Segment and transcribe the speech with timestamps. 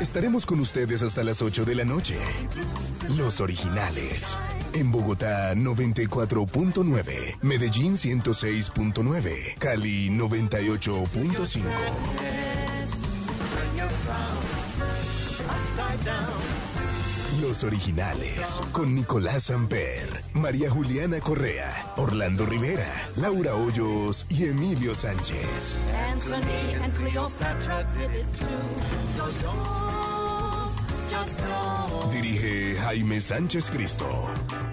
[0.00, 2.16] Estaremos con ustedes hasta las 8 de la noche.
[3.16, 4.36] Los originales.
[4.74, 11.62] En Bogotá 94.9, Medellín 106.9, Cali 98.5.
[17.40, 25.78] Los originales, con Nicolás Amper, María Juliana Correa, Orlando Rivera, Laura Hoyos y Emilio Sánchez.
[26.12, 28.46] Anthony and Cleopatra did it too.
[29.16, 30.76] So don't,
[31.10, 32.10] just know.
[32.12, 34.06] Dirige Jaime Sánchez Cristo.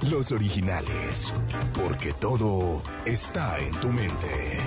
[0.09, 1.33] Los originales,
[1.73, 4.59] porque todo está en tu mente.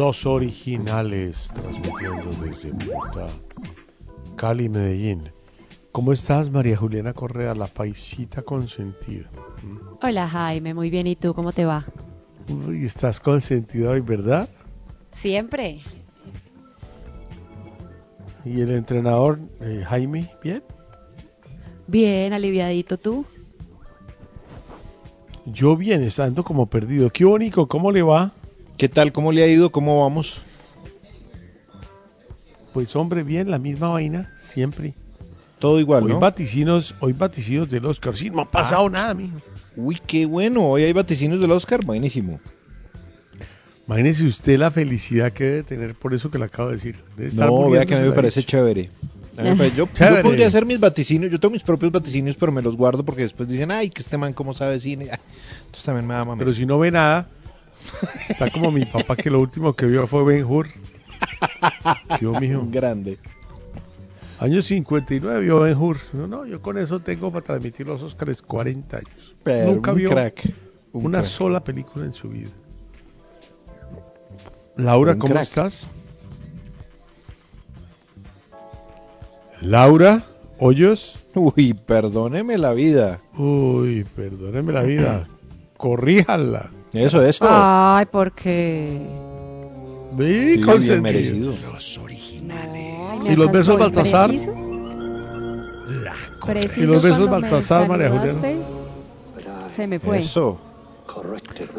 [0.00, 3.26] Los originales, transmitiendo desde Bogotá,
[4.34, 5.30] Cali, Medellín.
[5.92, 9.30] ¿Cómo estás, María Juliana Correa, la paisita consentida?
[10.00, 11.06] Hola Jaime, muy bien.
[11.06, 11.84] ¿Y tú cómo te va?
[12.48, 14.48] Uy, estás consentida hoy, ¿verdad?
[15.12, 15.82] Siempre.
[18.46, 20.62] ¿Y el entrenador, eh, Jaime, bien?
[21.86, 23.26] Bien, aliviadito tú.
[25.44, 27.10] Yo bien, estando como perdido.
[27.10, 28.32] Qué bonito, ¿cómo le va?
[28.80, 29.12] ¿Qué tal?
[29.12, 29.70] ¿Cómo le ha ido?
[29.70, 30.40] ¿Cómo vamos?
[32.72, 34.94] Pues hombre, bien, la misma vaina, siempre.
[35.58, 36.18] Todo igual, Hoy ¿no?
[36.18, 38.16] vaticinos, hoy vaticinos del Oscar.
[38.16, 39.36] Sí, no ha pasado nada, mijo.
[39.76, 40.66] Uy, qué bueno.
[40.66, 41.84] Hoy hay vaticinios del Oscar.
[41.84, 42.40] Buenísimo.
[43.86, 46.96] Imagínese usted la felicidad que debe tener por eso que le acabo de decir.
[47.18, 48.88] Debe estar No, vea que a mí me parece chévere.
[49.36, 49.86] Yo, yo
[50.22, 51.30] podría hacer mis vaticinios.
[51.30, 54.16] Yo tengo mis propios vaticinios, pero me los guardo porque después dicen, ay, que este
[54.16, 55.04] man cómo sabe cine.
[55.04, 56.38] Entonces también me da mamá.
[56.38, 57.28] Pero si no ve nada,
[58.28, 60.68] está como mi papá que lo último que vio fue Ben Hur.
[62.20, 62.64] Yo, mijo.
[62.70, 63.18] Grande.
[64.38, 65.98] Año 59 vio Ben Hur.
[66.12, 69.36] No, no, yo con eso tengo para transmitir los Oscars 40 años.
[69.42, 70.54] Pero Nunca un vio crack.
[70.92, 71.30] Un una crack.
[71.30, 72.50] sola película en su vida.
[74.76, 75.42] Laura, Un ¿cómo crack.
[75.44, 75.88] estás?
[79.60, 80.22] Laura,
[80.58, 81.16] Hoyos.
[81.34, 83.20] Uy, perdóneme la vida.
[83.36, 85.26] Uy, perdóneme la vida.
[85.76, 86.70] Corríjala.
[86.92, 87.44] Eso, eso.
[87.48, 89.00] Ay, porque.
[90.12, 91.54] Vi, Sí, bien merecido.
[93.24, 94.30] ¿Y los besos Baltasar?
[96.44, 98.58] Preciso, ¿Y los besos Baltasar, María saludaste,
[99.68, 100.20] Se me fue.
[100.20, 100.58] Eso.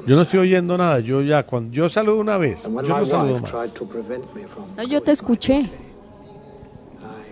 [0.08, 1.00] Yo no estoy oyendo nada.
[1.00, 3.54] Yo ya, cuando yo saludo una vez, yo no saludo más.
[4.78, 5.70] No, yo te escuché.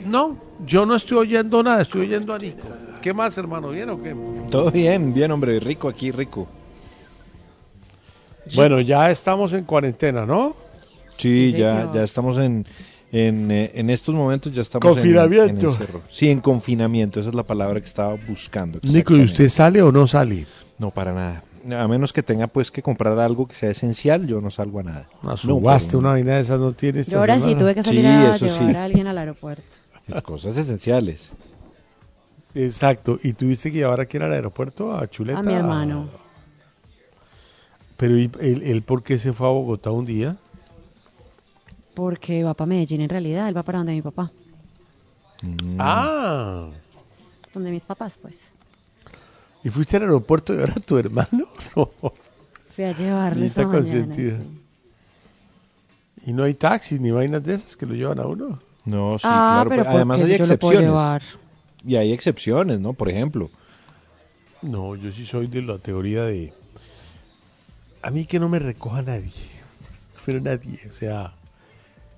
[0.06, 1.82] No, yo no estoy oyendo nada.
[1.82, 2.68] Estoy oyendo a Nico.
[3.02, 3.70] ¿Qué más, hermano?
[3.70, 4.16] ¿Bien o qué?
[4.50, 5.60] Todo bien, bien, hombre.
[5.60, 6.48] Rico aquí, rico.
[8.56, 10.56] Bueno, ya estamos en cuarentena, ¿no?
[11.18, 12.66] Sí, Sí, ya, ya estamos en,
[13.12, 15.68] en, eh, en estos momentos, ya estamos en- Confinamiento.
[15.68, 16.02] en encierro.
[16.10, 18.80] sí, en confinamiento, esa es la palabra que estaba buscando.
[18.84, 20.46] Nico, ¿y usted sale o no sale?
[20.78, 21.44] No, para nada.
[21.78, 24.84] A menos que tenga pues que comprar algo que sea esencial, yo no salgo a
[24.84, 25.10] nada.
[25.22, 28.02] Una No, subasta, una vaina de esas no tiene Yo ahora sí tuve que salir
[28.02, 28.76] Sí, a llevar sí.
[28.78, 29.64] a alguien al aeropuerto.
[30.24, 31.30] Cosas esenciales.
[32.56, 33.20] Exacto.
[33.22, 35.40] ¿Y tuviste que llevar aquí al aeropuerto a Chuleta?
[35.40, 36.08] A mi hermano.
[38.00, 40.38] Pero ¿y él, él por qué se fue a Bogotá un día?
[41.94, 43.50] Porque va para Medellín en realidad.
[43.50, 44.32] Él va para donde mi papá.
[45.78, 46.70] Ah.
[47.54, 48.52] Donde mis papás, pues.
[49.66, 51.50] ¿Y fuiste al aeropuerto y ahora tu hermano?
[51.76, 51.92] No.
[52.70, 53.80] Fui a llevarle esta mañana.
[53.82, 54.38] consentida.
[54.38, 54.60] sí.
[56.30, 58.60] ¿Y no hay taxis ni vainas de esas que lo llevan a uno?
[58.86, 59.70] No, sí, ah, claro.
[59.70, 61.24] pero pero además hay yo lo puedo excepciones.
[61.86, 62.94] Y hay excepciones, ¿no?
[62.94, 63.50] Por ejemplo.
[64.62, 66.54] No, yo sí soy de la teoría de...
[68.02, 69.32] A mí que no me recoja nadie.
[70.26, 71.34] Pero nadie, o sea...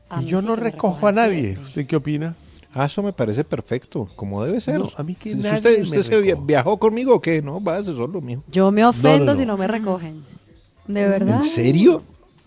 [0.10, 1.42] A y yo sí no recojo a nadie.
[1.42, 1.63] siempre.
[1.66, 2.36] ¿Usted qué opina?
[2.74, 4.80] Ah, eso me parece perfecto, como debe ser.
[4.80, 7.42] No, a mí que Si nadie usted, me usted se viajó conmigo o qué?
[7.42, 8.44] No, váyase solo, mijo.
[8.51, 9.54] Yo me ofendo no, si no.
[9.54, 10.24] no me recogen.
[10.88, 11.38] ¿De verdad?
[11.38, 12.04] ¿En serio?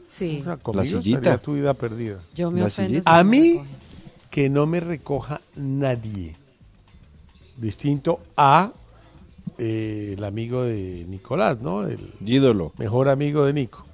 [0.07, 0.39] Sí.
[0.43, 1.39] O sea, conmigo sillita.
[1.39, 2.21] tu vida perdida.
[2.35, 2.99] Yo me La ofendo.
[2.99, 3.77] si A me mí, recogen.
[4.31, 6.37] que no me recoja nadie.
[7.57, 8.73] Distinto a
[9.59, 11.87] eh, el amigo de Nicolás, ¿no?
[11.87, 13.85] El Ídolo, mejor amigo de Nico.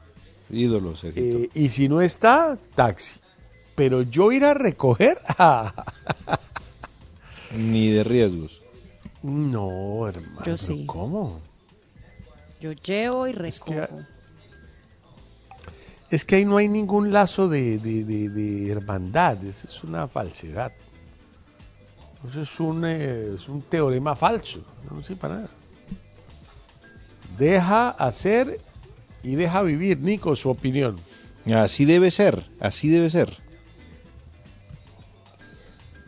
[0.50, 1.38] ídolo, Sergito.
[1.38, 3.20] Eh, y si no está, taxi.
[3.74, 5.18] Pero yo ir a recoger,
[7.56, 8.60] Ni de riesgos.
[9.22, 10.42] no, hermano.
[10.44, 10.84] Yo sí.
[10.86, 11.40] ¿Cómo?
[12.60, 13.86] Yo llevo y recojo.
[16.10, 19.42] Es que ahí no hay ningún lazo de, de- de- de hermandad.
[19.44, 20.72] Eso es una falsedad.
[22.26, 24.61] Eso es un, eh, es un teorema falso.
[24.90, 25.50] No sirve para nada.
[27.38, 28.61] Deja hacer
[29.22, 30.99] y deja vivir, Nico, su opinión.
[31.55, 33.38] Así debe ser, así debe ser.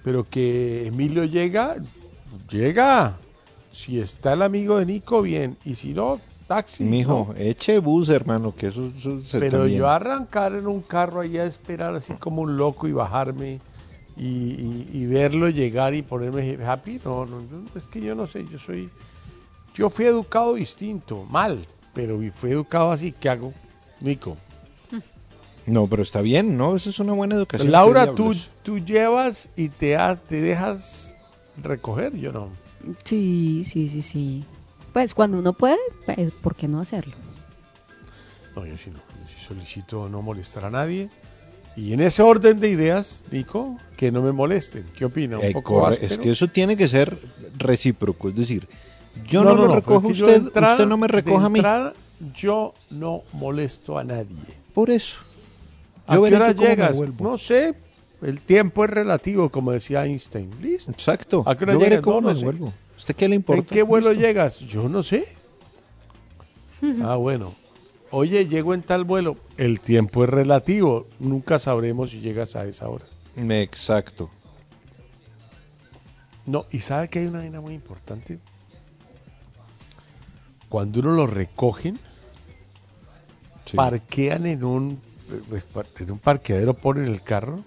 [0.05, 1.77] Pero que Emilio llega,
[2.51, 3.17] llega.
[3.71, 5.57] Si está el amigo de Nico, bien.
[5.65, 6.85] Y si no, taxi.
[6.85, 7.41] Mijo, ¿no?
[7.41, 11.47] eche bus, hermano, que eso, eso se Pero yo arrancar en un carro allá a
[11.47, 13.61] esperar así como un loco y bajarme
[14.23, 18.27] y, y- y verlo llegar y ponerme happy, no, no, no, es que yo no
[18.27, 18.89] sé, yo soy,
[19.75, 23.53] yo fui educado distinto, mal, pero fui educado así, ¿qué hago?
[24.01, 24.37] Nico.
[25.67, 26.75] No, pero está bien, ¿no?
[26.75, 27.71] Eso es una buena educación.
[27.71, 28.35] Laura, ¿qué tú,
[28.65, 31.15] tú llevas y te, ha- te dejas
[31.63, 32.49] recoger, yo no.
[33.05, 34.45] Sí, sí, sí, sí.
[34.93, 37.15] Pues cuando uno puede, pues, ¿por qué no hacerlo?
[38.57, 41.09] No, yo sí no, yo sí solicito no molestar a nadie.
[41.77, 44.85] Y en ese orden de ideas, Nico, que no me molesten.
[44.97, 45.39] ¿Qué opina?
[45.39, 47.17] ¿Un Eh, poco es que eso tiene que ser
[47.57, 48.67] recíproco, es decir,
[49.29, 51.49] yo no, No, no, lo no, recojo yo usted, entrada- usted no me recoja a
[51.49, 51.61] mí.
[51.61, 51.95] entrada,
[52.35, 54.43] Yo no molesto a nadie.
[54.75, 55.19] Por eso.
[56.09, 57.01] ¿A Yo qué hora me llegas?
[57.21, 57.75] No sé.
[58.23, 60.51] El tiempo es relativo, como decía Einstein.
[60.61, 60.91] Listo.
[60.91, 61.45] Exacto.
[61.47, 62.01] ¿A qué hora yo llegas?
[62.01, 62.45] cómo No, no me sé.
[62.45, 62.73] vuelvo.
[62.99, 63.61] ¿Usted qué le importa?
[63.61, 64.27] ¿En qué vuelo Listo.
[64.27, 64.59] llegas?
[64.59, 65.27] Yo no sé.
[67.05, 67.55] ah, bueno.
[68.11, 69.37] Oye, llego en tal vuelo.
[69.57, 71.07] El tiempo es relativo.
[71.21, 73.05] Nunca sabremos si llegas a esa hora.
[73.37, 74.31] Exacto.
[76.47, 78.39] No, y sabe que hay una vaina muy importante.
[80.69, 81.99] Cuando uno lo recogen,
[83.65, 83.77] Sí.
[83.77, 85.01] parquean en un,
[85.49, 85.67] pues,
[86.01, 87.61] en un parqueadero, ponen el carro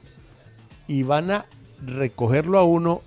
[0.87, 1.45] y van a
[1.83, 3.01] recogerlo a uno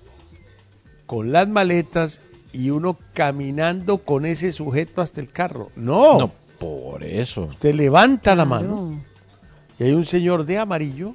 [1.07, 2.21] con las maletas
[2.53, 5.71] y uno caminando con ese sujeto hasta el carro.
[5.77, 7.43] No, No, por eso.
[7.45, 9.01] usted levanta la mano
[9.79, 11.15] y hay un señor de amarillo,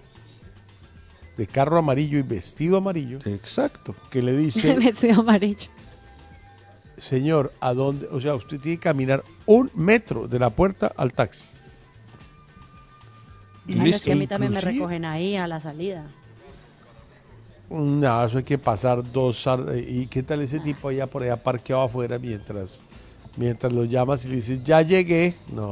[1.37, 3.95] de carro amarillo y vestido amarillo, Exacto.
[4.11, 5.69] que le dice, Vestido amarillo.
[6.97, 8.07] señor, ¿a dónde?
[8.11, 11.45] O sea, usted tiene que caminar un metro de la puerta al taxi.
[13.67, 16.05] Y Ay, es que a mí también me recogen ahí a la salida.
[17.69, 19.47] No, eso hay que pasar dos...
[19.47, 22.81] ar- ¿Y qué tal ese tipo allá por allá parqueado afuera mientras,
[23.37, 25.35] mientras lo llamas y le dices, ya llegué?
[25.51, 25.65] No,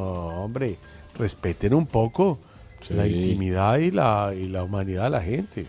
[0.43, 0.77] hombre,
[1.17, 2.39] respeten un poco
[2.87, 2.93] Sí.
[2.93, 5.67] la intimidad y la, y la humanidad de la gente.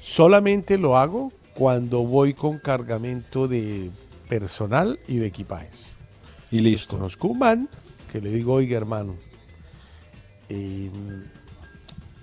[0.00, 3.90] Solamente lo hago cuando voy con cargamento de
[4.28, 5.96] personal y de equipajes.
[6.50, 6.96] Y listo.
[6.96, 7.68] Conozco un man
[8.12, 9.16] que le digo, oiga hermano,
[10.48, 10.90] eh,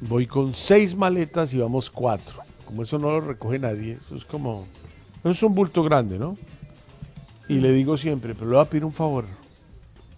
[0.02, 2.42] voy con seis maletas y vamos cuatro.
[2.66, 4.66] Como eso no lo recoge nadie, eso es como,
[5.20, 6.38] eso es un bulto grande, ¿no?
[7.50, 9.26] Y le digo siempre, pero le voy a pedir un favor,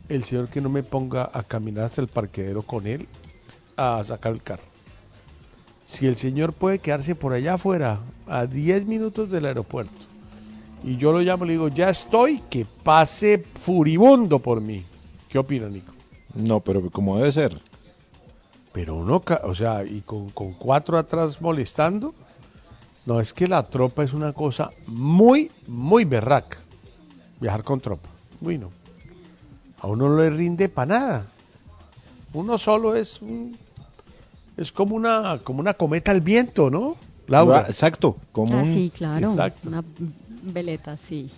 [0.07, 3.07] el señor que no me ponga a caminar hasta el parqueadero con él
[3.77, 4.63] a sacar el carro.
[5.85, 9.93] Si el señor puede quedarse por allá afuera, a 10 minutos del aeropuerto,
[10.83, 14.83] y yo lo llamo y le digo, ya estoy, que pase furibundo por mí.
[15.29, 15.93] ¿Qué opina, Nico?
[16.33, 17.59] No, pero como debe ser.
[18.71, 22.13] Pero uno, o sea, y con, con cuatro atrás molestando,
[23.05, 26.57] no, es que la tropa es una cosa muy, muy berraca.
[27.39, 28.09] Viajar con tropa.
[28.41, 28.69] Uy, no.
[29.79, 31.25] A uno no le rinde para nada.
[32.33, 33.57] Uno solo es un-
[34.57, 36.97] es como una, como una cometa al viento, ¿no?
[37.27, 37.65] Laura.
[37.67, 38.17] Exacto.
[38.31, 39.29] Como Ah, un- sí, claro.
[39.29, 39.67] Exacto.
[39.69, 39.83] Una
[40.43, 41.29] Veleta, sí.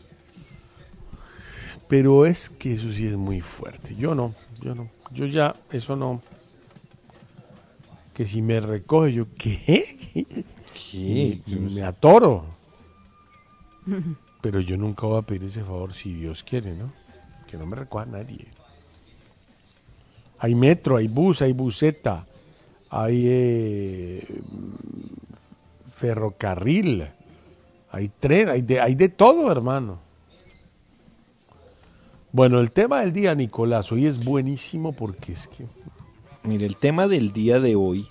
[1.88, 3.96] Pero es que eso sí es muy fuerte.
[3.96, 4.90] Yo no, yo no.
[5.14, 6.22] Yo ya, eso no.
[8.14, 9.96] Que si me recoge, yo, ¿qué?
[10.92, 11.40] ¿Qué?
[11.48, 12.46] Me atoro.
[14.42, 16.92] Pero yo nunca voy a pedir ese favor si Dios quiere, ¿no?
[17.50, 18.48] Que no me recoja nadie.
[20.40, 22.28] Hay metro, hay bus, hay buseta,
[22.90, 24.28] hay eh,
[25.94, 27.08] ferrocarril,
[27.92, 30.00] hay tren, hay de, hay de todo, hermano.
[32.32, 35.66] Bueno, el tema del día, Nicolás, hoy es buenísimo porque es que
[36.48, 38.08] Mire, el tema del día de hoy,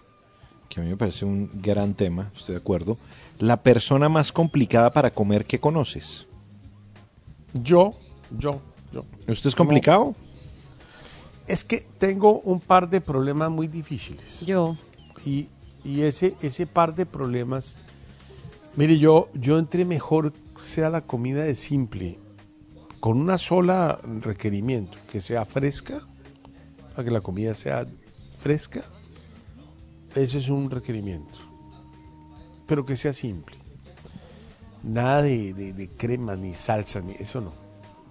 [0.68, 2.98] que a mí me parece un gran tema, estoy de acuerdo.
[3.38, 6.26] La persona más complicada para comer que conoces.
[7.54, 7.94] yo,
[8.36, 8.60] yo,
[8.92, 9.06] yo.
[9.26, 10.14] ¿Usted es complicado?
[11.46, 14.44] Es que tengo un par de problemas muy difíciles.
[14.44, 14.76] Yo.
[15.24, 15.48] Y,
[15.84, 17.76] y ese, ese par de problemas,
[18.74, 22.18] mire, yo, yo entre mejor sea la comida de simple,
[23.00, 26.00] con una sola requerimiento, que sea fresca,
[26.90, 27.86] para que la comida sea
[28.38, 28.82] fresca,
[30.14, 31.38] ese es un requerimiento.
[32.66, 33.56] Pero que sea simple.
[34.82, 37.52] Nada de, de, de crema, ni salsa, ni eso no.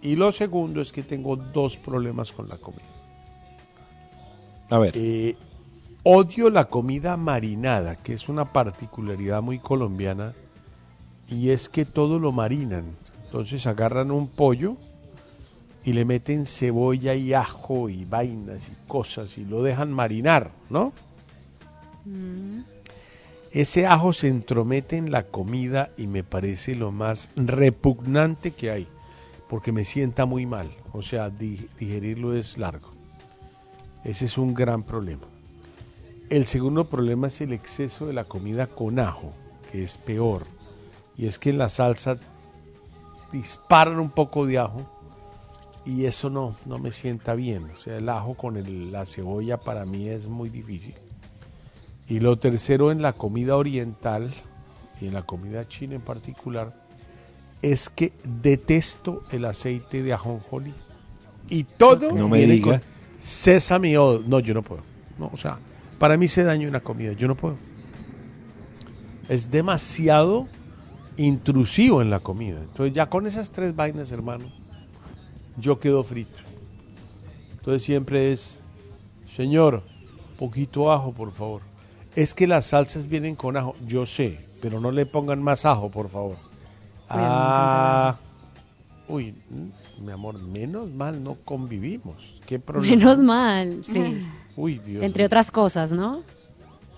[0.01, 2.95] Y lo segundo es que tengo dos problemas con la comida.
[4.69, 5.36] A ver, Eh,
[6.03, 10.34] odio la comida marinada, que es una particularidad muy colombiana,
[11.27, 12.84] y es que todo lo marinan.
[13.25, 14.77] Entonces agarran un pollo
[15.84, 20.93] y le meten cebolla y ajo y vainas y cosas y lo dejan marinar, ¿no?
[23.51, 28.88] Ese ajo se entromete en la comida y me parece lo más repugnante que hay,
[29.50, 30.69] porque me sienta muy mal.
[30.93, 32.95] O sea, di- digerirlo es largo.
[34.06, 35.24] Ese es un gran problema.
[36.30, 39.32] El segundo problema es el exceso de la comida con ajo,
[39.72, 40.44] que es peor.
[41.18, 42.18] Y es que en la salsa
[43.32, 44.82] disparan un poco de ajo
[45.86, 47.66] y eso no, no me sienta bien.
[47.74, 50.96] O sea, el ajo con el- la cebolla para mí es muy difícil.
[52.08, 54.34] Y lo tercero en la comida oriental
[55.02, 56.74] y en la comida china en particular
[57.62, 60.74] es que detesto el aceite de ajonjolí.
[61.50, 62.80] Y todo No me viene diga.
[62.80, 62.95] con
[63.25, 64.24] sésame oil.
[64.29, 64.84] No, yo no puedo.
[65.17, 65.58] No, o sea,
[65.98, 67.13] para mí se daña una comida.
[67.13, 67.58] Yo no puedo.
[69.27, 70.48] Es demasiado
[71.17, 72.60] intrusivo en la comida.
[72.62, 74.46] Entonces ya con esas tres vainas, hermano,
[75.58, 76.41] yo quedo frito.
[77.53, 78.60] Entonces siempre es,
[79.36, 79.82] señor,
[80.38, 81.62] poquito ajo, por favor.
[82.15, 85.89] Es que las salsas vienen con ajo, yo sé, pero no le pongan más ajo,
[85.89, 86.38] por favor.
[87.10, 88.17] Ah,
[89.08, 92.16] uy, mm, mi amor, menos mal no convivimos.
[92.46, 92.96] ¿Qué problema?
[92.96, 94.26] Menos mal, sí.
[94.56, 95.28] Uy, Dios Entre mío.
[95.28, 96.22] otras cosas, ¿no?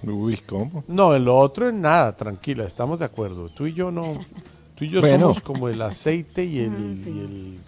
[0.03, 0.83] uy, ¿cómo?
[0.87, 3.49] No, en lo otro en nada, tranquila, estamos de acuerdo.
[3.49, 4.19] Tú y yo no.
[4.75, 5.19] Tú y yo Bueno.
[5.33, 7.09] somos como el aceite y el, Ah, sí.
[7.09, 7.59] y el,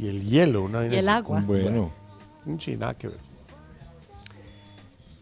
[0.00, 0.62] y el hielo.
[0.62, 1.40] Una Y el agua.
[1.46, 1.90] Bueno,
[2.58, 3.18] Sí, nada que ver.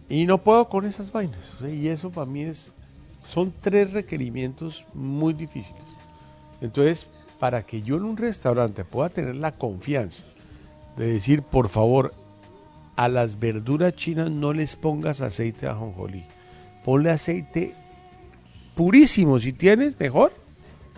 [0.09, 1.55] Y no puedo con esas vainas.
[1.69, 2.73] y eso para mí es.
[3.29, 5.83] Son tres requerimientos muy difíciles.
[6.61, 10.25] Entonces, para que yo en un restaurante pueda tener la confianza
[10.97, 12.14] de decir, por favor,
[12.97, 16.25] a las verduras chinas no les pongas aceite de ajonjolí.
[16.85, 17.75] Ponle aceite
[18.75, 19.38] purísimo.
[19.40, 20.33] Si tienes, mejor.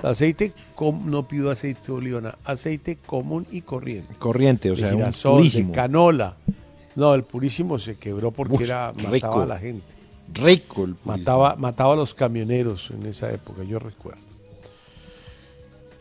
[0.03, 4.89] Aceite, com- no pido aceite de oliva, aceite común y corriente corriente, o de sea,
[4.91, 5.73] un girasol, de purísimo.
[5.73, 6.37] canola.
[6.95, 9.09] No, el purísimo se quebró porque Uf, era rico.
[9.27, 9.85] mataba a la gente.
[10.33, 11.17] Rico el purísimo.
[11.19, 14.23] Mataba, mataba a los camioneros en esa época, yo recuerdo.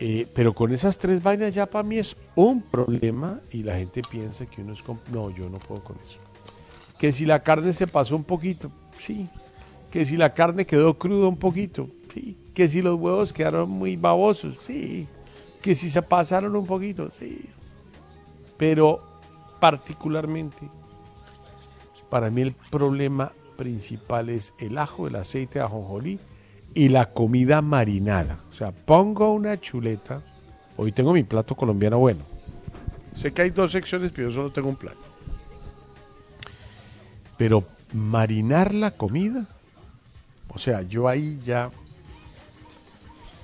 [0.00, 4.02] Eh, pero con esas tres vainas ya para mí es un problema y la gente
[4.08, 4.82] piensa que uno es...
[5.12, 6.20] No, yo no puedo con eso.
[6.98, 9.28] Que si la carne se pasó un poquito, sí.
[9.90, 12.36] Que si la carne quedó cruda un poquito, sí.
[12.54, 15.08] Que si los huevos quedaron muy babosos, sí.
[15.60, 17.46] Que si se pasaron un poquito, sí.
[18.56, 19.02] Pero
[19.60, 20.68] particularmente,
[22.08, 26.20] para mí el problema principal es el ajo, el aceite de ajonjolí
[26.74, 28.38] y la comida marinada.
[28.50, 30.22] O sea, pongo una chuleta.
[30.76, 32.24] Hoy tengo mi plato colombiano bueno.
[33.14, 35.00] Sé que hay dos secciones, pero yo solo tengo un plato.
[37.36, 39.46] Pero marinar la comida,
[40.48, 41.70] o sea, yo ahí ya...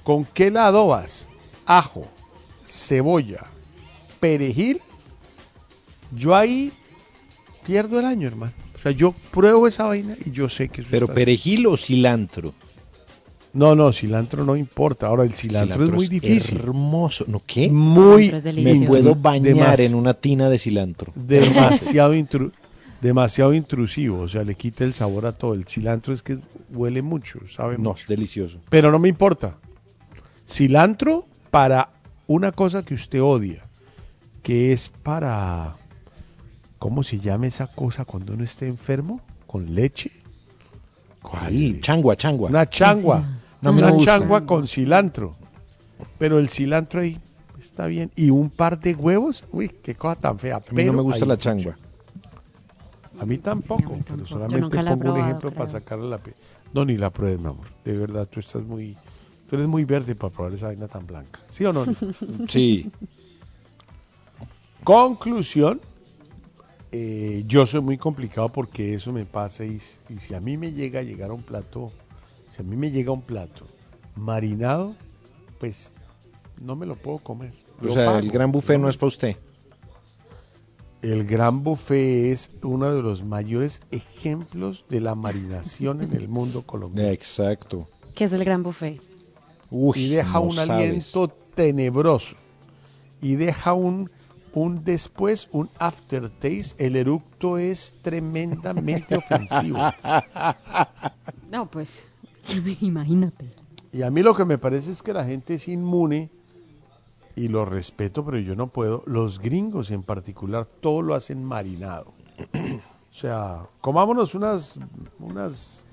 [0.05, 1.29] ¿Con qué la adobas?
[1.65, 2.07] Ajo,
[2.67, 3.47] cebolla,
[4.21, 4.81] perejil.
[6.13, 6.73] Yo ahí
[7.67, 8.53] pierdo el año, hermano.
[8.75, 11.77] O sea, yo pruebo esa vaina y yo sé que eso Pero está perejil o
[11.77, 12.53] cilantro.
[13.55, 15.07] No, no, cilantro no importa.
[15.07, 16.59] Ahora, el cilantro, es muy difícil.
[16.59, 17.25] Hermoso.
[17.29, 17.71] ¿No qué?
[17.71, 21.13] Muy es Me puedo bañar Demas- en una tina de cilantro.
[21.15, 22.53] demasiado, intru-
[23.01, 24.21] demasiado intrusivo.
[24.21, 25.55] O sea, le quita el sabor a todo.
[25.55, 26.39] El cilantro es que
[26.71, 28.05] huele mucho, sabe No, mucho.
[28.09, 28.59] delicioso.
[28.69, 29.57] Pero no me importa.
[30.51, 31.91] Cilantro, para
[32.27, 33.63] una cosa que usted odia,
[34.43, 35.77] que es para,
[36.79, 39.21] ¿cómo se llama esa cosa cuando uno esté enfermo?
[39.47, 40.11] ¿Con leche?
[41.23, 41.79] ¿Cuál?
[41.81, 42.51] Changua, changua.
[42.51, 43.25] Una changua.
[43.65, 44.19] No, una me gusta.
[44.19, 45.35] changua con cilantro.
[46.19, 47.19] Pero el cilantro ahí
[47.59, 48.11] está bien.
[48.15, 50.57] Y un par de huevos, uy, qué cosa tan fea.
[50.57, 51.77] A mí no me gusta la changua.
[53.19, 56.35] A mí tampoco, A mí pero solamente pongo un ejemplo para sacarle la pe...
[56.75, 57.67] No, ni la pruebes, mi amor.
[57.85, 58.97] De verdad, tú estás muy...
[59.49, 61.41] Tú eres muy verde para probar esa vaina tan blanca.
[61.49, 61.87] ¿Sí o no?
[62.49, 62.91] Sí.
[64.83, 65.81] Conclusión,
[66.93, 69.81] eh, yo soy muy complicado porque eso me pasa y,
[70.11, 71.93] y si a mí me llega a llegar a un plato,
[72.55, 73.65] si a mí me llega un plato
[74.17, 74.95] marinado,
[75.59, 75.93] pues
[76.61, 77.53] no me lo puedo comer.
[77.81, 78.19] O Lo sea, pago.
[78.19, 79.37] el gran buffet no es para usted.
[81.03, 86.63] El gran buffet es uno de los mayores ejemplos de la marinación en el mundo
[86.67, 87.11] colombiano.
[87.11, 87.89] Exacto.
[88.15, 89.01] ¿Qué es el gran buffet?
[89.71, 90.71] Uy, y deja no un sabes.
[90.71, 92.37] aliento tenebroso.
[93.21, 94.11] Y deja un,
[94.55, 96.87] un después, un aftertaste.
[96.87, 99.79] El eructo es tremendamente ofensivo.
[101.51, 102.07] No, pues,
[102.81, 103.51] imagínate.
[103.93, 106.31] Y a mí lo que me parece es que la gente es inmune,
[107.37, 109.03] y lo respeto, pero yo no puedo.
[109.07, 112.13] Los gringos en particular, todo lo hacen marinado.
[113.15, 114.81] O sea, comámonos unas,
[115.21, 115.85] unas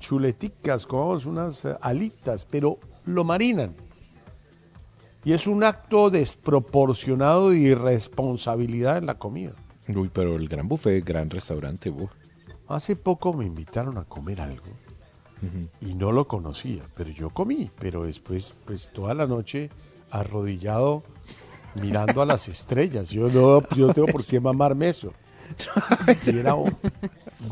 [0.00, 3.74] chuleticas, comamos unas eh, alitas, pero lo marinan.
[5.22, 9.52] Y es un acto desproporcionado de irresponsabilidad en la comida.
[9.86, 11.92] Uy, pero el gran buffet, gran restaurante.
[12.68, 14.85] Hace poco me invitaron a comer algo
[15.80, 19.70] y no lo conocía, pero yo comí, pero después, pues toda la noche
[20.10, 21.02] arrodillado
[21.80, 23.10] mirando a las estrellas.
[23.10, 25.12] Yo no, yo tengo por qué mamarme eso.
[26.26, 26.76] Y era un-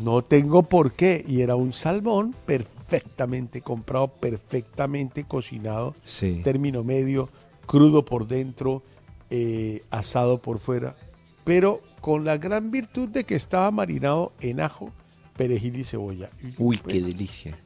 [0.02, 1.24] no tengo por qué.
[1.26, 6.40] Y era un salmón perfectamente comprado, perfectamente cocinado, Sí.
[6.42, 7.28] término medio,
[7.66, 8.82] crudo por dentro,
[9.30, 10.96] eh, asado por fuera,
[11.44, 14.90] pero con la gran virtud de que estaba marinado en ajo,
[15.36, 16.30] perejil y cebolla.
[16.42, 17.58] Y, Uy, pues, qué delicia.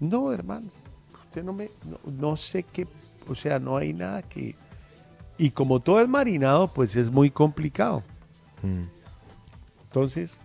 [0.00, 0.68] No, hermano,
[1.24, 2.86] usted no me, no, no sé qué,
[3.28, 4.54] o sea, no hay nada que...
[5.36, 8.02] Y como todo es marinado, pues es muy complicado.
[8.62, 8.84] Mm.
[9.84, 10.36] Entonces,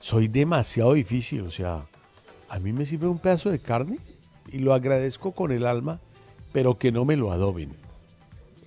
[0.00, 1.86] soy demasiado difícil, o sea,
[2.48, 3.98] a mí me sirve un pedazo de carne
[4.50, 6.00] y lo agradezco con el alma,
[6.52, 7.74] pero que no me lo adoben.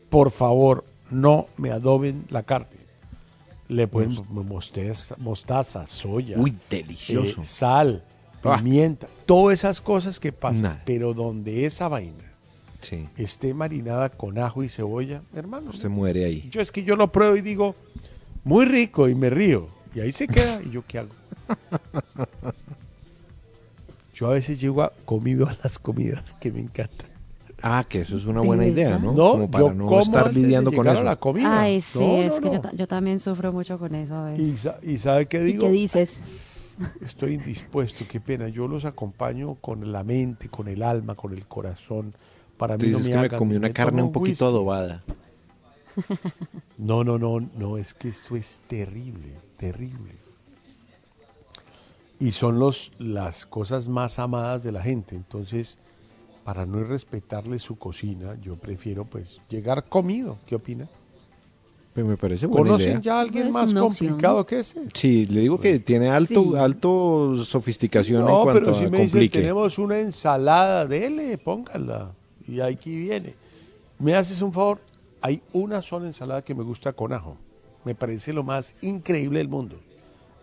[0.10, 2.78] Por favor, no me adoben la carne.
[3.68, 6.38] Le ponen mostaza, mostaza, soya.
[6.40, 7.42] Uy, delicioso.
[7.42, 8.04] eh, sal,
[8.44, 8.58] Ah.
[8.58, 10.82] pimienta, todas esas cosas que pasan.
[10.86, 12.24] Pero donde esa vaina
[12.80, 13.08] Sí.
[13.18, 15.72] esté marinada con ajo y cebolla, hermano.
[15.72, 16.48] Usted muere ahí.
[16.52, 17.76] Yo es que yo lo pruebo y digo,
[18.44, 19.68] muy rico y me río.
[19.96, 20.62] Y ahí se queda.
[20.62, 21.10] ¿Y yo qué hago?
[24.14, 27.08] Yo a veces llego a comido a las comidas que me encantan.
[27.62, 29.14] Ah, que eso es una ¿De buena idea, ¿no?
[29.14, 31.00] No, Como para yo no como estar lidiando con eso.
[31.00, 31.62] a la comida.
[31.62, 32.54] Ay, sí, No, es no, que no.
[32.54, 34.46] Yo, ta- yo también sufro mucho con eso a veces.
[34.48, 35.66] Y, sa- y ¿sabe qué ¿Y digo?
[35.66, 36.22] qué dices?
[37.02, 38.50] Estoy indispuesto, qué pena.
[38.50, 42.16] Yo los acompaño con la mente, con el alma, con el corazón.
[42.58, 44.46] Para Tú mí no me que me comí una me carne un poquito whisky.
[44.46, 45.04] adobada.
[46.78, 50.16] No, no, no, no, es que esto es terrible, terrible.
[52.20, 55.16] Y son los, las cosas más amadas de la gente.
[55.16, 55.78] Entonces,
[56.44, 60.40] para no irrespetarle su cocina, yo prefiero pues llegar comido.
[60.46, 60.90] ¿Qué opina?
[61.98, 63.02] Pero me parece buena ¿Conocen idea.
[63.02, 64.82] ya a alguien más complicado que ese?
[64.94, 66.56] Sí, le digo que tiene alto, Sí.
[66.56, 69.40] alto sofisticación en No, cuanto pero a si me dicen, complique.
[69.40, 72.12] tenemos una ensalada, dele, póngala.
[72.48, 73.34] Y aquí viene.
[73.98, 74.78] ¿Me haces un favor?
[75.22, 77.36] Hay una sola ensalada que me gusta con ajo.
[77.84, 79.78] Me parece lo más increíble del mundo.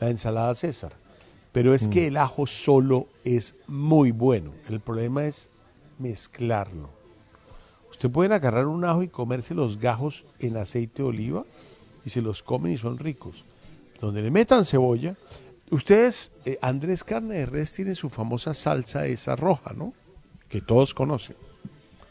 [0.00, 0.90] La ensalada César.
[1.52, 1.90] Pero es Mm.
[1.90, 4.50] que el ajo solo es muy bueno.
[4.68, 5.48] El problema es
[6.00, 6.90] mezclarlo.
[7.94, 11.44] Usted pueden agarrar un ajo y comerse los gajos en aceite de oliva
[12.04, 13.44] y se los comen y son ricos.
[14.00, 15.14] Donde le metan cebolla.
[15.70, 19.94] Ustedes, eh, Andrés Carne de Res tiene su famosa salsa esa roja, ¿no?
[20.48, 21.36] Que todos conocen.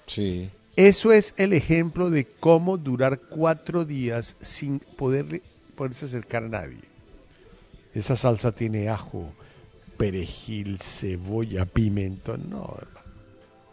[0.08, 0.50] Sí.
[0.78, 5.42] Eso es el ejemplo de cómo durar cuatro días sin poder,
[5.76, 6.80] poderse acercar a nadie.
[7.94, 9.34] Esa salsa tiene ajo,
[9.98, 12.50] perejil, cebolla, pimentón.
[12.50, 12.74] No.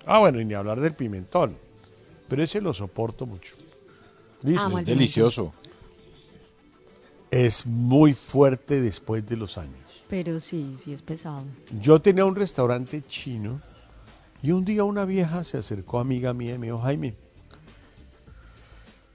[0.06, 1.69] Ah, bueno, y ni hablar del pimentón.
[2.30, 3.56] Pero ese lo soporto mucho.
[4.42, 4.62] Listo.
[4.62, 5.52] Amo el Delicioso.
[7.28, 10.04] Es muy fuerte después de los años.
[10.08, 11.42] Pero sí, sí es pesado.
[11.80, 13.60] Yo tenía un restaurante chino
[14.42, 17.16] y un día una vieja se acercó amiga mía y me dijo, Jaime,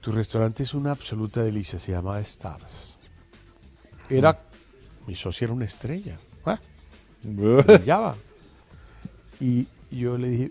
[0.00, 2.98] tu restaurante es una absoluta delicia, se llama Stars.
[4.10, 4.38] Era,
[5.06, 6.60] mi socio era una estrella, ¿ah?
[7.22, 8.14] brillaba.
[9.40, 10.50] Y yo le dije,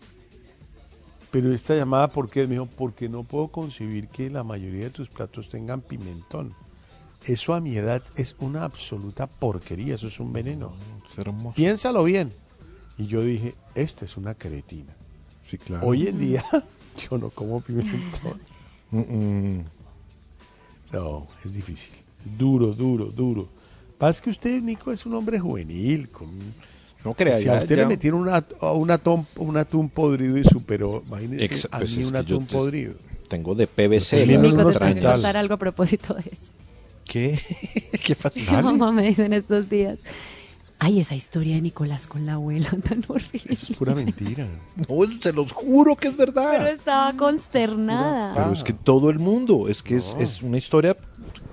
[1.36, 2.48] Pero esta llamada, ¿por qué?
[2.48, 6.54] Me dijo, porque no puedo concebir que la mayoría de tus platos tengan pimentón.
[7.26, 10.72] Eso a mi edad es una absoluta porquería, eso es un veneno.
[11.06, 11.54] Es hermoso.
[11.56, 12.32] Piénsalo bien.
[12.98, 14.96] Y yo dije, esta es una cretina.
[15.44, 15.86] Sí, claro.
[15.86, 16.46] Hoy en día
[17.10, 18.40] yo no como pimentón.
[18.92, 19.66] Mm, mm.
[20.94, 21.96] No, es difícil.
[22.38, 23.50] Duro, duro, duro.
[23.98, 26.08] Pasa que usted, Nico, es un hombre juvenil.
[26.12, 26.30] Con...
[27.06, 30.38] No crea, si ya- a usted ya- le metieron una, un, atún, un atún podrido
[30.38, 32.94] y superó, imagínese Ex- a pues mí es un atún te- podrido.
[33.30, 34.26] Tengo de PVC.
[34.26, 36.52] Nico, unos te tengo que contar algo a propósito de eso.
[37.06, 37.40] ¿Qué?
[38.04, 38.40] ¿Qué pasó?
[38.40, 40.00] Mi mamá me dice en estos días,
[40.80, 43.42] ay, esa historia de Nicolás con la abuela tan horrible.
[43.70, 44.48] Es pura mentira.
[44.76, 44.86] No,
[45.22, 46.54] se los juro que es verdad.
[46.58, 48.34] Pero estaba consternada.
[48.36, 50.98] Pero es que todo el mundo, es que es, es una historia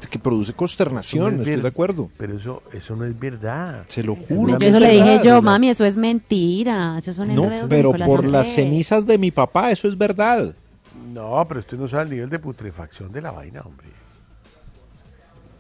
[0.09, 2.11] que produce consternación, Eso no es estoy de acuerdo.
[2.17, 3.85] Pero eso, eso no es verdad.
[3.88, 4.59] Se lo juro.
[4.59, 6.97] Yo eso le dije yo, mami, eso es mentira.
[6.99, 8.55] Esos son No, de pero por las Andrés".
[8.55, 10.55] cenizas de mi papá, eso es verdad.
[11.12, 13.88] No, pero usted no sabe el nivel de putrefacción de la vaina, hombre.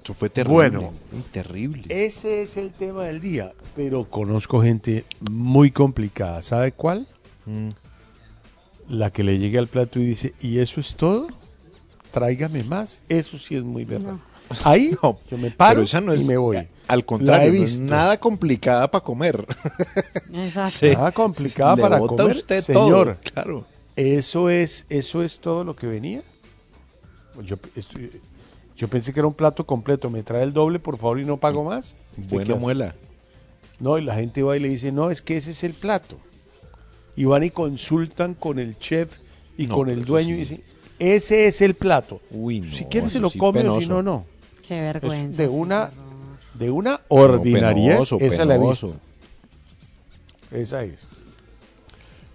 [0.02, 0.54] Eso fue terrible.
[0.70, 0.92] Bueno.
[1.30, 1.84] terrible.
[1.88, 3.52] Ese es el tema del día.
[3.76, 6.42] Pero conozco gente muy complicada.
[6.42, 7.06] ¿Sabe cuál?
[7.46, 7.68] Mm.
[8.88, 11.28] La que le llegue al plato y dice, ¿y eso es todo?
[12.10, 13.00] Tráigame más.
[13.08, 14.16] Eso sí es muy verdad.
[14.64, 16.66] Ahí No, yo me paro pero esa no es, y me voy.
[16.88, 19.46] Al contrario, no es nada complicada para comer.
[20.34, 20.70] Exacto.
[20.70, 20.90] Sí.
[20.90, 23.16] Nada complicada Le para bota comer, usted señor.
[23.18, 23.66] todo, claro.
[23.96, 26.22] Eso es, eso es todo lo que venía.
[27.44, 28.10] Yo, estoy-
[28.76, 30.10] yo pensé que era un plato completo.
[30.10, 31.94] Me trae el doble, por favor, y no pago más.
[32.16, 32.94] ¿Usted qué Buena muela.
[33.78, 36.16] No, y la gente va y le dice, no, es que ese es el plato.
[37.16, 39.16] Y van y consultan con el chef
[39.58, 40.34] y No, con el dueño sí.
[40.34, 40.62] y dicen,
[40.98, 42.20] ese es el plato.
[42.30, 44.24] Uy, no, si quiere se lo sí come o si no, no.
[44.72, 45.42] Qué Es vergüenza.
[45.42, 45.90] de una,
[46.54, 47.94] de una ordinariedad.
[47.96, 48.94] penoso, esa la he visto.
[50.50, 51.00] Esa es.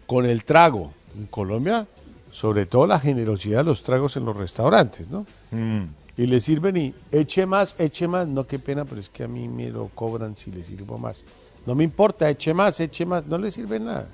[0.06, 0.94] Con el trago.
[1.18, 1.88] En Colombia,
[2.32, 5.26] sobre todo la generosidad de los tragos en los restaurantes, ¿no?
[5.50, 5.86] Mm.
[6.16, 8.28] Y le sirven y eche más, eche más.
[8.28, 11.24] No, qué pena, pero es que a mí me lo cobran si le sirvo más.
[11.66, 13.26] No me importa, eche más, eche más.
[13.26, 14.08] No le sirve nada.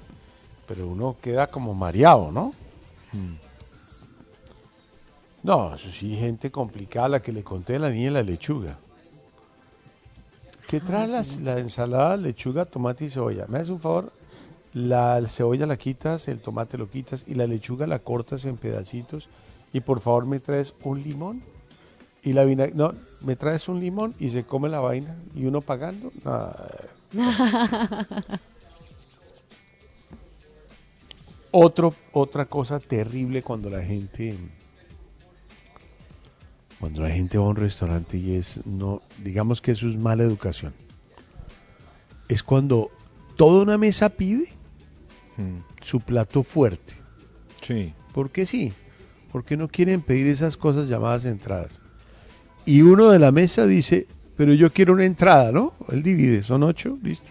[0.65, 2.53] Pero uno queda como mareado, ¿no?
[5.43, 8.79] No, eso sí, gente complicada, la que le conté de la niña la lechuga.
[10.67, 13.45] ¿Qué trae la ensalada, lechuga, tomate y cebolla?
[13.47, 14.11] ¿Me haces un favor?
[14.73, 19.27] La cebolla la quitas, el tomate lo quitas y la lechuga la cortas en pedacitos.
[19.73, 21.43] Y por favor me traes un limón.
[22.23, 25.15] Y la vinagre, no, me traes un limón y se come la vaina.
[25.35, 26.11] Y uno pagando.
[31.55, 34.35] Otro, otra cosa terrible cuando la gente
[36.83, 40.23] cuando la gente va a un restaurante y es no digamos que eso es mala
[40.23, 40.73] educación
[42.27, 42.91] es cuando
[43.37, 44.49] toda una mesa pide
[45.37, 45.61] Mm.
[45.81, 46.91] su plato fuerte
[47.61, 47.93] Sí.
[48.13, 48.73] ¿por qué sí?
[49.31, 51.79] porque no quieren pedir esas cosas llamadas entradas
[52.65, 55.73] y uno de la mesa dice pero yo quiero una entrada ¿no?
[55.89, 57.29] él divide son ocho listo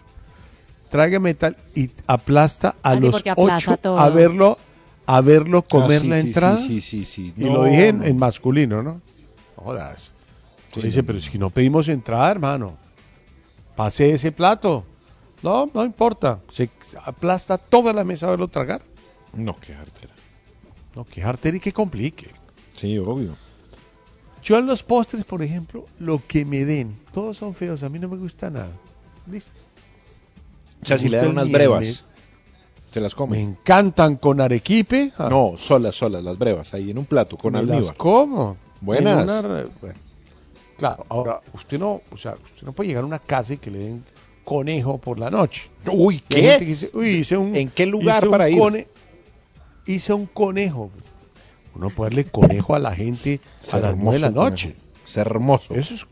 [0.88, 3.98] tráigame tal y aplasta a Ah, los ocho todo.
[4.00, 4.56] a verlo
[5.04, 7.34] a verlo comer Ah, sí, la sí, entrada Sí, sí, sí.
[7.36, 8.04] y No, lo dije en, no.
[8.06, 9.00] en masculino, ¿no?
[9.62, 10.11] Jodas.
[10.72, 12.77] Sí, dice, no, pero si no pedimos entrada, hermano.
[13.77, 14.85] Pase ese plato.
[15.42, 16.40] No, no importa.
[16.51, 16.70] Se
[17.05, 18.83] aplasta toda la mesa a verlo tragar.
[19.35, 20.12] No, qué jartera.
[20.94, 22.31] No, que harter y que complique.
[22.77, 23.35] Sí, obvio.
[24.42, 27.98] Yo en los postres, por ejemplo, lo que me den, todos son feos, a mí
[27.98, 28.70] no me gusta nada.
[29.31, 29.53] Listo.
[30.83, 32.05] O sea, Me si le dan unas miel, brevas,
[32.90, 33.40] se las Me come.
[33.40, 35.12] encantan con arequipe.
[35.16, 37.96] ah, No, solas, solas, las brevas, ahí en un plato, con me las almíbar.
[37.96, 38.57] como.
[38.82, 39.24] Buenas.
[39.24, 39.40] Una
[39.80, 39.98] bueno.
[40.76, 43.70] Claro, ahora, usted no, o sea, usted no puede llegar a una casa y que
[43.70, 44.04] le den
[44.44, 45.70] conejo por la noche.
[45.90, 46.70] Uy, Y hay gente que ¿qué?
[46.70, 48.58] dice, "Uy, hice un- ¿En qué lugar hice un para ir?
[48.58, 48.88] cone-
[49.86, 50.90] hice un conejo.
[51.74, 53.40] Uno puede darle conejo a la gente
[53.72, 54.72] a Es las nueve de la noche.
[54.74, 54.82] conejo.
[55.06, 55.74] Es hermoso.
[55.74, 56.06] Eso es,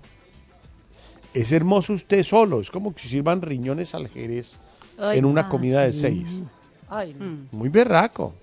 [1.34, 2.60] es hermoso usted solo.
[2.60, 4.58] Es como que sirvan riñones al jerez
[4.98, 6.00] Ay, en una ah, comida de sí.
[6.00, 6.42] seis.
[6.88, 7.46] Ay, no.
[7.50, 8.34] Muy berraco.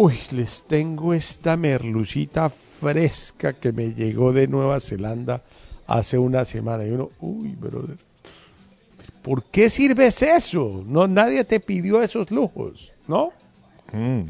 [0.00, 5.42] Uy, les tengo esta merlucita fresca que me llegó de Nueva Zelanda
[5.88, 6.86] hace una semana.
[6.86, 7.98] Y uno, uy, brother,
[9.22, 10.84] ¿por qué sirves eso?
[10.86, 13.32] No, nadie te pidió esos lujos, ¿no?
[13.92, 14.22] Mm.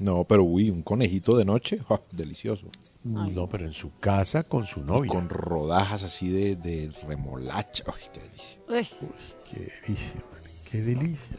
[0.00, 1.80] No, pero uy, un conejito de noche,
[2.12, 2.66] delicioso.
[3.02, 5.10] No, pero en su casa con su novia.
[5.10, 7.84] Con rodajas así de, de remolacha.
[7.86, 8.58] Ay, qué delicia.
[8.68, 9.08] Uy,
[9.50, 11.36] Qué delicia, man, qué delicia.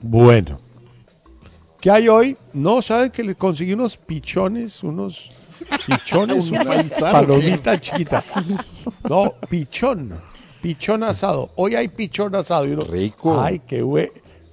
[0.00, 0.58] Bueno,
[1.84, 2.34] ¿qué hay hoy?
[2.54, 4.82] No, ¿saben que le conseguí unos pichones?
[4.82, 5.30] Unos
[5.86, 8.22] pichones, Un una palomita chiquita.
[9.06, 10.18] No, pichón,
[10.62, 11.50] pichón asado.
[11.56, 12.66] Hoy hay pichón asado.
[12.66, 13.38] Y uno, Rico.
[13.38, 13.84] Ay, qué,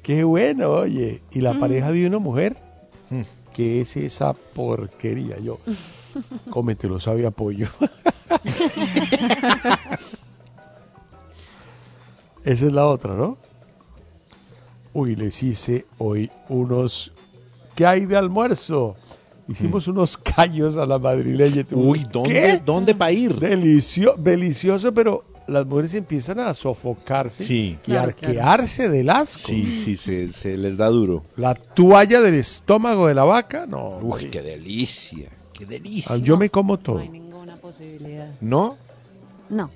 [0.03, 1.21] Qué bueno, oye.
[1.31, 1.59] ¿Y la Mm.
[1.61, 2.57] pareja de una mujer?
[3.09, 3.21] Mm.
[3.53, 5.39] ¿Qué es esa porquería?
[5.39, 5.57] Yo,
[6.49, 7.69] cómetelo, sabe a pollo.
[12.43, 13.37] Esa es la otra, ¿no?
[14.93, 17.13] Uy, les hice hoy unos...
[17.75, 18.95] ¿Qué hay de almuerzo?
[19.47, 21.65] Hicimos unos callos a la madrileña.
[21.69, 21.87] Mm.
[21.87, 22.61] Uy, ¿dónde, ¿Qué?
[22.65, 23.35] ¿dónde va a ir?
[23.39, 27.77] Delicio- delicioso, pero las mujeres empiezan a sofocarse Sí.
[27.81, 29.39] y Claro, arquearse del asco.
[29.49, 31.23] Sí, sí, se, se les da duro.
[31.37, 33.97] La toalla del estómago de la vaca, no.
[34.01, 36.17] Uy, qué delicia, qué Ah, delicia.
[36.17, 36.99] Yo me como No todo.
[36.99, 38.29] hay ninguna posibilidad.
[38.41, 38.75] ¿No?
[39.49, 39.69] No.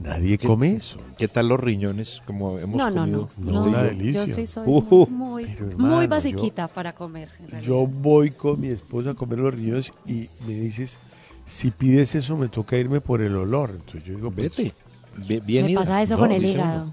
[0.00, 0.98] Nadie ¿Qué- come eso.
[1.18, 2.22] ¿Qué tal los riñones?
[2.24, 3.52] Como hemos No, no, comido no.
[3.52, 3.84] No, una yo?
[3.88, 4.24] delicia.
[4.26, 4.66] Yo sí soy
[5.10, 7.30] muy, muy basiquita para comer.
[7.62, 10.98] Yo voy con mi esposa a comer los riñones y me dices,
[11.46, 13.70] si pides eso me toca irme por el olor.
[13.70, 14.72] Entonces yo digo, pues, Vete.
[15.16, 15.80] Ve- bien Me ida.
[15.80, 16.92] pasa eso No, con el hígado.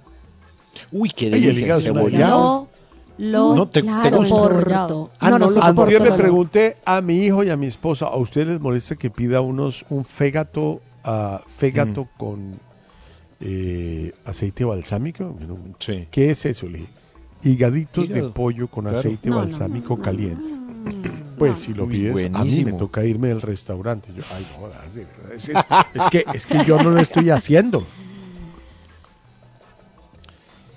[0.92, 1.64] Uy, qué el delicia.
[1.66, 2.38] hígado es una cebollado.
[2.40, 2.68] No
[3.18, 5.12] lo No, te- te claro, soporto.
[5.20, 7.68] Ah, no, no no, lo- soporto el le pregunté a mi hijo y a mi
[7.68, 12.08] esposa, ¿a ustedes les molesta que pida unos un fégato, ah, fégato Mm.
[12.18, 12.60] con
[13.40, 15.38] eh, aceite balsámico?
[15.80, 16.08] Sí.
[16.12, 16.68] ¿Qué es eso?
[16.68, 16.90] Le dije,
[17.44, 19.00] higaditos Hígado, de pollo con claro.
[19.00, 20.50] aceite No, balsámico no, caliente.
[20.52, 24.10] Mm, Pues no, si lo pides, a mí me toca irme del restaurante.
[24.16, 25.56] Yo, ay, no jodas, de verdad, es, es-
[25.94, 27.86] es que, es que yo no lo estoy haciendo.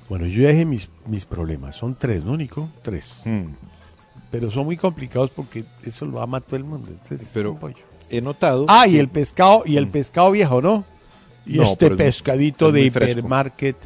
[0.08, 1.76] Bueno, yo ya dejé mis, mis problemas.
[1.76, 2.68] Son tres, ¿no, Nico?
[2.82, 3.20] Tres.
[3.24, 3.48] Mm.
[4.30, 6.88] Pero son muy complicados porque eso lo ama todo el mundo.
[6.90, 7.76] Entonces, es Pero- un pollo.
[8.10, 8.64] He notado.
[8.68, 10.82] Ah, y el pescado, y el pescado viejo, ¿no?
[11.48, 13.76] Y No, este pescadito es de hipermarket,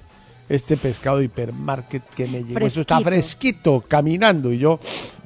[0.49, 3.83] este pescado de hipermarket que me llegó, eso está Fresquito.
[3.87, 4.79] caminando, y yo,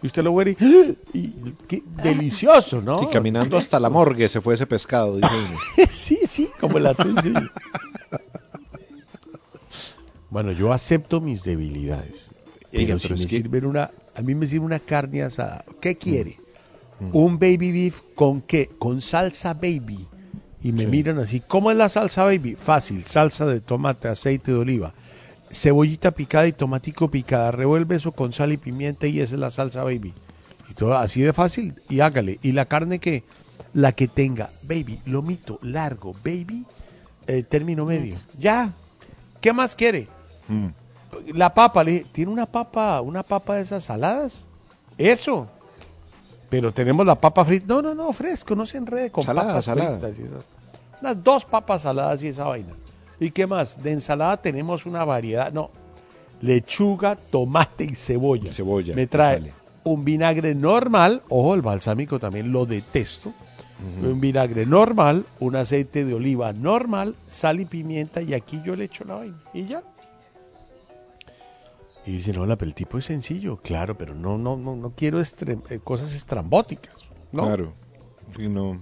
[0.02, 1.34] y usted lo huele, y, y
[1.66, 2.98] qué delicioso, ¿no?
[3.00, 5.58] Sí, caminando hasta la morgue se fue ese pescado, dice uno.
[5.90, 7.22] sí, sí, como la tuya.
[7.22, 7.32] sí.
[10.30, 12.30] bueno, yo acepto mis debilidades,
[12.74, 15.96] Oiga, pero si me que- sirven una, a mí me sirve una carne asada, ¿qué
[15.96, 16.38] quiere?
[17.00, 17.10] Mm.
[17.16, 18.68] Un baby beef con qué?
[18.78, 20.06] Con salsa baby.
[20.66, 20.86] Y me Sí.
[20.88, 22.56] miran así, ¿cómo es la salsa baby?
[22.56, 24.94] Fácil, salsa de tomate, aceite de oliva,
[25.48, 27.52] cebollita picada y tomatico picada.
[27.52, 30.12] Revuelve eso con sal y pimienta y esa es la salsa baby.
[30.68, 32.40] Y todo así de fácil y hágale.
[32.42, 33.22] Y la carne que,
[33.74, 36.64] la que tenga, baby, lomito, largo, baby,
[37.28, 38.16] eh, término medio.
[38.36, 38.72] Ya.
[39.40, 40.08] ¿Qué más quiere?
[40.48, 40.66] Mm.
[41.34, 44.46] La papa, le dije, ¿tiene una papa, una papa de esas saladas?
[44.98, 45.46] Eso.
[46.48, 47.66] Pero tenemos la papa frita.
[47.68, 49.98] No, no, no, fresco, no se enrede con Salada, papas salada.
[50.00, 50.44] fritas y esas.
[51.00, 52.72] Unas dos papas saladas y esa vaina.
[53.20, 53.82] ¿Y qué más?
[53.82, 55.52] De ensalada tenemos una variedad.
[55.52, 55.70] No.
[56.40, 58.52] Lechuga, tomate y cebolla.
[58.52, 59.52] Cebolla, Me trae sale.
[59.84, 61.22] un vinagre normal.
[61.28, 63.32] Ojo, el balsámico también lo detesto.
[64.02, 68.22] Un vinagre normal, un aceite de oliva normal, sal y pimienta.
[68.22, 69.36] Y aquí yo le echo la vaina.
[69.52, 69.82] Y ya.
[72.06, 75.20] Y dice, no, pero el tipo es sencillo, claro, pero no, no, no, no quiero
[75.20, 76.94] estre- eh, cosas estrambóticas.
[77.32, 77.44] ¿no?
[77.44, 77.72] Claro.
[78.36, 78.80] Sí, no.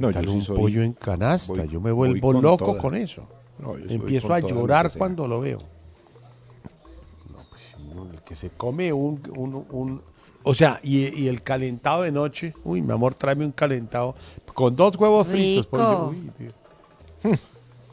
[0.00, 2.64] No, Tal yo sí un soy- pollo en canasta, voy- yo me vuelvo con loco
[2.66, 2.78] toda.
[2.80, 3.26] con eso.
[3.58, 5.58] No, yo Empiezo con a llorar cuando lo veo.
[7.30, 10.02] No, pues, el que se come un, un- un-
[10.42, 14.14] o sea, y, y el calentado de noche, uy, mi amor, tráeme un calentado
[14.54, 15.66] con dos huevos fritos.
[15.66, 16.14] porque yo- Rico.
[16.16, 17.40] uy, Dios.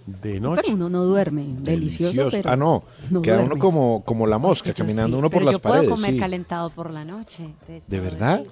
[0.06, 0.62] de noche.
[0.64, 1.44] Pero uno no duerme.
[1.60, 2.30] Delicioso, Delicioso.
[2.38, 2.84] pero ah, no.
[3.12, 3.62] no Queda uno duermes.
[3.62, 5.90] como, como la mosca, caminando sí, uno por pero las yo puedo paredes.
[5.94, 6.20] comer sí.
[6.20, 7.54] calentado por la noche.
[7.68, 8.44] ¿De todo verdad?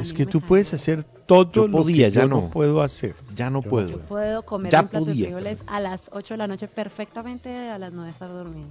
[0.00, 2.40] Es que tú puedes hacer todo Yo lo podía, que ya yo no.
[2.42, 3.14] no puedo hacer.
[3.36, 3.88] Ya no Yo puedo.
[3.90, 5.26] Yo puedo comer Ya un plato podía.
[5.28, 8.68] de frijoles a las 8 de la noche perfectamente, a las 9 estar dormido.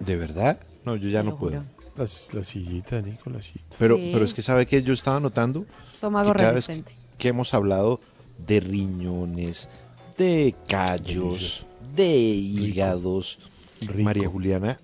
[0.00, 0.58] ¿De verdad?
[0.84, 1.62] No, yo ya Te no puedo.
[1.96, 3.76] Las- La, sillita, Nico, la sillita.
[3.78, 4.10] Pero, Sí.
[4.12, 6.92] pero es que sabe que yo estaba notando Estómago que cada vez resistente.
[7.16, 8.00] que hemos hablado
[8.46, 9.68] de riñones,
[10.16, 11.64] de callos,
[11.94, 13.38] de hígados,
[13.80, 14.02] Rico.
[14.02, 14.78] María Juliana,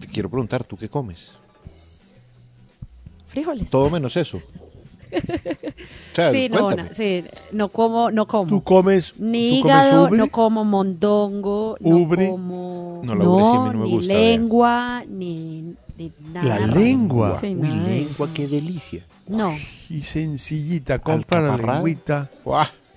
[0.00, 1.32] te quiero preguntar, ¿tú qué comes?
[3.28, 3.70] Frijoles.
[3.70, 4.40] Todo menos eso.
[6.32, 8.48] Sí, no, sí, no como, no como.
[8.48, 10.18] Tú comes, Ni tú comes hígado, ubre?
[10.18, 12.26] no como mondongo, Ubre.
[12.26, 16.58] no como No, la ubre sí no me ni gusta, lengua, ni, ni nada.
[16.58, 17.38] La lengua.
[17.40, 19.06] Sí, Uy, nada de lengua, qué delicia.
[19.28, 19.54] No,
[19.90, 22.30] Y sencillita, compra la lengüita.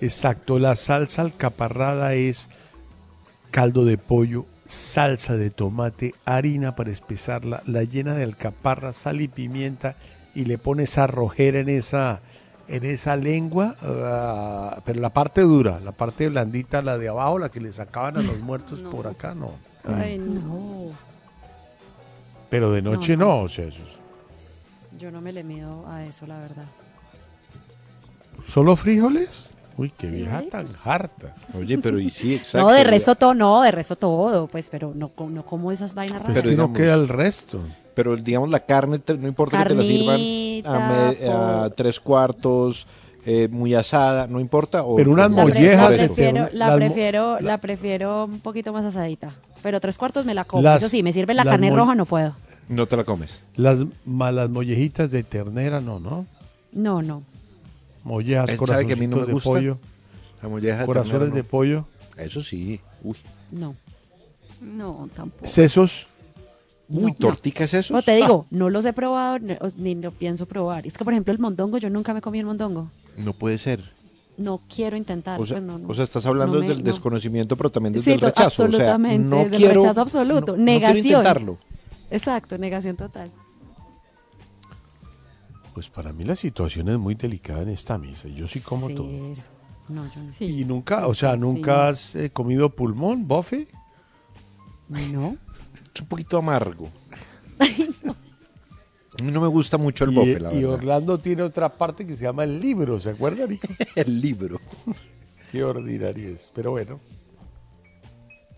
[0.00, 2.48] Exacto, la salsa alcaparrada es
[3.50, 9.28] caldo de pollo, salsa de tomate, harina para espesarla, la llena de alcaparra, sal y
[9.28, 9.94] pimienta
[10.34, 12.20] y le pones esa rojera en esa
[12.68, 17.50] en esa lengua, ah, pero la parte dura, la parte blandita, la de abajo, la
[17.50, 18.90] que le sacaban a los muertos No.
[18.90, 19.52] por acá, no.
[19.84, 20.86] ay no,
[22.48, 23.42] Pero de noche No, no, no.
[23.42, 26.64] o sea, eso es- yo no me le mido a eso, la verdad.
[28.46, 29.46] ¿Solo frijoles?
[29.76, 31.32] Uy, qué vieja tan harta.
[31.58, 32.68] Oye, pero y sí, exacto.
[32.68, 36.22] No, de rezo todo, no, de rezo todo, pues, pero no, no como esas vainas
[36.22, 36.50] Pues raras.
[36.50, 37.60] que no queda el resto.
[37.94, 40.20] Pero digamos la carne, te- no importa que te la sirvan
[40.66, 42.86] a, me- a po- tres cuartos,
[43.26, 44.82] eh, muy asada, no importa.
[44.82, 48.24] O, Pero unas La, pre- mollejas la de prefiero, ternera- la, las prefiero, la prefiero
[48.24, 49.32] un poquito más asadita.
[49.62, 50.62] Pero tres cuartos me la como.
[50.62, 52.34] Las- Eso sí, me sirve la carne roja, no puedo.
[52.68, 53.42] No te la comes.
[53.56, 56.26] Las malas mollejitas de ternera, no, ¿no?
[56.72, 57.22] No, no.
[58.04, 59.48] Mollejas, ¿Sabe que a corazoncitos mí no me de gusta?
[59.50, 59.78] pollo.
[60.42, 61.48] La molleja de Corazones ternera, de no.
[61.48, 61.86] pollo.
[62.16, 62.80] Eso sí.
[63.04, 63.16] Uy.
[63.50, 63.74] No.
[64.60, 65.46] No, tampoco.
[65.46, 66.06] Sesos.
[66.92, 67.14] Uy, No.
[67.14, 67.94] torticas eso.
[67.94, 69.38] No te digo, no los he probado
[69.78, 70.86] ni, lo pienso probar.
[70.86, 72.90] Es que, por ejemplo, el mondongo, yo nunca me comí el mondongo.
[73.16, 73.92] No puede ser.
[74.36, 75.40] No quiero intentar.
[75.40, 75.88] O sea, pues no, no.
[75.88, 76.90] o sea, estás hablando No me- desde el no.
[76.92, 78.64] desconocimiento, pero también desde Sí, el rechazo.
[78.64, 80.52] absolutamente, o sea, no desde el quiero, rechazo absoluto.
[80.52, 81.06] no- no quiero Negación.
[81.06, 81.58] intentarlo.
[82.10, 83.30] Exacto, negación total.
[85.74, 88.28] Pues para mí la situación es muy delicada en esta mesa.
[88.28, 89.08] Yo sí como todo.
[89.08, 89.42] Cero.
[89.88, 90.32] No, yo no.
[90.46, 91.38] Y nunca, o sea, Sí.
[91.40, 93.68] nunca has eh, comido pulmón, bofe.
[94.88, 95.36] No.
[95.94, 96.88] Es un poquito amargo.
[99.18, 100.70] A mí no me gusta mucho el y, bofe, la y verdad.
[100.72, 103.50] Orlando tiene otra parte que se llama el libro, ¿se acuerdan?
[103.50, 103.68] Nico?
[103.94, 104.58] El libro.
[105.52, 106.98] Qué ordinario es, pero bueno.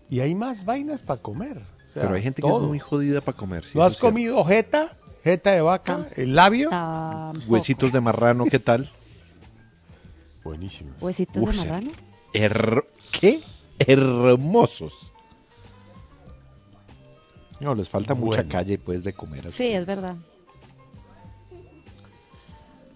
[0.09, 1.57] Y hay más vainas para comer.
[1.57, 3.65] o sea, Pero hay gente que es muy jodida para comer.
[3.65, 4.95] sí, ¿No has comido jeta?
[5.25, 6.07] ¿Jeta de vaca?
[6.15, 6.69] ¿El labio?
[6.69, 7.45] Tampoco.
[7.51, 8.89] Huesitos de marrano, ¿qué tal?
[10.43, 11.01] Buenísimos.
[11.01, 11.91] ¿Huesitos Uf, de marrano?
[12.33, 13.41] Her- ¿Qué?
[13.79, 15.11] Hermosos.
[17.59, 19.47] No, les falta mucha calle, pues, de comer.
[19.47, 19.57] así.
[19.57, 20.15] Sí, es verdad.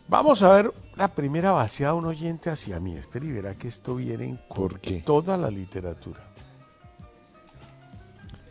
[0.07, 2.95] Vamos a ver la primera vaciada un oyente hacia mí.
[2.95, 5.01] Espera y verá que esto viene en ¿Por qué?
[5.01, 6.25] toda la literatura.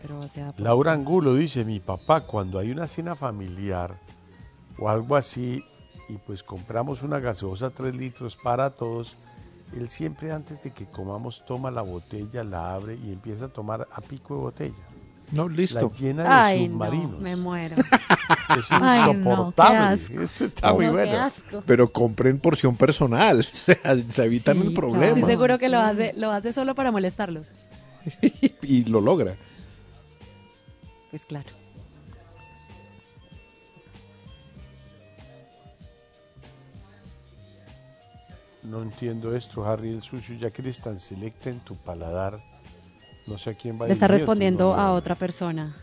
[0.01, 0.25] Pero,
[0.59, 3.99] Laura Angulo dice, mi papá, cuando hay una cena familiar
[4.79, 5.65] o algo así,
[6.09, 9.17] y pues compramos una gaseosa 3 litros para todos,
[9.75, 13.89] él siempre antes de que comamos toma la botella, la abre y empieza a tomar
[13.93, 14.88] a pico de botella.
[15.31, 15.93] No, La listo.
[15.99, 17.21] llena de Ay, no, submarinos.
[17.21, 17.77] me muero.
[18.59, 19.79] Es Ay, no, qué insoportable.
[19.79, 20.21] asco.
[20.23, 21.19] Eso está muy No, qué bueno.
[21.23, 21.63] asco.
[21.67, 23.41] Pero compren porción personal.
[23.53, 23.77] O sea,
[24.09, 24.75] se evitan Sí, el claro.
[24.75, 25.07] problema.
[25.07, 27.53] Estoy seguro que lo hace, lo hace solo para molestarlos.
[28.63, 29.37] y lo logra.
[31.11, 31.49] Pues claro.
[38.63, 42.43] No entiendo esto, Harry el sucio, ya que eres tan selecta en tu paladar.
[43.29, 45.75] No sé a quién va Le está respondiendo a otra persona.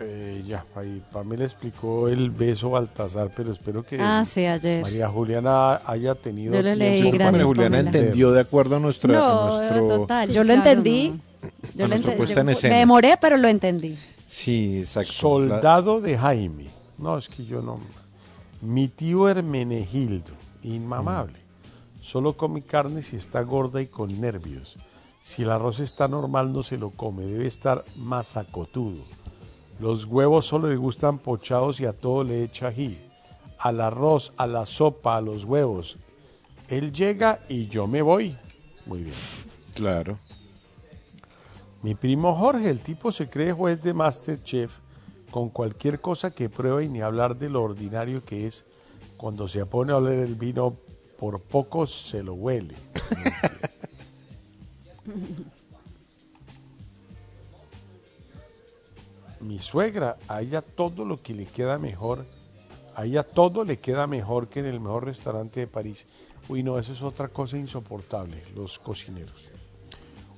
[0.00, 4.80] Eh, ya, ahí Pamela explicó el beso Baltasar, pero espero que Ah, sí, ayer.
[4.80, 7.98] María Juliana haya tenido Yo lo tiempo leí, gracias, María Juliana Pamela.
[7.98, 9.88] entendió de acuerdo a, nuestra, a nuestro...
[9.88, 10.28] total.
[10.28, 11.08] Yo lo claro, entendí.
[11.10, 11.48] no.
[11.74, 12.74] Yo A lo puesta yo- en escena.
[12.74, 13.98] Me demoré, pero lo entendí.
[14.24, 15.12] Sí, exacto.
[15.12, 16.66] Soldado de Jaime.
[16.96, 17.80] No, es que yo no.
[18.60, 21.38] Mi tío Hermenegildo, inmamable.
[22.00, 24.76] Solo come carne si está gorda y con nervios.
[25.22, 27.24] Si el arroz está normal, no se lo come.
[27.26, 29.02] Debe estar masacotudo.
[29.78, 32.98] Los huevos solo le gustan pochados y a todo le echa ají.
[33.58, 35.96] Al arroz, a la sopa, a los huevos.
[36.68, 38.36] Él llega y yo me voy.
[38.86, 39.14] Muy bien.
[39.14, 40.18] La- Claro.
[41.82, 44.78] Mi primo Jorge, el tipo se cree juez de Masterchef
[45.30, 48.64] con cualquier cosa que prueba y ni hablar de lo ordinario que es.
[49.16, 50.76] Cuando se pone a oler el vino,
[51.18, 52.76] por poco se lo huele.
[59.40, 62.24] Mi suegra, a ella todo lo que le queda mejor,
[62.94, 66.06] a ella todo le queda mejor que en el mejor restaurante de París.
[66.48, 69.50] Uy, no, eso es otra cosa insoportable, los cocineros.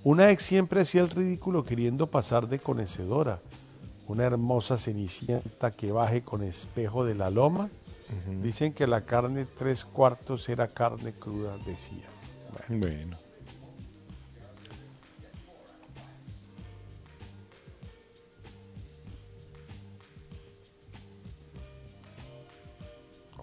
[0.03, 3.41] Una ex siempre hacía el ridículo queriendo pasar de conocedora.
[4.11, 7.71] Una hermosa cenicienta que baje con espejo de la loma.
[8.43, 12.09] Dicen que la carne tres cuartos era carne cruda, decía.
[12.69, 13.17] Bueno, Bueno.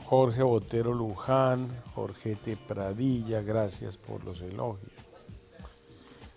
[0.04, 4.92] Jorge Botero Luján, Jorgete Pradilla, gracias por los elogios.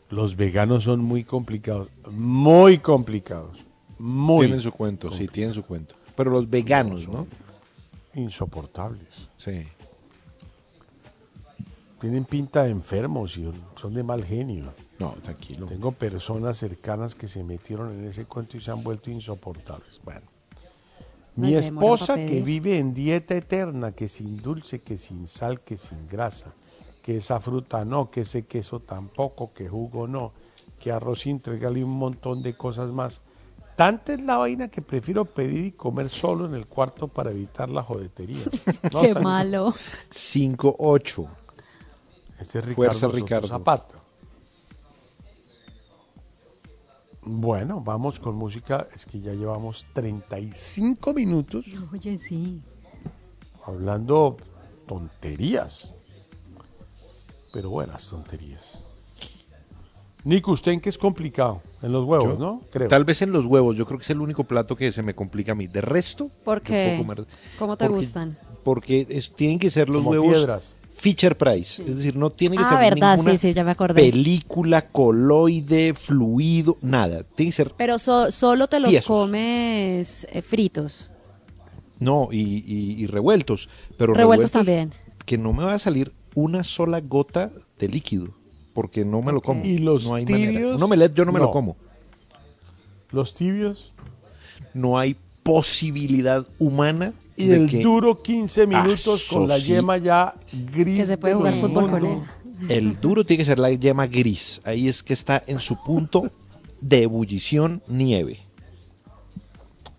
[0.08, 3.69] Los veganos son muy complicados, muy complicados,
[4.00, 5.94] muy tienen su cuento, sí, tienen su cuento.
[6.16, 7.26] Pero los veganos, ¿no?
[8.14, 9.28] insoportables.
[9.36, 9.62] Sí.
[12.00, 14.72] Tienen pinta de enfermos y son de mal genio.
[14.98, 15.66] No, tranquilo.
[15.66, 20.00] Tengo personas cercanas que se metieron en ese cuento y se han vuelto insoportables.
[20.02, 20.22] Bueno.
[21.36, 25.76] No Mi esposa que vive en dieta eterna, que sin dulce, que sin sal, que
[25.76, 26.52] sin grasa,
[27.02, 30.32] que esa fruta no, que ese queso tampoco, que jugo no,
[30.80, 33.22] que arroz integral y un montón de cosas más,
[33.80, 37.70] tanta es la vaina que prefiero pedir y comer solo en el cuarto para evitar
[37.70, 38.44] la jodetería.
[38.92, 39.72] No, Qué malo.
[40.10, 41.28] 5-8.
[42.38, 43.48] Ese es Ricardo, Fuerza, Ricardo.
[43.48, 43.96] Zapata.
[47.22, 48.86] Bueno, vamos con música.
[48.94, 52.60] Es que ya llevamos 35 minutos Oye, sí.
[53.64, 54.36] hablando
[54.86, 55.96] tonterías.
[57.50, 58.84] Pero buenas tonterías.
[60.24, 61.62] Nico, ¿usted en qué es complicado?
[61.82, 62.62] En los huevos, Yo- ¿no?
[62.70, 62.88] Creo.
[62.88, 65.14] Tal vez en los huevos, yo creo que es el único plato que se me
[65.14, 65.66] complica a mí.
[65.66, 66.94] De resto, ¿Por yo qué?
[66.98, 67.26] puedo comer-
[67.58, 68.38] ¿Cómo te porque- gustan?
[68.62, 70.76] Porque es- tienen que ser los Como huevos piedras.
[70.92, 73.70] feature price, es decir, no tiene que Ah, ser verdad, ninguna sí, sí, ya me
[73.70, 73.94] acordé.
[73.94, 77.22] película, coloide, fluido, nada.
[77.22, 79.06] Tiene que ser Pero so- solo te los Tiesos.
[79.06, 81.10] comes eh, fritos.
[81.98, 83.68] no y, y- y revueltos,
[83.98, 84.92] pero Revueltos también.
[85.24, 88.28] Que no me va a salir una sola gota de líquido,
[88.72, 89.64] porque no me lo como.
[89.64, 90.50] ¿Y los no hay manera.
[90.52, 90.76] tibios?
[90.76, 91.50] Un omelette yo no me lo No.
[91.50, 91.76] como.
[93.10, 93.92] Los tibios.
[94.74, 99.64] No hay posibilidad humana Y de el que duro 15 minutos con la sí.
[99.64, 100.98] yema ya gris.
[100.98, 102.20] Que se puede de jugar fútbol con él.
[102.68, 104.60] el duro tiene que ser la yema gris.
[104.64, 106.30] Ahí es que está en su punto
[106.80, 108.38] de ebullición nieve.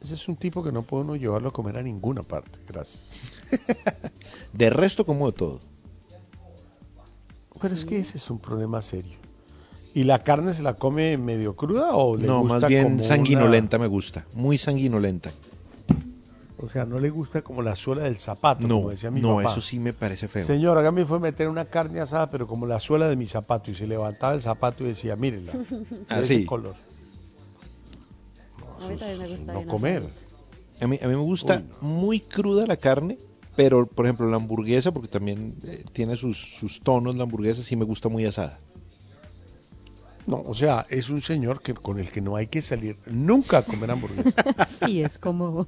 [0.02, 2.58] Ese es un tipo que no puede uno llevarlo a comer a ninguna parte.
[2.68, 3.04] Gracias.
[4.54, 5.60] De resto como de todo.
[7.62, 9.18] Pero es que ese es un problema serio.
[9.94, 13.04] ¿Y la carne se la come medio cruda o le No, gusta más bien como
[13.04, 14.26] sanguinolenta me gusta.
[14.34, 15.32] Muy sanguinolenta.
[16.58, 19.36] o sea, no le gusta como la suela del zapato, No, como decía mi no,
[19.38, 19.52] papá.
[19.52, 20.46] eso sí me parece feo.
[20.46, 23.70] Señor, acá me fue meter una carne asada, pero como la suela de mi zapato.
[23.70, 25.52] Y se levantaba el zapato y decía, mírenla.
[25.70, 26.36] de Así.
[26.36, 26.76] ese color.
[28.80, 30.04] A mí también me gusta No comer.
[30.80, 33.18] A mí, a mí me gusta Uy, muy cruda la carne,
[33.56, 37.76] pero por ejemplo la hamburguesa, porque también eh, tiene sus, sus tonos la hamburguesa, sí
[37.76, 38.60] me gusta muy asada.
[40.28, 43.60] No, o sea, es un señor que, con el que no hay que salir nunca
[43.60, 44.32] a comer hamburguesa.
[44.68, 45.68] Sí, es como...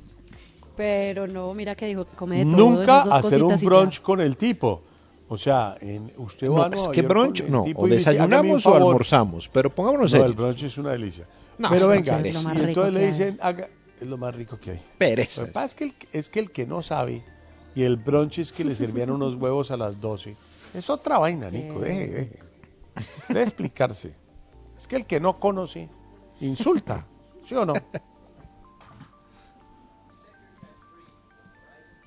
[0.76, 2.56] Pero no, mira que dijo que come de todo.
[2.58, 4.82] nunca hacer un brunch con el tipo.
[5.28, 8.10] O sea, en, usted va No, a es que brunch, no, o y le dice,
[8.12, 8.82] "Hágame un desayunamos o favor".
[8.82, 11.28] almorzamos, pero pongámonos No, el brunch es una delicia.
[11.60, 13.70] No, Pero venga, es lo más y entonces le dicen, haga,
[14.02, 14.82] es lo más rico que hay.
[14.98, 15.42] Pereza.
[15.42, 17.24] Lo que pasa es que, el, es que el que no sabe,
[17.76, 20.36] y el brunch es que le servían unos huevos a las 12,
[20.74, 22.40] es otra vaina, Nico, deje, deje.
[23.28, 24.14] Debe explicarse.
[24.78, 25.90] Es que el que no conoce,
[26.42, 27.08] insulta,
[27.48, 27.74] ¿sí o no?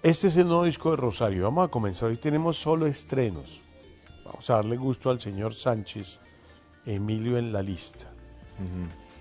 [0.07, 1.43] Este es el nuevo disco de Rosario.
[1.43, 2.09] Vamos a comenzar.
[2.09, 3.61] Hoy tenemos solo estrenos.
[4.25, 6.21] Vamos a darle gusto al señor Sánchez,
[6.85, 8.07] Emilio en la lista.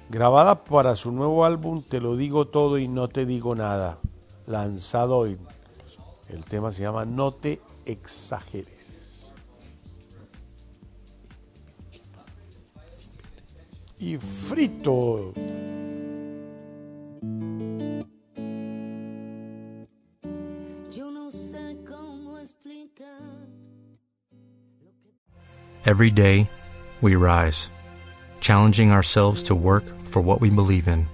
[0.10, 3.98] Grabada para su nuevo álbum Te lo digo todo y no te digo nada.
[4.46, 5.40] Lanzado hoy.
[6.30, 8.96] El tema se llama No te exageres.
[14.00, 15.34] Y frito.
[20.92, 23.22] Yo no sé cómo explicar.
[25.86, 26.50] Every day,
[27.02, 27.70] we rise,
[28.42, 31.08] challenging ourselves to work for what we believe in.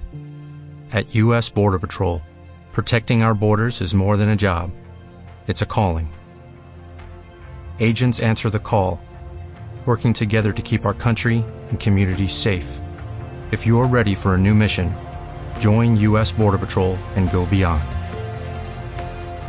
[0.93, 1.49] At U.S.
[1.49, 2.21] Border Patrol,
[2.71, 4.71] protecting our borders is more than a job,
[5.47, 6.09] it's a calling.
[7.79, 9.01] Agents answer the call,
[9.85, 12.79] working together to keep our country and communities safe.
[13.51, 14.95] If you're ready for a new mission,
[15.59, 16.31] join U.S.
[16.31, 17.83] Border Patrol and go beyond.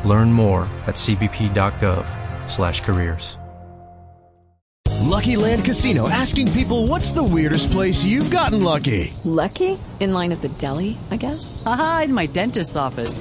[0.09, 3.38] Learn more at cbp.gov/careers.
[5.12, 9.12] Lucky Land Casino asking people what's the weirdest place you've gotten lucky?
[9.24, 9.78] Lucky?
[10.01, 11.62] In line at the deli, I guess?
[11.66, 13.20] Aha, in my dentist's office.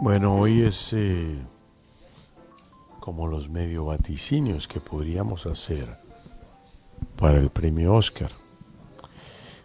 [0.00, 1.38] Bueno, hoy es eh,
[3.00, 5.98] como los medio vaticinios que podríamos hacer
[7.16, 8.30] para el premio Oscar.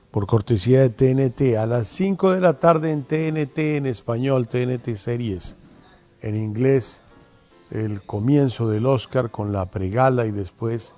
[0.10, 4.96] Por cortesía de TNT, a las 5 de la tarde en TNT en español, TNT
[4.96, 5.56] Series,
[6.22, 7.04] en inglés,
[7.70, 10.96] el comienzo del Oscar con la pregala y después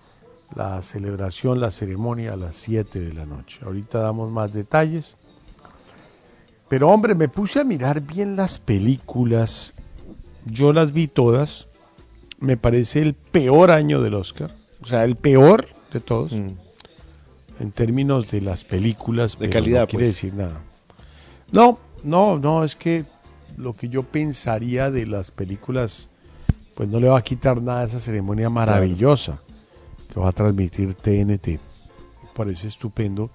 [0.56, 3.60] la celebración, la ceremonia a las 7 de la noche.
[3.66, 5.18] Ahorita damos más detalles.
[6.68, 9.74] Pero hombre, me puse a mirar bien las películas.
[10.46, 11.68] Yo las vi todas.
[12.40, 14.54] me parece el peor año del Oscar.
[14.82, 16.34] O sea, el peor de todos.
[16.34, 19.36] En términos de las películas.
[19.38, 20.16] pero calidad, No quiere pues.
[20.16, 20.62] decir nada.
[21.52, 23.06] No, no, no, es que
[23.58, 26.10] lo que yo pensaría de las películas,
[26.76, 29.40] pues no le va a quitar nada a esa ceremonia maravillosa
[30.14, 31.48] que va a transmitir TNT.
[31.48, 31.60] Me
[32.36, 33.30] parece estupendo.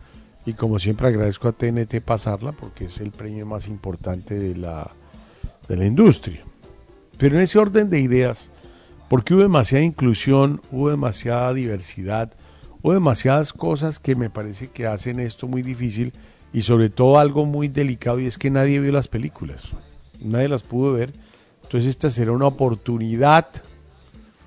[0.47, 4.91] Y como siempre agradezco a TNT pasarla porque es el premio más importante de la,
[5.69, 6.43] de la industria.
[7.19, 8.51] Pero en ese orden de ideas,
[9.09, 12.33] porque hubo demasiada inclusión, hubo demasiada diversidad,
[12.83, 16.13] hubo demasiadas cosas que me parece que hacen esto muy difícil
[16.53, 19.69] y sobre todo algo muy delicado y es que nadie vio las películas,
[20.19, 21.13] nadie las pudo ver.
[21.63, 23.49] Entonces esta será una oportunidad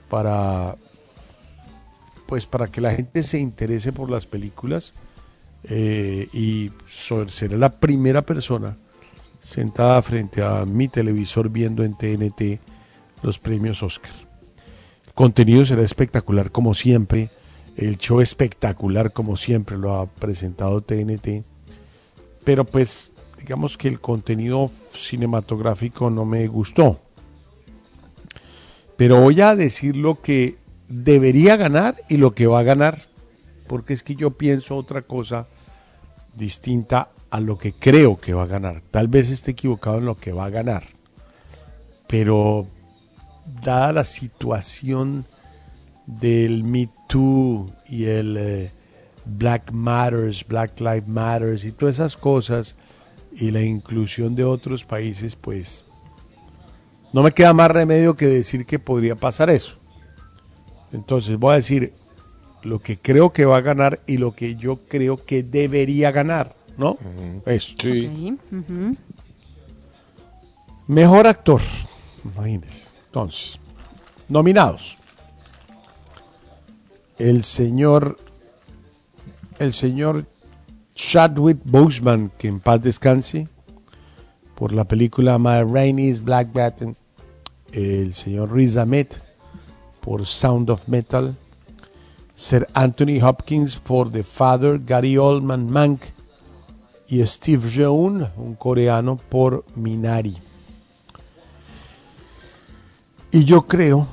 [0.09, 0.75] para
[2.25, 4.93] pues para que la gente se interese por las películas
[5.63, 6.71] eh, y
[7.27, 8.77] será la primera persona
[9.41, 12.59] sentada frente a mi televisor viendo en TNT
[13.21, 14.13] los premios Oscar.
[15.05, 17.29] El contenido será espectacular como siempre,
[17.75, 21.43] el show espectacular como siempre lo ha presentado TNT,
[22.43, 26.99] pero pues digamos que el contenido cinematográfico no me gustó.
[28.95, 30.57] Pero voy a decir lo que
[30.87, 33.07] debería ganar y lo que va a ganar,
[33.73, 35.47] porque es que yo pienso otra cosa
[36.35, 38.83] distinta a lo que creo que va a ganar.
[38.91, 40.83] Tal vez esté equivocado en lo que va a ganar,
[42.05, 42.67] pero
[43.63, 45.25] dada la situación
[46.05, 48.71] del Me Too y el eh,
[49.25, 52.75] Black Matters, Black Lives Matters y todas esas cosas
[53.31, 55.83] y la inclusión de otros países, pues
[57.11, 59.79] no me queda más remedio que decir que podría pasar eso.
[60.91, 61.95] Entonces voy a decir
[62.63, 66.55] lo que creo que va a ganar y lo que yo creo que debería ganar,
[66.77, 66.97] ¿no?
[67.45, 67.75] Eso.
[68.51, 68.95] Ujú.
[70.87, 71.61] Mejor actor.
[72.23, 72.89] Imagínense.
[73.05, 73.59] Entonces,
[74.27, 74.97] nominados.
[77.17, 78.17] El señor.
[79.59, 80.25] El señor
[80.95, 83.47] Chadwick Boseman, que en paz descanse,
[84.55, 86.97] por la película My Rainey's Black Baton.
[87.71, 89.07] El señor Riz Ahmed,
[90.01, 91.37] por Sound of Metal.
[92.35, 96.01] Sir Anthony Hopkins por The Father, Gary Oldman Mank
[97.07, 100.35] y Steve Yeun, un coreano, por Minari.
[103.31, 104.07] Y yo creo,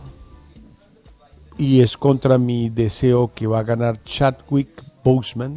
[1.56, 5.56] y es contra mi deseo que va a ganar Chadwick Boseman,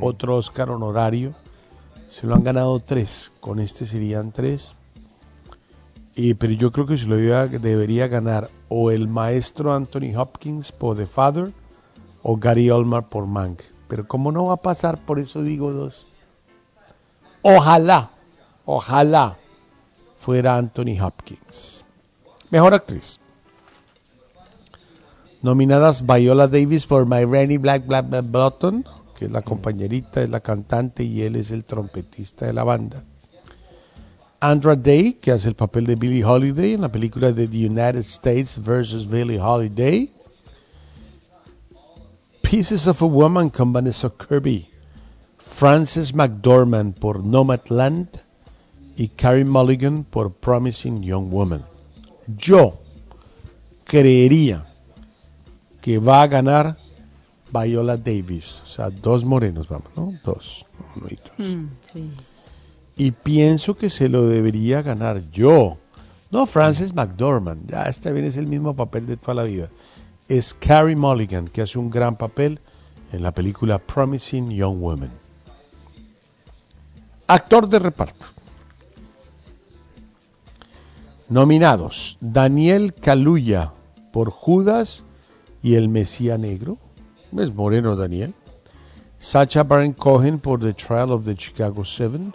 [0.00, 1.34] otro Oscar honorario.
[2.08, 4.74] Se lo han ganado tres, con este serían tres.
[6.14, 10.96] Y, pero yo creo que se lo debería ganar o el maestro Anthony Hopkins por
[10.96, 11.52] The Father
[12.22, 13.62] o Gary Oldman por Mank.
[13.88, 16.06] Pero como no va a pasar, por eso digo dos.
[17.42, 18.10] Ojalá,
[18.64, 19.36] ojalá
[20.18, 21.84] fuera Anthony Hopkins.
[22.50, 23.18] Mejor actriz.
[25.42, 28.84] Nominadas Viola Davis por My Rainy Black Black Black Button,
[29.18, 33.04] que es la compañerita, es la cantante y él es el trompetista de la banda.
[34.40, 38.00] Andra Day, que hace el papel de Billie Holiday en la película de The United
[38.00, 39.06] States vs.
[39.06, 40.10] Billie Holiday.
[42.40, 44.66] Pieces of a Woman con Vanessa Kirby.
[45.38, 48.08] Frances McDormand por Nomadland
[48.96, 51.64] y Carey Mulligan por Promising Young Woman.
[52.38, 52.78] Yo
[53.84, 54.66] creería
[55.82, 56.78] que va a ganar
[57.52, 58.62] Viola Davis.
[58.64, 60.18] O sea, dos morenos, vamos, ¿no?
[60.24, 60.64] Dos.
[61.36, 62.10] Mm, sí.
[63.00, 65.78] Y pienso que se lo debería ganar yo.
[66.30, 69.70] No Frances McDormand, ya este bien es el mismo papel de toda la vida.
[70.28, 72.60] Es Carey Mulligan, que hace un gran papel
[73.10, 75.10] en la película Promising Young Woman.
[77.26, 78.26] Actor de reparto.
[81.30, 83.72] Nominados: Daniel Kaluuya
[84.12, 85.04] por Judas
[85.62, 86.76] y el Mesías Negro.
[87.34, 88.34] Es moreno Daniel.
[89.18, 92.34] Sacha Baron Cohen por The Trial of the Chicago Seven.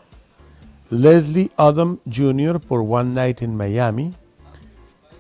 [0.90, 2.60] Leslie Odom Jr.
[2.60, 4.14] por One Night in Miami.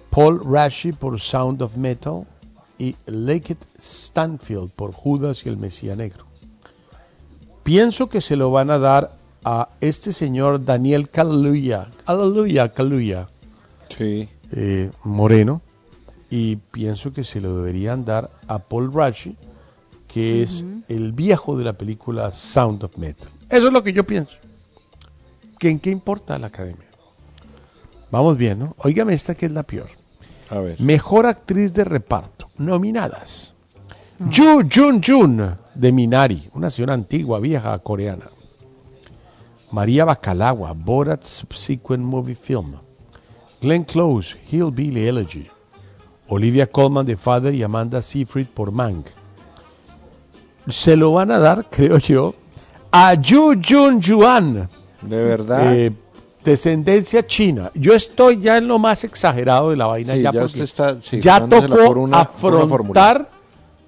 [0.10, 2.26] Paul Rashi por Sound of Metal.
[2.78, 6.26] Y Laket Stanfield por Judas y el Mesías Negro.
[7.64, 11.88] Pienso que se lo van a dar a este señor Daniel Kaluuya.
[12.06, 13.30] Aleluya, Kaluuya.
[13.96, 14.28] Sí.
[14.52, 15.62] eh, Moreno.
[16.30, 19.38] Y pienso que se lo deberían dar a Paul Rashi,
[20.08, 23.30] que es el viejo de la película Sound of Metal.
[23.50, 24.36] Eso es lo que yo pienso.
[25.58, 26.88] ¿Que ¿En qué importa la academia?
[28.12, 28.76] Vamos bien, ¿no?
[28.80, 29.90] Óigame esta que es la peor.
[30.50, 30.80] A ver.
[30.80, 32.48] Mejor actriz de reparto.
[32.58, 33.56] Nominadas.
[34.32, 38.28] Ju Jun Jun de Minari, una señora antigua, vieja coreana.
[39.72, 42.76] María Bacalagua, Borat Subsequent Movie Film.
[43.62, 45.50] Glenn Close, Hillbilly Elegy.
[46.30, 49.08] Olivia Colman de Father y Amanda Seyfried por Mank.
[50.70, 52.36] Se lo van a dar, creo yo,
[52.92, 54.70] a Yu Jun Yuan.
[55.10, 55.74] De verdad.
[55.76, 55.92] Eh,
[56.44, 57.72] descendencia china.
[57.74, 60.64] Yo estoy ya en lo más exagerado de la vaina Sí, ya, ya porque usted
[60.64, 63.30] está, sí, ya dándosela tocó por una- afrontar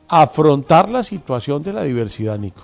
[0.09, 2.61] afrontar la situación de la diversidad, Nico.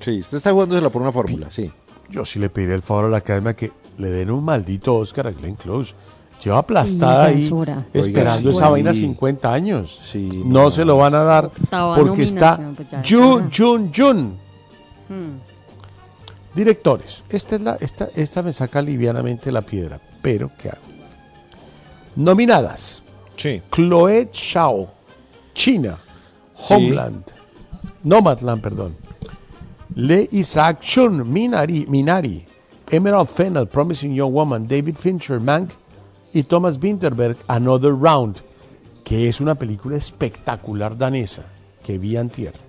[0.00, 1.70] Sí, usted está jugándosela por una fórmula, sí.
[2.08, 5.26] Yo sí le pediré el favor a la academia que le den un maldito Oscar
[5.26, 5.94] a Glenn Close.
[6.42, 7.50] Lleva aplastada ahí
[7.94, 8.70] esperando Oiga, esa sí.
[8.72, 10.00] vaina 50 años.
[10.04, 11.50] Sí, no, se lo van a dar
[11.96, 13.02] porque está pues está.
[13.06, 14.38] Jun Jun.
[16.54, 17.24] Directores.
[17.28, 20.00] Esta, es la, esta, esta me saca livianamente la piedra.
[20.22, 20.82] Pero, ¿qué hago?
[22.16, 23.02] Nominadas.
[23.36, 23.60] Sí.
[23.70, 24.88] Chloe Zhao.
[25.52, 25.98] China.
[26.56, 26.74] Sí.
[26.74, 27.24] Homeland.
[28.04, 28.96] Nomadland, perdón.
[29.96, 31.28] Le Isaac Chun.
[31.28, 31.86] Minari.
[31.88, 32.44] Minari.
[32.90, 33.66] Emerald Fennel.
[33.66, 34.68] Promising Young Woman.
[34.68, 35.40] David Fincher.
[35.40, 35.72] Mank.
[36.32, 37.36] Y Thomas Winterberg.
[37.48, 38.36] Another Round.
[39.02, 41.42] Que es una película espectacular danesa.
[41.82, 42.63] Que vi antier.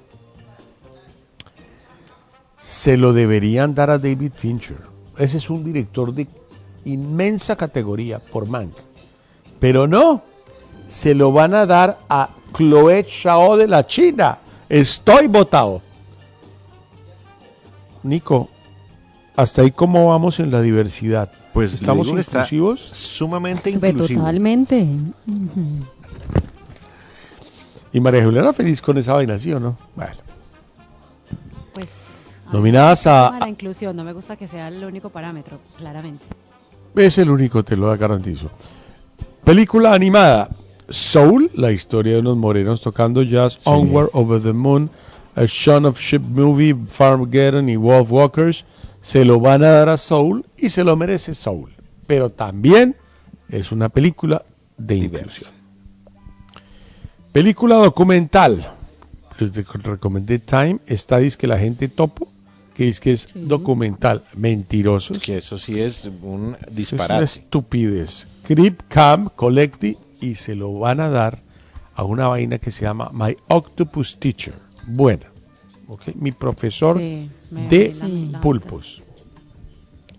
[2.66, 4.80] Se lo deberían dar a David Fincher.
[5.20, 6.28] Ese es un director de
[6.86, 8.74] inmensa categoría por Mank.
[9.60, 10.24] Pero no,
[10.88, 14.40] se lo van a dar a Chloe Zhao de la China.
[14.68, 15.84] Estoy votado.
[18.02, 18.50] Nico,
[19.36, 21.32] hasta ahí cómo vamos en la diversidad.
[21.54, 22.82] Pues estamos inclusivos.
[22.82, 24.22] Sumamente Ve, inclusivo.
[24.22, 24.88] Totalmente.
[27.94, 29.78] Y María Juliana feliz con esa vaina, ¿sí o no?
[29.96, 30.16] Bueno.
[31.72, 32.15] Pues.
[32.56, 36.24] Nominadas a- la inclusión, no me gusta que sea el único parámetro, claramente.
[36.96, 38.50] Es el único, te lo garantizo.
[39.44, 40.50] Película animada.
[40.88, 43.60] Soul, la historia de unos morenos tocando jazz.
[43.66, 44.90] Onward Over the Moon.
[45.36, 46.76] A Shaun of Ship Movie.
[46.88, 48.64] Farmageddon y Wolf Walkers.
[49.02, 51.74] Se lo van a dar a Soul y se lo merece Soul.
[52.08, 52.96] Pero también
[53.50, 54.44] es una película
[54.78, 55.52] de inclusión.
[57.34, 58.66] Película documental.
[59.40, 59.54] Les
[59.84, 60.80] recomendé Time.
[60.88, 62.30] Está dice que la gente topo.
[62.76, 64.24] Que dice que es documental.
[64.36, 65.18] Mentirosos.
[65.20, 67.24] Que eso sí es un Es una disparate.
[67.24, 68.28] estupidez.
[68.44, 71.42] Crip Camp Collective y se lo van a dar
[71.96, 74.54] a una vaina que se llama My Octopus Teacher.
[74.86, 75.26] Buena.
[75.88, 76.16] ¿ok?
[76.16, 77.30] Mi profesor Sí,
[77.70, 77.94] de
[78.42, 79.02] pulpos.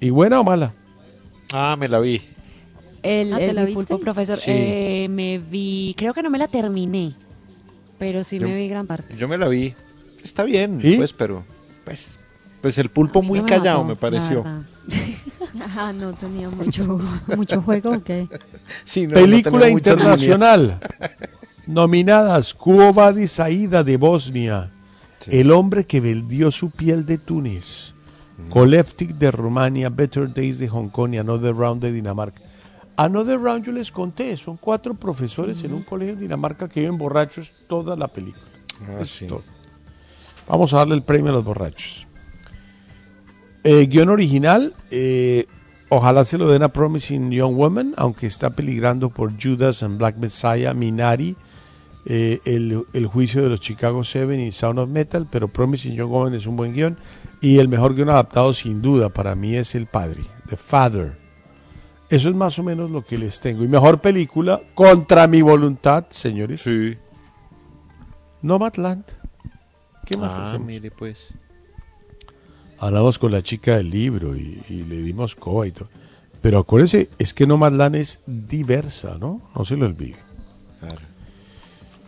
[0.01, 0.75] ¿Y buena o mala?
[1.53, 2.23] Ah, me la vi.
[3.03, 3.87] El, Ah, ¿te el la mi viste?
[3.87, 4.51] pulpo profesor, Sí.
[4.53, 7.15] eh, me vi, creo que no me la terminé,
[7.99, 9.17] pero sí Yo- me vi gran parte.
[9.17, 9.75] Yo me la vi.
[10.25, 10.97] Está bien, ¿Y?
[10.97, 11.45] pues, pero
[11.85, 12.19] pues,
[12.61, 14.45] pues el pulpo muy me callado mató, me pareció.
[15.61, 16.99] Ajá, no tenía mucho,
[17.37, 18.29] mucho juego, ¿o qué?
[18.85, 20.81] Sí, no, no Película internacional.
[21.67, 24.73] Nominadas Cuobadi Saida de Bosnia.
[25.27, 27.95] El hombre que vendió su piel de Túnez.
[28.39, 28.51] Mm.
[28.51, 29.89] Koleftik de Rumania.
[29.89, 32.43] Better Days de Hong Kong y Another Round de Dinamarca.
[32.97, 34.37] Another Round yo les conté.
[34.37, 38.45] Son cuatro profesores en un colegio en Dinamarca que viven borrachos toda la película.
[38.83, 39.27] Ah, sí.
[40.49, 42.06] Vamos a darle el premio a los borrachos.
[43.69, 45.47] Eh, guion original, eh,
[45.89, 50.17] ojalá se lo den a Promising Young Woman, aunque está peligrando por Judas and Black
[50.19, 51.35] Messiah, Minari,
[52.05, 56.11] eh, el, el juicio de los Chicago Seven y Sound of Metal, pero Promising Young
[56.11, 56.97] Woman es un buen guion.
[57.41, 61.19] Y el mejor guion adaptado, sin duda, para mí es El Padre, The Father.
[62.09, 63.65] Eso es más o menos lo que les tengo.
[63.65, 66.63] Y mejor película, contra mi voluntad, señores.
[66.63, 66.97] Sí.
[68.43, 69.05] Nomadland.
[70.05, 70.67] ¿Qué más Ah, hacemos?
[70.69, 71.29] mire pues.
[72.79, 75.89] Hablamos con la chica del libro y, y le dimos coba y todo.
[76.43, 79.43] Pero acuérdense, es que Nomadland es diversa, ¿no?
[79.55, 80.17] No se lo olvide.
[80.81, 81.01] Claro.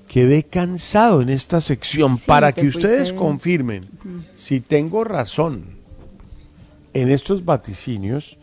[0.07, 3.83] Quedé cansado en esta sección Sí, para que ustedes fuiste- confirmen
[4.35, 5.65] si tengo razón
[6.95, 8.37] en estos vaticinios.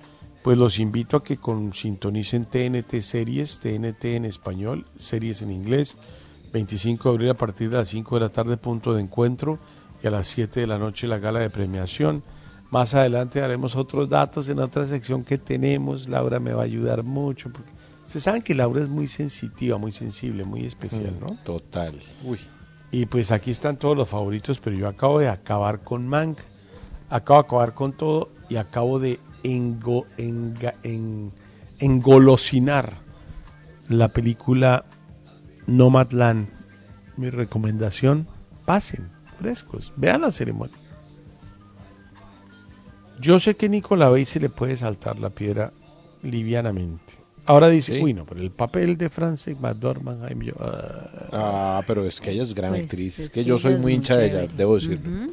[0.43, 5.97] Pues los invito a que con, sintonicen TNT Series, TNT en español, series en inglés.
[6.53, 9.57] 25 de abril a partir de las 5 de la tarde, punto de encuentro.
[10.03, 12.23] Y a las 7 de la noche la gala de premiación.
[12.71, 16.07] Más adelante haremos otros datos en otra sección que tenemos.
[16.09, 17.51] Laura me va a ayudar mucho.
[17.51, 17.71] Porque
[18.03, 21.37] ustedes saben que Laura es muy sensitiva, muy sensible, muy especial, ¿no?
[21.43, 21.99] Total.
[22.23, 22.39] Uy.
[22.91, 26.39] Y pues aquí están todos los favoritos, pero yo acabo de acabar con Mank,
[27.09, 31.31] acabo de acabar con todo y acabo de engo- enga- en-
[31.79, 32.93] engolosinar
[33.89, 34.85] la película
[35.67, 36.49] Nomadland.
[37.17, 38.27] Mi recomendación,
[38.65, 40.75] pasen, frescos, vean la ceremonia.
[43.19, 45.71] Yo sé que Nico la ve y se le puede saltar la piedra
[46.21, 47.13] livianamente.
[47.45, 48.01] Ahora dice, Sí.
[48.03, 51.29] uy, no, pero el papel de Frances McDormand, yo, ah".
[51.31, 53.19] Ah, pero es que ella es gran Pues, actriz.
[53.19, 55.31] es que que yo soy muy hincha de ella, debo decirlo.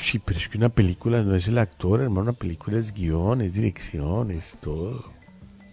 [0.00, 2.22] Sí, pero es que una película no es el actor, hermano.
[2.30, 5.04] Una película es guion, es dirección, es todo.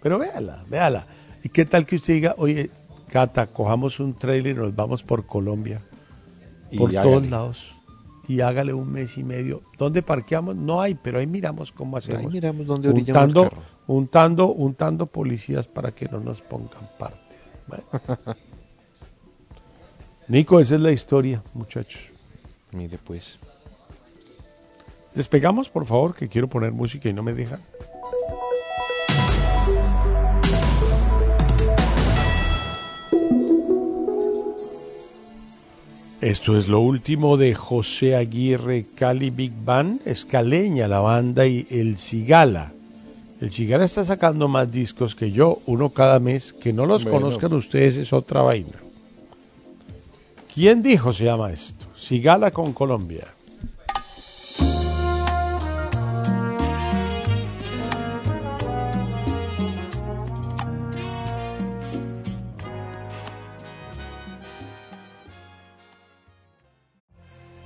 [0.02, 1.06] Pero véala, véala.
[1.42, 2.70] ¿Y qué tal que usted diga, oye,
[3.08, 5.80] Cata, cojamos un trailer y nos vamos por Colombia.
[6.70, 7.10] Y por hágale.
[7.10, 7.72] todos lados.
[8.28, 9.62] Y hágale un mes y medio.
[9.76, 10.54] ¿Dónde parqueamos?
[10.54, 12.20] No hay, pero ahí miramos cómo hacemos.
[12.20, 13.62] Ahí miramos dónde orillamos untando, el carro.
[13.88, 17.52] untando, untando policías para que no nos pongan partes.
[17.66, 17.84] Bueno.
[20.28, 22.02] Nico, esa es la historia, muchachos.
[22.70, 23.40] Mire pues.
[25.12, 27.60] Despegamos, por favor, que quiero poner música y no me dejan.
[36.20, 41.96] Esto es lo último de José Aguirre Cali Big Band, Escaleña, la banda y El
[41.96, 42.70] Cigala.
[43.40, 46.52] El Cigala está sacando más discos que yo, uno cada mes.
[46.52, 47.20] Que no los Bueno.
[47.20, 48.76] conozcan ustedes es otra vaina.
[50.52, 51.86] ¿Quién dijo se llama esto?
[51.96, 53.26] Cigala con Colombia.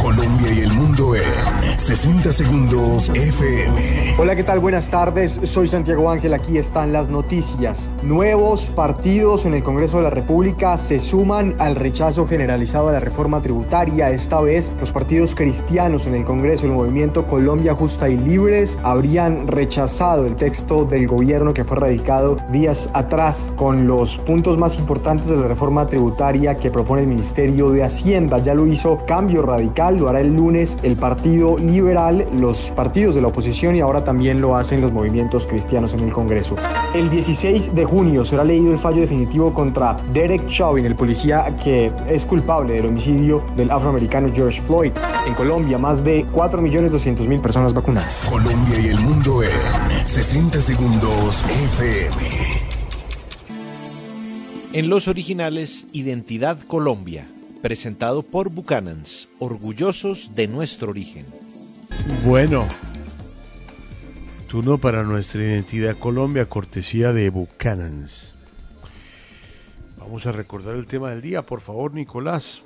[0.00, 4.14] Colombia y el mundo en 60 segundos FM.
[4.18, 4.58] Hola, ¿qué tal?
[4.58, 5.38] Buenas tardes.
[5.44, 6.32] Soy Santiago Ángel.
[6.32, 7.90] Aquí están las noticias.
[8.02, 13.00] Nuevos partidos en el Congreso de la República se suman al rechazo generalizado a la
[13.00, 14.10] reforma tributaria.
[14.10, 19.48] Esta vez, los partidos cristianos en el Congreso, el movimiento Colombia Justa y Libres, habrían
[19.48, 25.28] rechazado el texto del gobierno que fue radicado días atrás con los puntos más importantes
[25.28, 28.38] de la reforma tributaria que propone el Ministerio de Hacienda.
[28.38, 33.22] Ya lo hizo Cambio Radical, lo hará el lunes el Partido Liberal, los partidos de
[33.22, 36.56] la oposición y ahora también lo hacen los movimientos cristianos en el Congreso.
[36.94, 41.92] El 16 de junio será leído el fallo definitivo contra Derek Chauvin, el policía que
[42.08, 44.92] es culpable del homicidio del afroamericano George Floyd.
[45.26, 48.26] En Colombia, más de 4.200.000 personas vacunadas.
[48.30, 49.50] Colombia y el mundo en
[50.06, 52.70] 60 segundos FM.
[54.72, 57.26] En los originales, Identidad Colombia,
[57.60, 61.26] presentado por Buchanans, orgullosos de nuestro origen.
[62.24, 62.66] Bueno,
[64.48, 68.32] turno para nuestra identidad Colombia, cortesía de Buchanans.
[69.98, 72.62] Vamos a recordar el tema del día, por favor, Nicolás.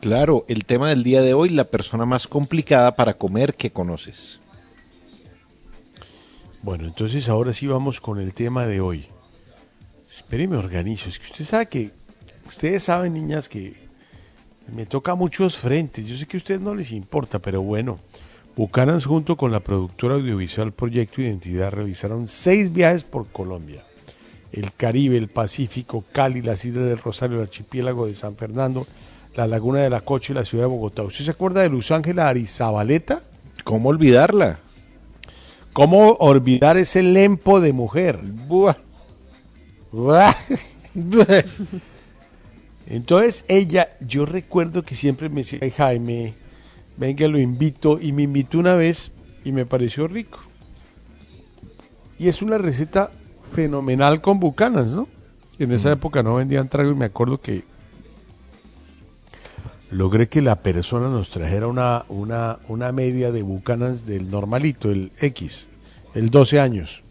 [0.00, 4.40] Claro, el tema del día de hoy, la persona más complicada para comer que conoces.
[6.62, 9.06] Bueno, entonces ahora sí vamos con el tema de hoy.
[10.10, 11.08] Espéreme, organizo.
[11.08, 11.90] Es que usted sabe que,
[12.46, 13.89] ustedes saben, niñas, que
[14.74, 16.06] me toca muchos frentes.
[16.06, 17.98] Yo sé que a ustedes no les importa, pero bueno.
[18.56, 23.84] Bucanans junto con la productora audiovisual Proyecto Identidad realizaron seis viajes por Colombia.
[24.52, 28.86] El Caribe, el Pacífico, Cali, las Islas del Rosario, el archipiélago de San Fernando,
[29.34, 31.04] la Laguna de la Cocha y la ciudad de Bogotá.
[31.04, 33.22] ¿Usted se acuerda de Luz Ángela Arizabaleta?
[33.64, 34.58] ¿Cómo olvidarla?
[35.72, 38.18] ¿Cómo olvidar ese lempo de mujer?
[38.22, 38.76] Buah.
[39.92, 40.34] Buah.
[42.90, 46.34] Entonces ella, yo recuerdo que siempre me decía, "Ay, Jaime,
[46.96, 49.12] venga, lo invito, y me invitó una vez
[49.44, 50.40] y me pareció rico.
[52.18, 53.10] Y es una receta
[53.52, 55.08] fenomenal con bucanas, ¿no?
[55.58, 57.62] En esa época no vendían trago y me acuerdo que
[59.90, 65.12] logré que la persona nos trajera una, una, una media de bucanas del normalito, el
[65.20, 65.68] X,
[66.14, 67.02] el 12 años,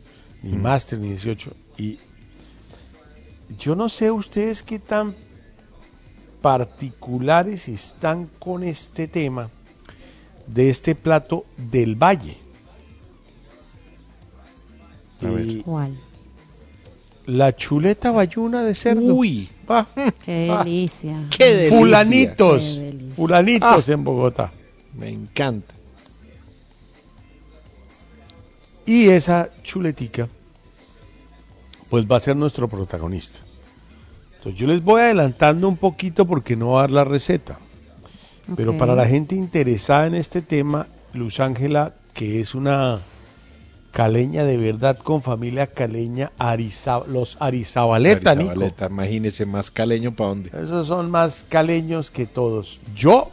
[0.44, 1.52] ni máster ni 18.
[1.78, 2.00] Y
[3.58, 5.16] yo no sé ustedes qué tan
[6.42, 9.50] particulares están con este tema
[10.48, 12.38] de este plato del valle.
[15.22, 16.00] Y ¿Cuál?
[17.26, 19.14] la chuleta bayuna de cerdo.
[19.14, 19.86] Uy, Ah,
[20.26, 21.28] Qué ah, delicia.
[21.30, 21.78] Qué delicia.
[21.78, 23.16] fulanitos, Qué delicia.
[23.16, 23.92] fulanitos Ah.
[23.92, 24.52] en Bogotá.
[24.98, 25.76] Me encanta.
[28.86, 30.28] Y esa chuletica,
[31.90, 33.40] pues va a ser nuestro protagonista.
[34.40, 37.60] Entonces yo les voy adelantando un poquito porque no va a dar la receta.
[38.56, 43.02] Pero para la gente interesada en este tema, Luz Ángela, que es una
[43.92, 48.50] caleña de verdad con familia caleña, Ariza- los Arizabaleta, Nico.
[48.52, 50.50] Arizabaleta, imagínese, más caleño para dónde.
[50.50, 52.80] Esos son más caleños que todos.
[52.96, 53.30] Yo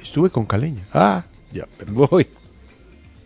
[0.00, 0.86] estuve con caleña.
[0.94, 2.26] Ah, ya, pero voy.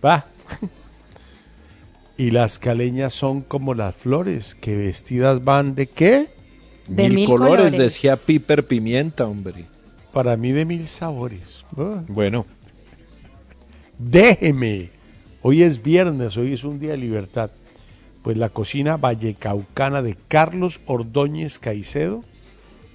[0.04, 0.24] Va.
[2.16, 6.30] y las caleñas son como las flores, que vestidas van de qué?
[6.88, 7.80] De mil, mil colores, colores.
[7.80, 9.64] decía Piper Pimienta, hombre.
[10.12, 11.64] Para mí de mil sabores.
[11.76, 12.02] Ah.
[12.08, 12.46] Bueno,
[13.98, 14.90] Déjeme.
[15.42, 17.50] Hoy es viernes, hoy es un día de libertad.
[18.22, 22.22] Pues la cocina vallecaucana de Carlos Ordóñez Caicedo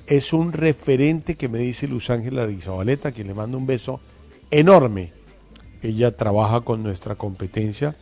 [0.07, 4.01] es un referente que me dice Luz Ángela Arizabaleta, que le mando un beso
[4.51, 5.11] enorme.
[5.81, 7.95] Ella trabaja con nuestra competencia,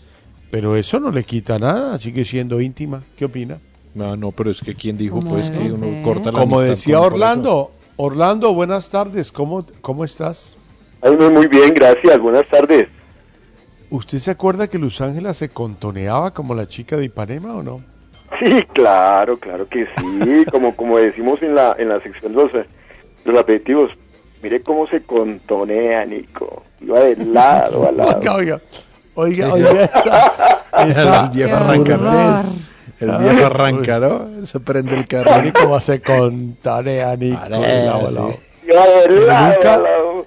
[0.49, 3.03] pero eso no le quita nada, sigue siendo íntima.
[3.17, 3.59] ¿Qué opina?
[3.96, 7.00] No, no, pero es que quien dijo pues que uno corta la Como decía.
[7.00, 10.58] Orlando, Orlando, buenas tardes, ¿cómo, cómo estás?
[11.02, 12.20] Ay, muy, muy bien, gracias.
[12.20, 12.89] Buenas tardes.
[13.89, 17.82] ¿Usted se acuerda que Luz Ángela se contoneaba como la chica de Ipanema o no?
[18.38, 20.46] Sí, claro, claro que sí.
[20.52, 22.52] Como como decimos en la en la sección de los,
[23.24, 23.91] los aperitivos,
[24.43, 26.64] mire cómo se contonea, Nico.
[26.82, 28.18] Iba de lado a lado.
[28.36, 28.60] Oiga,
[29.16, 29.84] oiga, oiga, oiga,
[30.89, 31.32] esa, esa
[33.06, 34.45] el Qué arranca, viejo ¿no?
[34.45, 35.41] Se prende el carro.
[35.41, 37.39] Ni cómo se contonea, Nico.
[37.39, 38.16] Pare, de lado a sí.
[38.16, 38.34] lado.
[38.68, 40.26] Iba de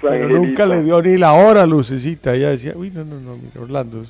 [0.00, 2.34] Pero nunca- le dio ni la hora, Lucecita.
[2.34, 4.02] Ella decía, uy, no, no, no, mire, Orlando,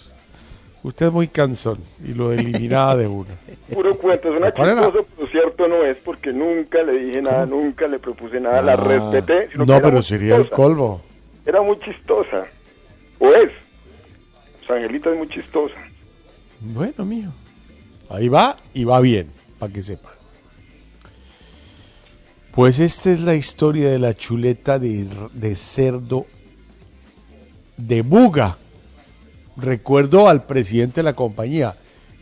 [0.82, 1.78] usted es muy cansón.
[2.04, 3.30] Y lo eliminaba de una.
[3.72, 7.86] Puro cuento, es una chistoso, pero cierto no es, porque nunca le dije nada, nunca
[7.86, 8.76] le propuse nada, la Ah.
[8.76, 9.48] respeté.
[9.50, 11.02] sino que No, pero sería el colmo.
[11.44, 12.44] Era muy chistosa.
[13.18, 13.50] ¿O es?
[14.66, 15.74] Su angelita es muy chistosa.
[16.60, 17.30] Bueno, mío.
[18.10, 19.28] Ahí va y va bien,
[19.58, 20.10] para que sepa.
[22.52, 26.26] Pues esta es la historia de la chuleta de, de cerdo
[27.76, 28.58] de Buga.
[29.56, 31.76] Recuerdo al presidente de la compañía.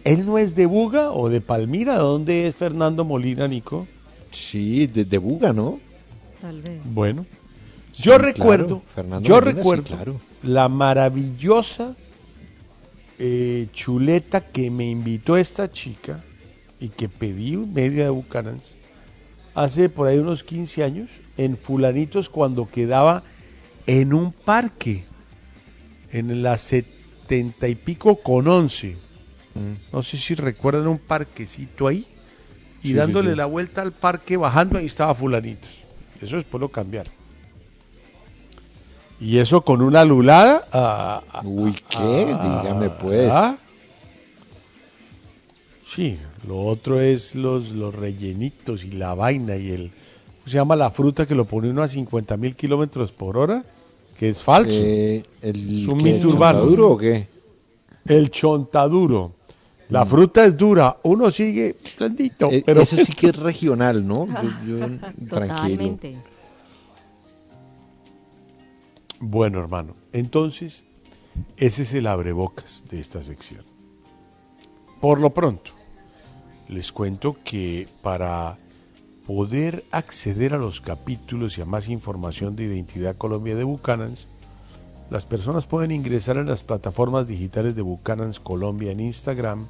[0.04, 1.98] ¿Él no es de Buga o de Palmira?
[1.98, 3.86] ¿Dónde es Fernando Molina, Nico?
[4.30, 5.80] Sí, de, de Buga, ¿no?
[6.40, 6.80] Tal vez.
[6.84, 7.24] Bueno,
[7.96, 10.20] yo Sí, recuerdo, claro, Fernando yo Molina, sí, recuerdo claro.
[10.42, 11.96] la maravillosa
[13.18, 16.22] eh, chuleta que me invitó esta chica
[16.80, 18.76] y que pedí media de Bucanans
[19.54, 23.22] hace por ahí unos 15 años en Fulanitos cuando quedaba
[23.86, 25.04] en un parque
[26.12, 28.96] en la setenta y pico con once.
[29.92, 32.06] No sé si recuerdan un parquecito ahí
[32.82, 33.36] y Sí, sí, dándole sí.
[33.36, 35.70] la vuelta al parque, bajando, ahí estaba Fulanitos.
[36.20, 37.12] Eso después lo cambiaron.
[39.20, 40.66] Y eso con una lulada.
[40.72, 42.34] ah, ah, Uy, ¿qué?
[42.34, 43.30] ah, Dígame, pues.
[43.32, 43.56] ah.
[45.86, 49.90] Sí, lo otro es los, los rellenitos y la vaina y el...
[49.90, 53.64] ¿Cómo se llama la fruta que lo pone uno a 50 mil kilómetros por hora?
[54.18, 54.72] Que es falso.
[54.74, 56.60] Eh, el, Es un ¿qué, mito urbano.
[56.60, 57.26] Chontaduro o qué?
[58.06, 59.32] El chontaduro.
[59.88, 64.26] La fruta es dura, uno sigue blandito, Eh, pero Eso sí que es regional, ¿no?
[64.26, 64.78] Yo- yo-
[65.28, 65.28] tranquilo.
[65.28, 66.16] Totalmente.
[69.20, 70.84] Bueno, hermano, entonces
[71.56, 73.64] ese es el abrebocas de esta sección.
[75.00, 75.70] Por lo pronto,
[76.68, 78.58] les cuento que para
[79.26, 84.28] poder acceder a los capítulos y a más información de Identidad Colombia de Bucanans,
[85.10, 89.66] las personas pueden ingresar en las plataformas digitales de Bucanans Colombia en Instagram,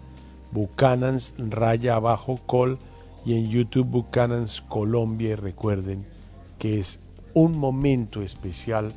[0.53, 2.79] Bucanans raya abajo col
[3.25, 5.31] y en YouTube Bucanans Colombia.
[5.31, 6.07] Y recuerden
[6.59, 7.01] que es
[7.35, 8.93] un momento especial,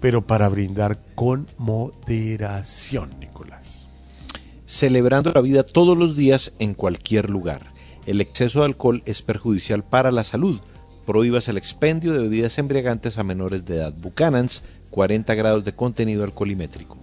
[0.00, 3.88] pero para brindar con moderación, Nicolás.
[4.66, 7.70] Celebrando la vida todos los días en cualquier lugar.
[8.06, 10.60] El exceso de alcohol es perjudicial para la salud.
[11.06, 13.94] Prohíbas el expendio de bebidas embriagantes a menores de edad.
[13.94, 16.98] Buchanan's, 40 grados de contenido alcoholimétrico.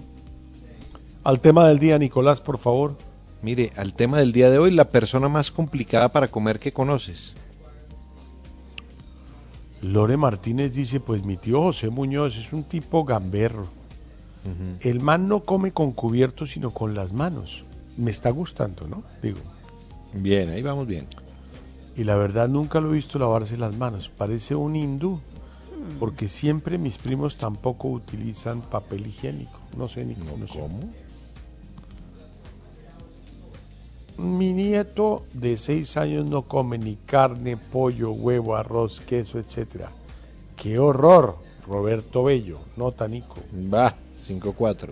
[1.24, 2.98] Al tema del día, Nicolás, por favor.
[3.42, 7.34] Mire, al tema del día de hoy, la persona más complicada para comer que conoces.
[9.84, 13.68] Lore Martínez dice, pues mi tío José Muñoz es un tipo gamberro.
[14.82, 17.66] El man no come con cubiertos, sino con las manos.
[17.98, 19.04] Me está gustando, ¿no?
[19.22, 19.40] Digo.
[20.14, 21.08] Bien, ahí vamos bien.
[21.96, 24.10] Y la verdad nunca lo he visto lavarse las manos.
[24.10, 25.20] Parece un hindú.
[26.00, 29.60] Porque siempre mis primos tampoco utilizan papel higiénico.
[29.78, 30.46] No sé ni cómo.
[30.48, 30.94] ¿Cómo?
[34.18, 39.92] Mi nieto de seis años no come ni carne, pollo, huevo, arroz, queso, etcétera.
[40.56, 41.38] ¡Qué horror!
[41.68, 43.38] Roberto Bello, nota Nico.
[43.74, 43.94] Va,
[44.28, 44.90] 5-4.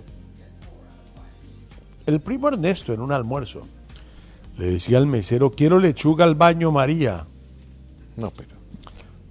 [2.05, 3.61] El primo Ernesto en un almuerzo
[4.57, 7.25] Le decía al mesero, quiero lechuga al baño, María.
[8.17, 8.55] No, pero.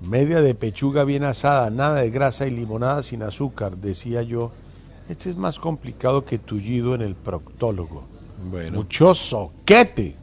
[0.00, 4.52] Media de pechuga bien asada, nada de grasa y limonada sin azúcar, decía yo.
[5.08, 8.04] Este es más complicado que tullido en el proctólogo.
[8.48, 8.78] Bueno.
[8.78, 10.14] Mucho soquete.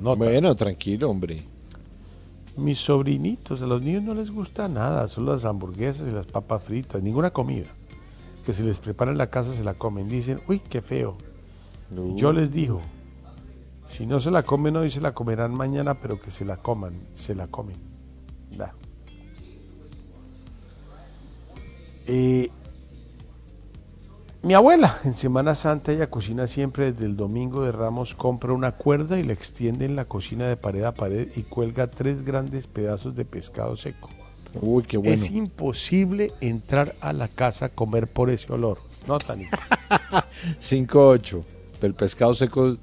[0.00, 0.16] Nota.
[0.16, 1.42] Bueno, tranquilo, hombre.
[2.56, 6.62] Mis sobrinitos, a los niños no les gusta nada, solo las hamburguesas y las papas
[6.62, 7.66] fritas, ninguna comida.
[8.44, 10.08] Que se les prepara en la casa se la comen.
[10.08, 11.16] Dicen, uy, qué feo.
[12.16, 12.80] Yo les digo,
[13.88, 17.06] si no se la comen hoy, se la comerán mañana, pero que se la coman,
[17.12, 17.76] se la comen.
[18.56, 18.74] Da.
[22.06, 22.50] Eh,
[24.44, 28.72] mi abuela, en Semana Santa, ella cocina siempre desde el domingo de Ramos, compra una
[28.72, 32.66] cuerda y la extiende en la cocina de pared a pared y cuelga tres grandes
[32.66, 34.10] pedazos de pescado seco.
[34.60, 35.14] Uy, qué bueno.
[35.14, 38.80] Es imposible entrar a la casa a comer por ese olor.
[39.06, 39.56] No, Tanito.
[40.60, 41.40] 5-8.
[41.80, 42.76] El pescado seco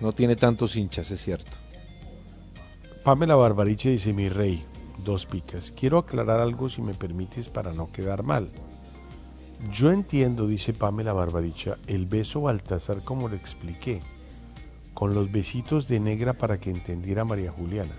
[0.00, 1.52] no tiene tantos hinchas, es cierto.
[3.04, 4.64] Pamela Barbariche dice, mi rey,
[5.04, 5.72] dos picas.
[5.72, 8.50] Quiero aclarar algo si me permites para no quedar mal.
[9.72, 14.00] Yo entiendo, dice Pamela Barbaricha, el beso Baltasar como lo expliqué,
[14.94, 17.92] con los besitos de negra para que entendiera María Juliana.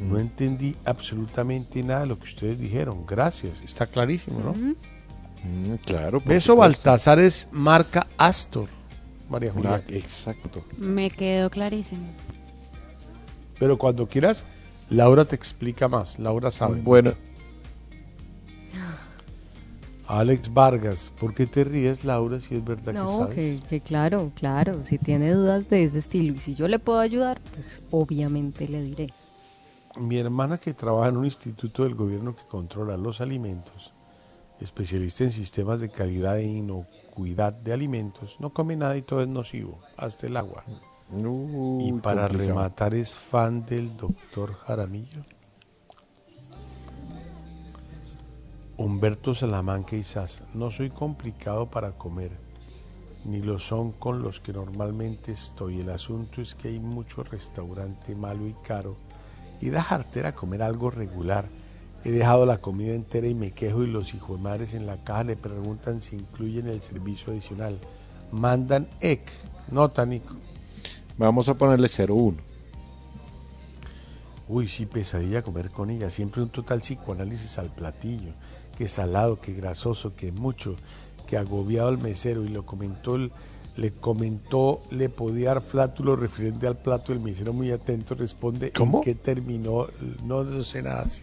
[0.00, 3.04] No entendí absolutamente nada de lo que ustedes dijeron.
[3.06, 4.52] Gracias, está clarísimo, ¿no?
[4.52, 6.20] Mm, claro.
[6.20, 6.56] Beso supuesto.
[6.56, 8.68] Baltasar es marca Astor,
[9.28, 9.76] María Juliana.
[9.76, 10.64] Ah, exacto.
[10.76, 12.06] Me quedó clarísimo.
[13.58, 14.44] Pero cuando quieras,
[14.90, 16.18] Laura te explica más.
[16.18, 16.80] Laura sabe.
[16.80, 17.14] Bueno.
[20.08, 23.34] Alex Vargas, ¿por qué te ríes, Laura, si es verdad que No, sabes?
[23.34, 27.00] que, que claro, claro, si tiene dudas de ese estilo y si yo le puedo
[27.00, 29.08] ayudar, pues obviamente le diré.
[29.98, 33.92] Mi hermana que trabaja en un instituto del gobierno que controla los alimentos,
[34.60, 39.28] especialista en sistemas de calidad e inocuidad de alimentos, no come nada y todo es
[39.28, 40.62] nocivo, hasta el agua.
[41.10, 42.28] y para complicado.
[42.28, 45.22] rematar es fan del doctor Jaramillo.
[48.78, 52.32] Humberto Salamanca y Sasa, no soy complicado para comer,
[53.24, 55.80] ni lo son con los que normalmente estoy.
[55.80, 58.96] El asunto es que hay mucho restaurante malo y caro
[59.62, 61.48] y da jartera comer algo regular.
[62.04, 65.24] He dejado la comida entera y me quejo y los hijos madres en la caja
[65.24, 67.78] le preguntan si incluyen el servicio adicional.
[68.30, 69.22] Mandan EC,
[69.70, 70.34] nota Nico.
[71.16, 72.36] Vamos a ponerle 0-1.
[74.48, 76.10] Uy, sí, pesadilla comer con ella.
[76.10, 78.32] Siempre un total psicoanálisis al platillo.
[78.76, 80.76] Que salado, que grasoso, que mucho,
[81.26, 82.44] que agobiado al mesero.
[82.44, 83.32] Y lo comentó, el-
[83.76, 87.12] le comentó, le podía dar flátulo referente al plato.
[87.12, 88.98] El mesero muy atento responde, ¿Cómo?
[88.98, 89.86] ¿en qué terminó?
[90.24, 91.22] No, no sé nada así.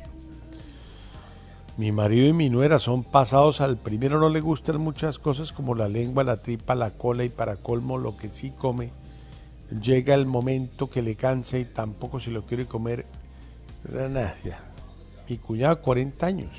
[1.78, 5.74] Mi marido y mi nuera son pasados al primero, no le gustan muchas cosas como
[5.74, 8.91] la lengua, la tripa, la cola y para colmo lo que sí come.
[9.82, 13.08] Llega el momento que le cansa y tampoco se lo quiere comer.
[13.91, 14.36] Nada.
[15.28, 16.51] Mi cuñado, 40 años.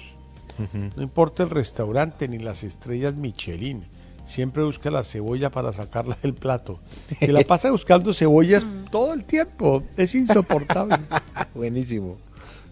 [0.97, 3.85] No importa el restaurante ni las estrellas Michelin.
[4.27, 6.81] Siempre busca la cebolla para sacarla del plato.
[7.21, 9.83] Se la pasa buscando cebollas todo el tiempo.
[9.97, 10.97] Es insoportable.
[11.55, 12.17] Buenísimo.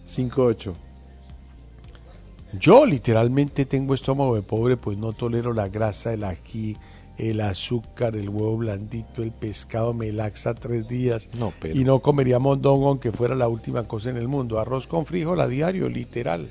[0.07, 0.73] 5-8.
[2.59, 6.77] Yo literalmente tengo estómago de pobre, pues no tolero la grasa, el ají,
[7.17, 11.29] el azúcar, el huevo blandito, el pescado me laxa tres días.
[11.37, 14.59] No, pero- Y no comería mondongo aunque fuera la última cosa en el mundo.
[14.59, 16.49] Arroz con frijol a diario, literal.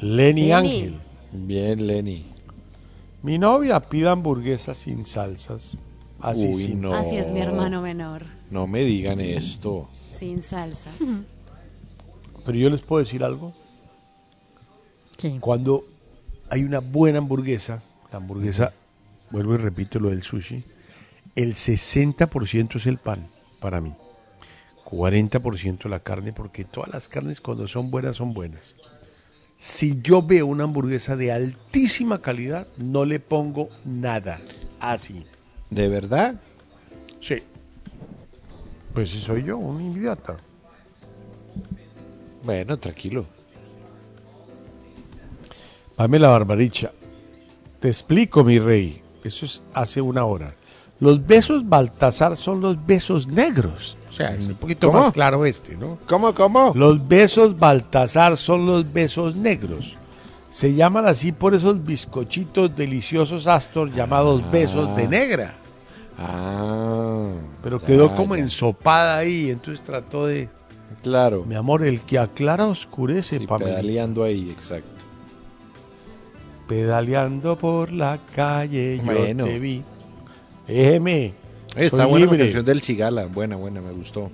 [0.00, 0.52] Lenny, Lenny.
[0.52, 1.00] Ángel.
[1.32, 2.26] Bien, Lenny.
[3.22, 5.76] Mi novia pide hamburguesas sin salsas.
[6.20, 6.94] Así Uy, sin- no.
[6.94, 9.88] Así es mi hermano menor, No me digan esto.
[10.16, 10.94] sin salsas.
[12.46, 13.52] Pero yo les puedo decir algo.
[15.40, 15.84] Cuando
[16.48, 17.82] hay una buena hamburguesa,
[18.12, 18.72] la hamburguesa,
[19.30, 20.62] vuelvo y repito lo del sushi,
[21.34, 23.26] el 60% es el pan
[23.60, 23.94] para mí.
[24.84, 28.76] 40% la carne, porque todas las carnes cuando son buenas son buenas.
[29.58, 34.40] Si yo veo una hamburguesa de altísima calidad, no le pongo nada.
[34.78, 35.26] Así.
[35.68, 36.40] ¿De verdad?
[37.20, 37.42] Sí.
[38.94, 40.36] Pues si soy yo, un idiota.
[42.44, 43.26] Bueno, tranquilo.
[45.96, 46.92] Pamela Barbaricha,
[47.80, 49.02] te explico, mi rey.
[49.24, 50.54] Eso es hace una hora.
[51.00, 53.97] Los besos Baltasar son los besos negros.
[54.08, 55.00] O sea, es un poquito ¿Cómo?
[55.00, 55.98] más claro este, ¿no?
[56.06, 56.72] ¿Cómo, cómo?
[56.74, 59.96] Los besos Baltasar son los besos negros.
[60.50, 65.54] Se llaman así por esos bizcochitos deliciosos Astor llamados besos de negra.
[66.18, 67.28] Ah.
[67.62, 68.42] Pero quedó ya, como ya.
[68.42, 70.48] ensopada ahí, entonces trató de...
[71.02, 71.44] Claro.
[71.46, 73.72] Mi amor, el que aclara oscurece, Sí, Pamela.
[73.72, 75.04] pedaleando ahí, exacto.
[76.66, 79.46] Pedaleando por la calle, Bueno.
[79.46, 79.82] yo te vi.
[80.66, 81.34] Déjeme,
[81.76, 83.26] Está Soy buena la canción del Cigala.
[83.26, 84.30] Buena, buena, me gustó.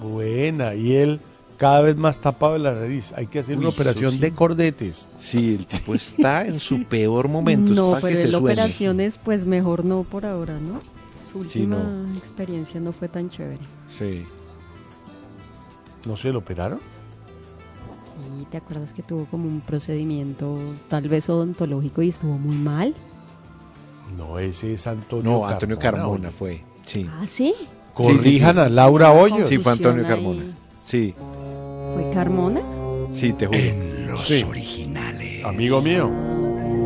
[0.00, 1.20] Buena, y él
[1.56, 3.12] cada vez más tapado de la nariz.
[3.16, 4.18] Hay que hacer Uy, una operación sí.
[4.18, 5.08] de cordetes.
[5.18, 7.72] Sí, el tipo está en su peor momento.
[7.72, 10.80] es No, pa' que pero se pues mejor no por ahora, ¿no?
[11.32, 12.16] Su Sí, última no.
[12.18, 13.60] experiencia no fue tan chévere.
[13.90, 14.24] Sí.
[16.06, 16.78] ¿No se lo operaron?
[16.78, 20.58] Sí, ¿te acuerdas que tuvo como un procedimiento
[20.88, 22.94] tal vez odontológico y estuvo muy mal?
[24.16, 26.62] No, ese es Antonio No, Antonio Carmona fue.
[26.86, 27.08] Sí.
[27.12, 27.54] ¿Ah, sí?
[27.94, 29.48] Corrijan a Laura Hoyos.
[29.48, 30.08] Sí, fue Antonio ahí.
[30.08, 30.42] Carmona.
[30.84, 31.14] Sí,
[31.94, 32.60] ¿Fue Carmona?
[33.12, 33.58] sí, te juro.
[34.08, 34.44] Los Sí.
[34.48, 35.44] originales.
[35.44, 36.10] Amigo mío.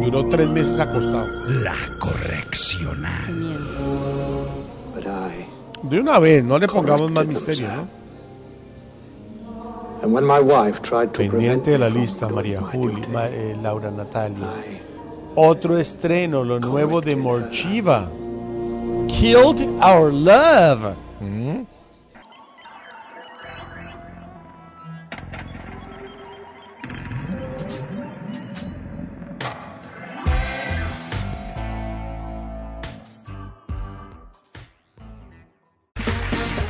[0.02, 1.26] Duró tres meses acostado.
[1.46, 3.24] La correccional.
[5.82, 7.88] De una vez, no le pongamos más misterio, ¿no?
[11.12, 14.46] Pendiente de la lista, María my Juli, duty, Ma- eh, Laura Natalia.
[15.34, 18.08] Otro estreno, lo nuevo de Morchiva.
[19.08, 20.96] Killed Our Love.
[21.20, 21.66] Mm.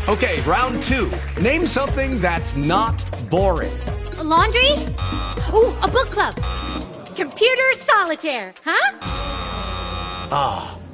[0.09, 1.11] Okay, round two.
[1.39, 3.71] Name something that's not boring.
[4.17, 4.71] A laundry?
[5.53, 6.35] Ooh, a book club.
[7.15, 8.99] Computer solitaire, huh?
[10.31, 10.78] Ah,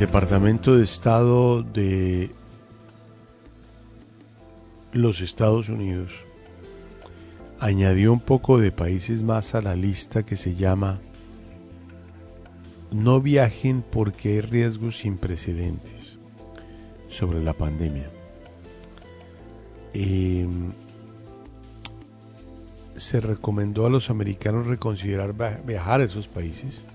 [0.00, 2.30] Departamento de Estado de
[4.94, 6.10] los Estados Unidos
[7.58, 11.00] añadió un poco de países más a la lista que se llama
[12.90, 16.16] No viajen porque hay riesgos sin precedentes
[17.10, 18.08] sobre la pandemia.
[19.92, 20.48] Eh,
[22.96, 25.34] se recomendó a los americanos reconsiderar
[25.66, 26.86] viajar a esos países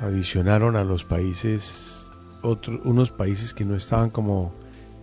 [0.00, 1.96] adicionaron a los países
[2.42, 4.52] otros unos países que no estaban como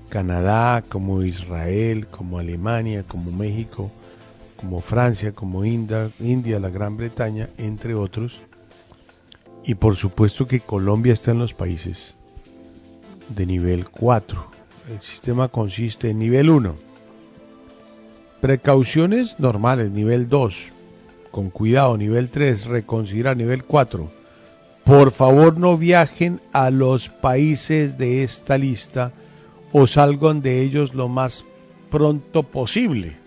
[0.09, 3.91] Canadá, como Israel, como Alemania, como México,
[4.55, 8.41] como Francia, como India, India, la Gran Bretaña, entre otros.
[9.63, 12.15] Y por supuesto que Colombia está en los países
[13.29, 14.45] de nivel 4.
[14.91, 16.75] El sistema consiste en nivel 1.
[18.39, 20.71] Precauciones normales, nivel 2.
[21.31, 22.65] Con cuidado, nivel 3.
[22.65, 24.16] Reconsiderar, nivel 4.
[24.87, 29.11] Por favor no viajen a los países de esta lista
[29.73, 31.43] o salgan de ellos lo más
[31.91, 33.17] pronto posible.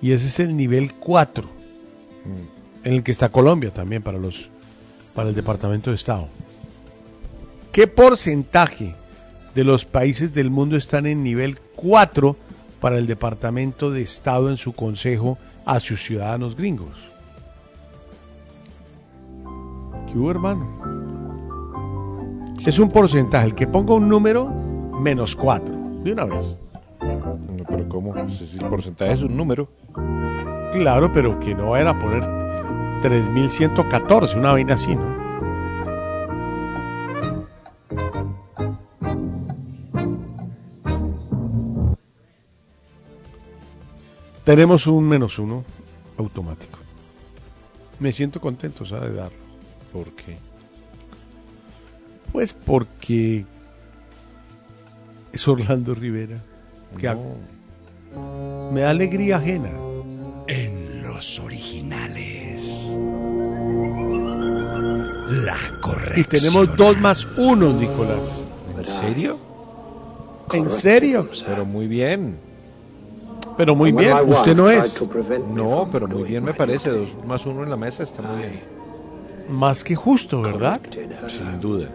[0.00, 1.50] Y ese es el nivel 4,
[2.84, 4.50] en el que está Colombia también para, los,
[5.16, 6.28] para el Departamento de Estado.
[7.72, 8.94] ¿Qué porcentaje
[9.56, 12.36] de los países del mundo están en nivel 4
[12.80, 17.17] para el Departamento de Estado en su consejo a sus ciudadanos gringos?
[20.10, 20.66] ¿Qué hubo, hermano?
[22.64, 23.46] Es un porcentaje.
[23.46, 24.46] El que ponga un número,
[25.00, 25.74] menos 4.
[26.02, 26.58] De una vez.
[27.00, 28.28] No, pero ¿cómo?
[28.28, 29.68] Si el porcentaje es un número.
[30.72, 32.22] Claro, pero que no vayan a poner
[33.02, 35.18] 3114, una vaina así, ¿no?
[44.44, 45.62] Tenemos un menos uno
[46.16, 46.78] automático.
[47.98, 49.10] Me siento contento, ¿sabe?
[49.10, 49.47] De darlo.
[49.92, 50.36] ¿Por qué?
[52.32, 53.44] Pues porque
[55.32, 56.38] es Orlando Rivera.
[56.98, 58.70] que No.
[58.72, 59.70] Me da alegría ajena.
[60.46, 62.90] En los originales.
[65.28, 66.26] La Y corrección.
[66.28, 68.42] tenemos dos más uno, Nicolás.
[68.76, 69.38] ¿En serio?
[70.52, 71.28] ¿En serio?
[71.46, 72.38] Pero muy bien.
[73.56, 75.04] Pero muy bien, usted no es.
[75.52, 76.90] No, pero muy bien me parece.
[76.90, 78.77] Dos más uno en la mesa está muy bien.
[79.48, 80.80] Más que justo, ¿verdad?
[81.28, 81.88] Sin duda.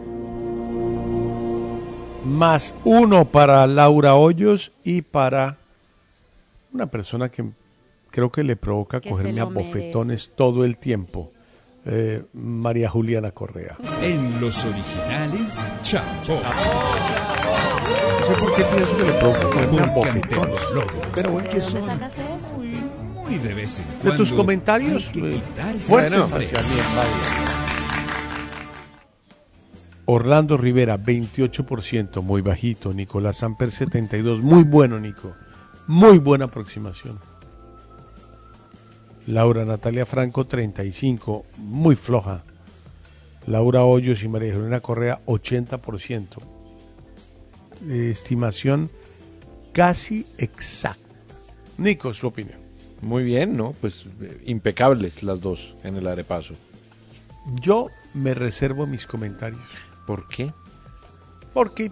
[2.25, 5.57] Más uno para Laura Hoyos y para
[6.73, 7.45] una persona que
[8.09, 11.31] creo que le provoca Que cogerme a bofetones todo el tiempo.
[11.85, 13.77] Eh, María Juliana Correa.
[14.01, 16.39] En los originales, Chapo.
[18.21, 20.69] No sé por qué pienso que le provoca cogerme a bofetones.
[20.73, 22.55] logros, Pero bueno, que son sacas eso?
[23.23, 24.17] Muy de vez en de cuando.
[24.17, 25.11] tus comentarios.
[30.05, 32.93] Orlando Rivera, 28%, muy bajito.
[32.93, 35.33] Nicolás Samper, 72%, muy bueno, Nico.
[35.87, 37.19] Muy buena aproximación.
[39.25, 42.43] Laura Natalia Franco, 35%, muy floja.
[43.47, 46.27] Laura Hoyos y María Juliana Correa, 80%.
[47.89, 48.89] Eh, estimación
[49.71, 50.99] casi exacta.
[51.77, 52.62] Nico, su opinión.
[53.03, 53.73] Muy bien, ¿no?
[53.81, 56.53] Pues eh, impecables las dos en el arepaso.
[57.61, 59.61] Yo me reservo mis comentarios.
[60.07, 60.51] ¿Por qué?
[61.53, 61.91] Porque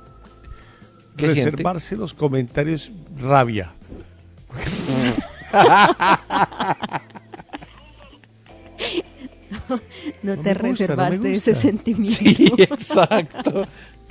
[1.18, 1.52] ¿Qué siente?
[1.52, 3.74] reservarse los comentarios rabia.
[9.70, 9.80] No,
[10.36, 12.20] No te no reservaste ese sentimiento.
[12.24, 13.66] Sí, exacto.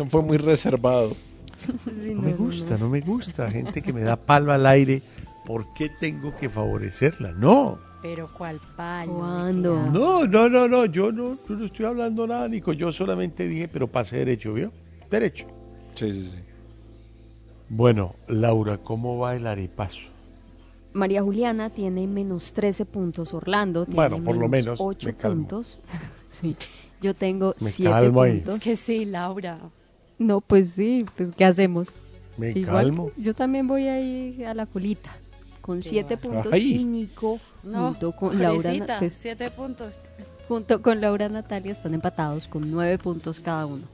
[0.09, 1.17] Fue muy reservado.
[1.85, 3.51] Sí, No me gusta, no me gusta.
[3.51, 5.03] Gente que me da palo al aire.
[5.51, 7.33] ¿Por qué tengo que favorecerla?
[7.33, 7.81] No.
[8.03, 9.15] Pero ¿cuál palo?
[9.15, 9.83] ¿Cuándo?
[9.91, 10.85] No, no, no, no.
[10.85, 12.73] Yo no, yo no estoy hablando nada, Nico.
[12.73, 14.71] Yo solamente dije, pero pase derecho, ¿vio?
[15.11, 15.49] Derecho.
[15.97, 16.37] Sí, sí, sí.
[17.69, 20.03] Bueno, Laura, ¿cómo va el arepaso?
[20.93, 25.37] María Juliana tiene menos 13 puntos, Orlando tiene Bueno, por lo menos, 8 me calmo.
[25.49, 25.81] puntos.
[26.29, 26.57] sí.
[27.03, 28.37] Yo tengo Me 7 calmo ahí.
[28.37, 28.55] puntos.
[28.59, 29.59] Es que sí, Laura.
[30.17, 31.89] No, pues sí, pues ¿qué hacemos?
[32.39, 33.11] Me Igual, calmo.
[33.17, 35.11] Yo también voy ahí a la colita
[35.71, 36.79] con 7 puntos Ay.
[36.81, 39.95] y Nico No, junto con Laura pues, siete puntos.
[40.49, 43.85] junto con Laura Natalia están empatados con 9 puntos cada uno.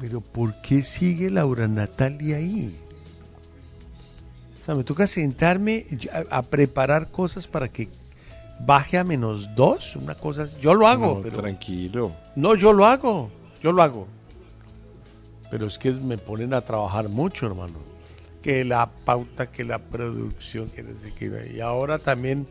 [0.00, 2.74] Pero ¿por qué sigue Laura Natalia ahí?
[4.60, 7.88] O sea, me toca sentarme a, a preparar cosas para que
[8.58, 10.46] baje a menos dos, una cosa.
[10.60, 12.10] Yo lo hago, No, pero Tranquilo.
[12.34, 13.30] no, yo lo hago,
[13.62, 14.08] yo lo hago.
[15.52, 17.78] Pero es que me ponen a trabajar mucho, hermano.
[18.46, 21.52] Que la pauta, que la producción, que no sé qué.
[21.52, 22.46] Y ahora también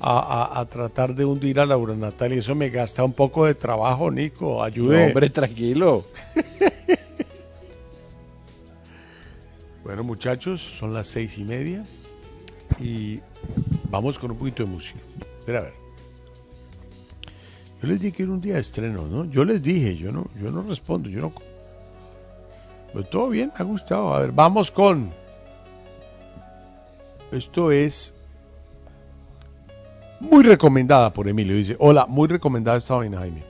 [0.00, 2.40] a, a- a tratar de hundir a Laura Natalia.
[2.40, 4.56] Eso me gasta un poco de trabajo, Nico.
[4.56, 5.06] No, Ayude.
[5.06, 6.04] hombre, tranquilo.
[9.84, 11.82] Bueno, muchachos, son las seis y media
[12.78, 13.20] y
[13.90, 14.98] vamos con un poquito de música.
[15.40, 15.72] Espera a ver.
[17.80, 19.24] Yo les dije que era un día de estreno, ¿no?
[19.30, 21.32] Yo les dije, yo no, yo no respondo, yo no.
[22.92, 24.12] Pero todo bien, me ha gustado.
[24.12, 25.10] A ver, vamos con.
[27.32, 28.14] Esto es
[30.20, 31.56] muy recomendada por Emilio.
[31.56, 33.42] Dice, hola, muy recomendada esta vaina, Jaime.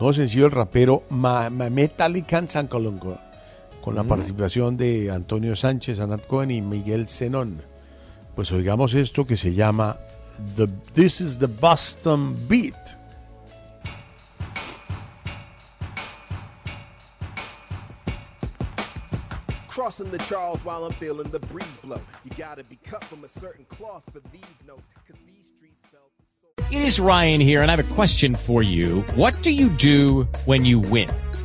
[0.00, 3.18] No sencillo el rapero Metallican San Colongo
[3.80, 7.62] con la participación de Antonio Sánchez, Anat Cohen y Miguel Zenón.
[8.34, 9.98] Pues oigamos esto que se llama
[10.56, 12.99] the, This is the Boston Beat.
[19.80, 21.98] Crossing the Charles while I'm feeling the breeze blow.
[22.22, 26.70] You gotta be cut from a certain cloth for these notes, cause these streets felt
[26.70, 29.00] It is Ryan here, and I have a question for you.
[29.14, 31.08] What do you do when you win?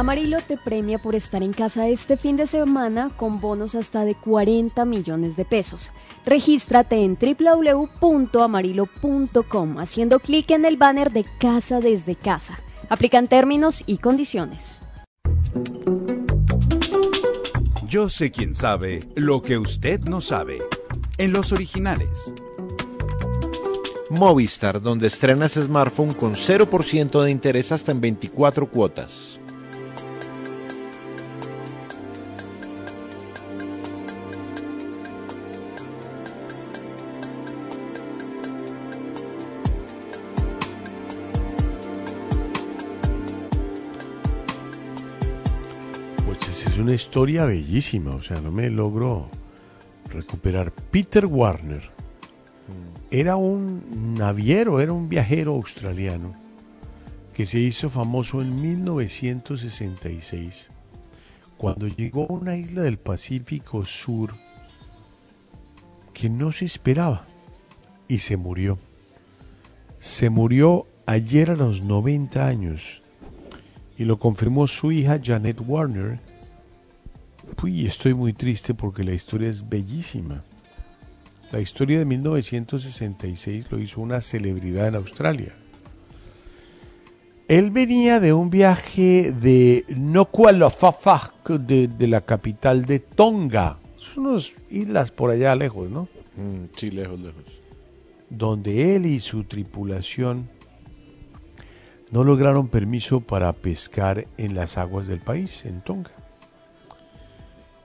[0.00, 4.14] Amarillo te premia por estar en casa este fin de semana con bonos hasta de
[4.14, 5.92] 40 millones de pesos.
[6.24, 12.58] Regístrate en www.amarillo.com haciendo clic en el banner de Casa desde casa.
[12.88, 14.78] Aplican términos y condiciones.
[17.86, 20.62] Yo sé quién sabe lo que usted no sabe.
[21.18, 22.32] En los originales.
[24.08, 29.38] Movistar, donde estrenas smartphone con 0% de interés hasta en 24 cuotas.
[46.80, 49.28] Una historia bellísima, o sea, no me logro
[50.12, 50.72] recuperar.
[50.72, 51.90] Peter Warner
[53.10, 56.34] era un naviero, era un viajero australiano
[57.34, 60.68] que se hizo famoso en 1966
[61.56, 64.32] cuando llegó a una isla del Pacífico Sur
[66.14, 67.26] que no se esperaba
[68.08, 68.78] y se murió.
[69.98, 73.02] Se murió ayer a los 90 años
[73.98, 76.29] y lo confirmó su hija Janet Warner.
[77.62, 80.42] Uy, estoy muy triste porque la historia es bellísima.
[81.52, 85.52] La historia de 1966 lo hizo una celebridad en Australia.
[87.48, 90.94] Él venía de un viaje de Nuku'alofa
[91.48, 93.78] de, de la capital de Tonga.
[93.98, 96.08] Son unas islas por allá lejos, ¿no?
[96.36, 97.44] Mm, sí, lejos, lejos.
[98.30, 100.48] Donde él y su tripulación
[102.10, 106.19] no lograron permiso para pescar en las aguas del país, en Tonga.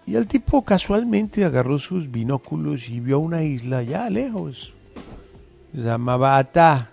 [0.06, 4.73] Y el tipo casualmente agarró sus binóculos y vio una isla allá lejos.
[5.73, 6.91] Se llamaba Ata.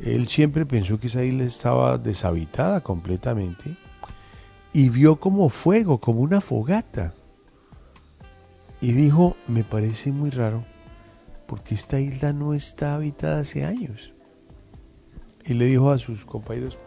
[0.00, 3.76] Él siempre pensó que esa isla estaba deshabitada completamente
[4.72, 7.14] y vio como fuego, como una fogata.
[8.80, 10.64] Y dijo, me parece muy raro
[11.46, 14.14] porque esta isla no está habitada hace años.
[15.44, 16.78] Y le dijo a sus compañeros,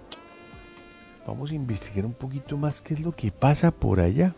[1.28, 4.34] vamos a investigar un poquito más qué es lo que pasa por allá.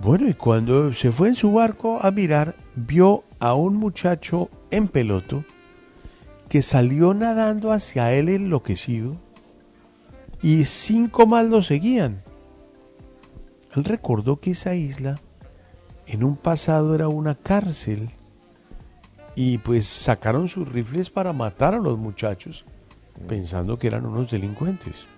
[0.00, 4.88] Bueno, y cuando se fue en su barco a mirar, vio a un muchacho en
[4.88, 5.44] peloto
[6.48, 9.16] que salió nadando hacia él enloquecido
[10.42, 12.22] y cinco más lo seguían.
[13.74, 15.18] Él recordó que esa isla
[16.06, 18.10] en un pasado era una cárcel
[19.34, 22.64] y pues sacaron sus rifles para matar a los muchachos
[23.28, 25.08] pensando que eran unos delincuentes.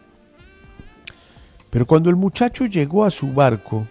[1.71, 3.87] Pero cuando el muchacho llegó a su barco,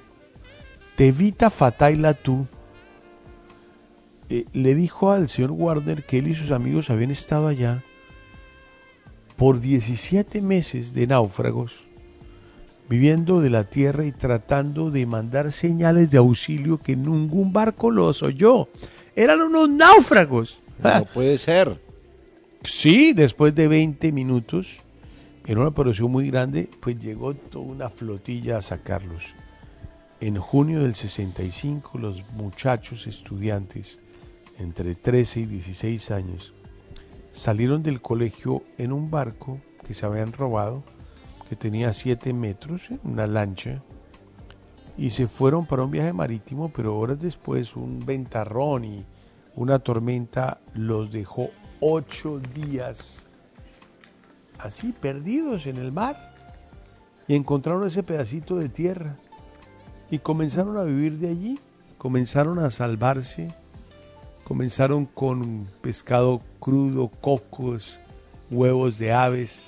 [0.98, 2.48] Tevita Fataila tú
[4.30, 7.84] eh, le dijo al señor Warner que él y sus amigos habían estado allá
[9.36, 11.86] por 17 meses de náufragos,
[12.90, 18.24] viviendo de la tierra y tratando de mandar señales de auxilio que ningún barco los
[18.24, 18.68] oyó.
[19.16, 20.58] Eran unos náufragos.
[20.84, 21.80] No puede ser.
[22.64, 24.78] Sí, después de 20 minutos,
[25.46, 29.36] en una operación muy grande, pues llegó toda una flotilla a sacarlos.
[30.20, 34.00] En junio del 65, los muchachos estudiantes
[34.58, 36.54] entre 13 y 16 años
[37.30, 40.84] salieron del colegio en un barco que se habían robado,
[41.48, 43.84] que tenía 7 metros, en una lancha,
[44.98, 49.06] y se fueron para un viaje marítimo, pero horas después un ventarrón y
[49.56, 53.28] una tormenta los dejó ocho días
[54.58, 56.34] así perdidos en el mar
[57.28, 59.16] y encontraron ese pedacito de tierra
[60.10, 61.60] y comenzaron a vivir de allí,
[61.98, 63.50] comenzaron a salvarse,
[64.44, 68.00] comenzaron con pescado crudo, cocos,
[68.50, 69.62] huevos de aves.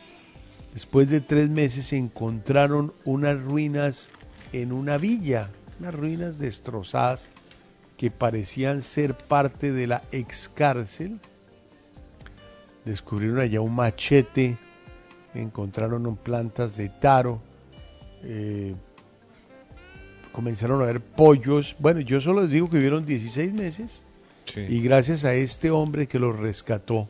[0.74, 4.10] Después de tres meses encontraron unas ruinas
[4.53, 5.49] en una villa,
[5.80, 7.30] unas ruinas destrozadas
[7.98, 11.20] que parecían ser parte de la ex cárcel.
[12.86, 14.57] Descubrieron allá un machete,
[15.34, 17.41] encontraron plantas de taro,
[18.24, 18.76] eh,
[20.31, 21.76] comenzaron a ver pollos.
[21.80, 24.03] Bueno, yo solo les digo que vivieron 16 meses
[24.56, 27.07] y gracias a este hombre que los rescató,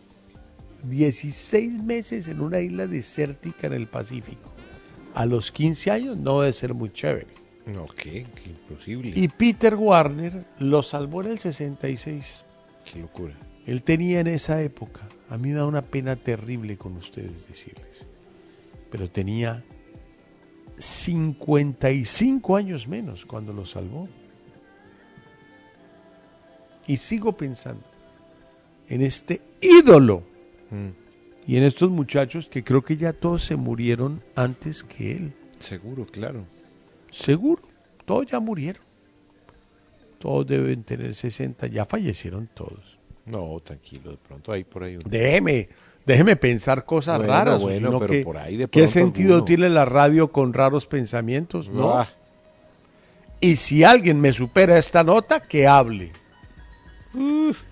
[0.83, 4.51] 16 meses en una isla desértica en el Pacífico.
[5.15, 7.27] A los 15 años no debe ser muy chévere.
[7.65, 9.13] No, qué, qué imposible.
[9.15, 12.45] Y Peter Warner lo salvó en el 66.
[12.91, 13.35] Qué locura.
[13.65, 18.07] Él tenía en esa época, a mí me da una pena terrible con ustedes decirles,
[18.89, 19.63] pero tenía
[20.79, 24.07] 55 años menos cuando lo salvó.
[26.87, 27.83] Y sigo pensando
[28.87, 30.23] en este ídolo
[31.45, 35.33] y en estos muchachos que creo que ya todos se murieron antes que él.
[35.59, 36.45] Seguro, claro.
[37.11, 37.61] Seguro,
[38.05, 38.81] todos ya murieron.
[40.17, 42.97] Todos deben tener 60, ya fallecieron todos.
[43.25, 45.01] No, tranquilo, de pronto hay por ahí un...
[45.05, 45.69] Déjeme,
[46.09, 47.61] déjeme pensar cosas Bueno, raras.
[47.61, 49.45] bueno, sino pero que- por ahí de ¿Qué sentido alguno.
[49.45, 51.69] tiene la radio con raros pensamientos?
[51.69, 51.91] No.
[51.97, 52.09] Ah.
[53.39, 56.11] Y si alguien me supera esta nota, que hable.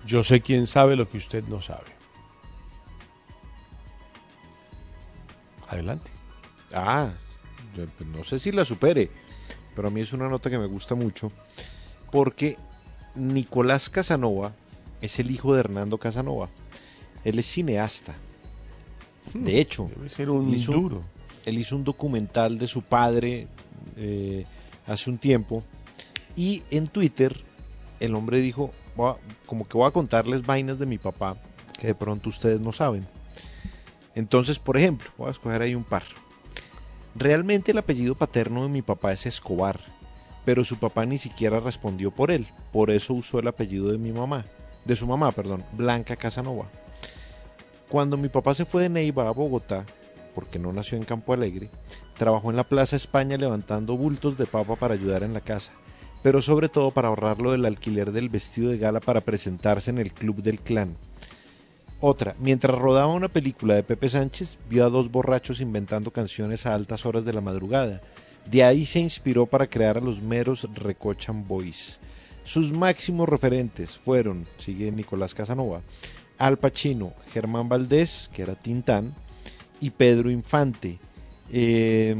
[0.06, 1.86] Yo sé quién sabe lo que usted no sabe.
[5.68, 6.10] Adelante.
[6.72, 7.10] Ah,
[7.74, 9.10] pues, no sé si la supere,
[9.74, 11.30] pero a mí es una nota que me gusta mucho
[12.10, 12.56] porque
[13.14, 14.52] Nicolás Casanova
[15.00, 16.48] es el hijo de Hernando Casanova.
[17.24, 18.14] Él es cineasta.
[19.34, 21.00] De hecho, Debe ser un él hizo, duro.
[21.46, 23.46] él hizo un documental de su padre
[23.96, 24.44] eh,
[24.86, 25.62] hace un tiempo
[26.36, 27.40] y en Twitter
[28.00, 31.36] el hombre dijo, "Voy a- como que voy a contarles vainas de mi papá
[31.78, 33.06] que de pronto ustedes no saben.
[34.14, 36.02] Entonces, por ejemplo, voy a escoger ahí un par.
[37.14, 39.80] Realmente el apellido paterno de mi papá es Escobar,
[40.44, 44.12] pero su papá ni siquiera respondió por él, por eso usó el apellido de mi
[44.12, 44.44] mamá,
[44.84, 46.66] de su mamá, perdón, Blanca Casanova.
[47.88, 49.86] Cuando mi papá se fue de Neiva a Bogotá,
[50.34, 51.70] porque no nació en Campo Alegre,
[52.18, 55.72] trabajó en la Plaza España levantando bultos de papa para ayudar en la casa,
[56.22, 60.12] pero sobre todo para ahorrarlo del alquiler del vestido de gala para presentarse en el
[60.12, 60.96] Club del Clan.
[62.00, 66.74] Otra, mientras rodaba una película de Pepe Sánchez, vio a dos borrachos inventando canciones a
[66.74, 68.02] altas horas de la madrugada.
[68.44, 71.98] De ahí se inspiró para crear a los meros Recochan Boys.
[72.44, 75.82] Sus máximos referentes fueron, sigue Nicolás Casanova,
[76.38, 79.14] Al Pacino, Germán Valdés, que era Tintán,
[79.80, 80.98] y Pedro Infante.
[81.50, 82.14] Eh,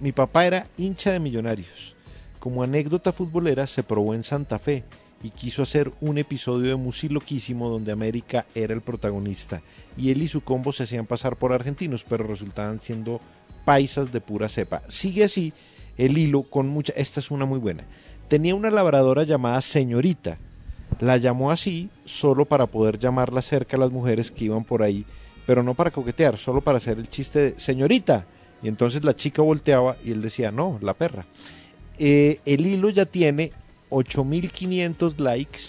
[0.00, 1.94] mi papá era hincha de millonarios.
[2.38, 4.84] Como anécdota futbolera se probó en Santa Fe
[5.22, 9.60] y quiso hacer un episodio de Musi loquísimo donde América era el protagonista
[9.98, 13.20] y él y su combo se hacían pasar por argentinos pero resultaban siendo
[13.66, 14.82] paisas de pura cepa.
[14.88, 15.52] Sigue así
[15.98, 16.94] el hilo con mucha...
[16.94, 17.84] Esta es una muy buena.
[18.28, 20.38] Tenía una labradora llamada Señorita.
[20.98, 25.06] La llamó así solo para poder llamarla cerca a las mujeres que iban por ahí,
[25.46, 28.26] pero no para coquetear, solo para hacer el chiste de Señorita.
[28.62, 31.24] Y entonces la chica volteaba y él decía, no, la perra.
[31.98, 33.52] Eh, el hilo ya tiene
[33.90, 35.60] 8.500 likes,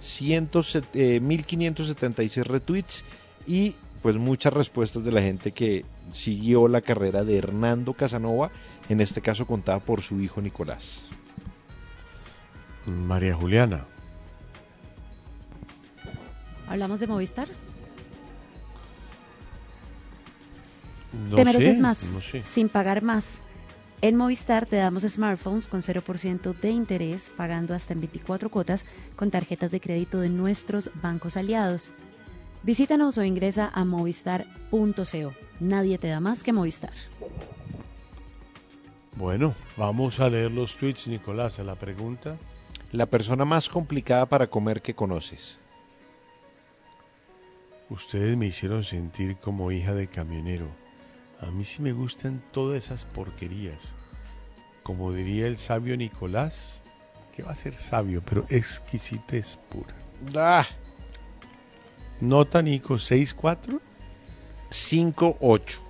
[0.00, 0.50] 100,
[0.94, 3.04] eh, 1.576 retweets
[3.46, 8.50] y pues muchas respuestas de la gente que siguió la carrera de Hernando Casanova,
[8.88, 11.06] en este caso contada por su hijo Nicolás.
[12.86, 13.86] María Juliana.
[16.70, 17.48] ¿Hablamos de Movistar?
[21.28, 22.44] No te mereces sé, más, no sé.
[22.44, 23.40] sin pagar más.
[24.02, 28.84] En Movistar te damos smartphones con 0% de interés, pagando hasta en 24 cuotas
[29.16, 31.90] con tarjetas de crédito de nuestros bancos aliados.
[32.62, 35.32] Visítanos o ingresa a movistar.co.
[35.58, 36.92] Nadie te da más que Movistar.
[39.16, 42.38] Bueno, vamos a leer los tweets, Nicolás, a la pregunta.
[42.92, 45.59] La persona más complicada para comer que conoces.
[47.90, 50.66] Ustedes me hicieron sentir como hija de camionero.
[51.40, 53.92] A mí sí me gustan todas esas porquerías.
[54.82, 56.82] Como diría el sabio Nicolás,
[57.34, 59.94] que va a ser sabio, pero exquisitez pura.
[60.36, 60.66] Ah.
[62.20, 63.80] Nota Nico 6-4.
[64.70, 65.80] 5-8.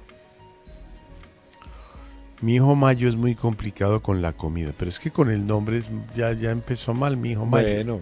[2.41, 5.79] Mi hijo Mayo es muy complicado con la comida, pero es que con el nombre
[5.79, 7.67] es- ya, ya empezó mal, mi hijo Mayo.
[7.69, 8.01] Bueno.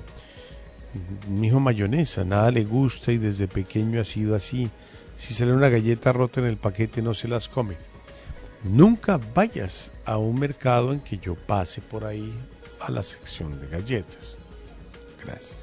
[1.28, 4.70] Mi hijo mayonesa, nada le gusta y desde pequeño ha sido así.
[5.16, 7.76] Si sale una galleta rota en el paquete no se las come.
[8.64, 12.32] Nunca vayas a un mercado en que yo pase por ahí
[12.80, 14.36] a la sección de galletas.
[15.24, 15.56] Gracias.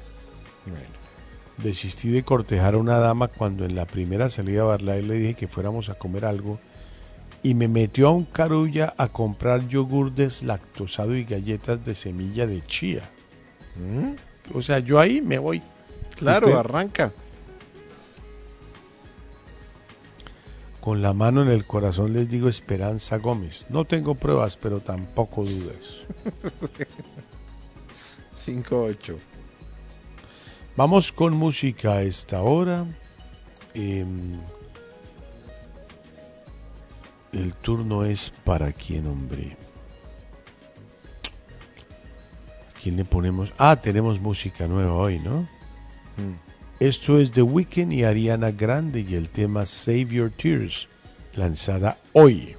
[1.58, 5.34] Desistí de cortejar a una dama cuando en la primera salida a Barlay le dije
[5.34, 6.58] que fuéramos a comer algo
[7.42, 12.64] y me metió a un carulla a comprar yogur deslactosado y galletas de semilla de
[12.66, 13.08] chía.
[14.54, 15.62] O sea, yo ahí me voy.
[16.16, 17.12] Claro, Usted- arranca.
[20.80, 23.66] Con la mano en el corazón les digo Esperanza Gómez.
[23.70, 26.04] No tengo pruebas, pero tampoco dudas.
[28.46, 29.16] 5-8.
[30.76, 32.86] Vamos con música a esta hora.
[33.74, 34.38] Em,
[37.32, 39.56] el turno es para quién, hombre.
[42.86, 43.52] ¿Quién le ponemos?
[43.58, 45.44] Ah, tenemos música nueva hoy, ¿no?
[46.78, 50.86] Esto es The Weeknd y Ariana Grande y el tema Save Your Tears,
[51.34, 52.54] lanzada hoy.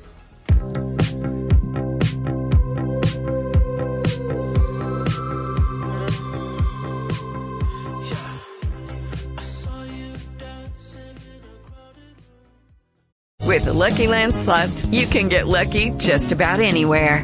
[13.46, 17.24] With the Lucky Land slots, you can get lucky just about anywhere.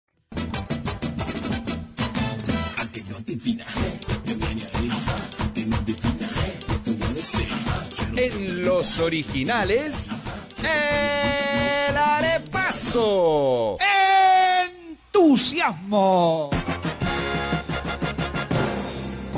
[8.15, 10.09] En los originales,
[10.59, 13.79] el arepaso.
[15.11, 16.51] ¡Entusiasmo!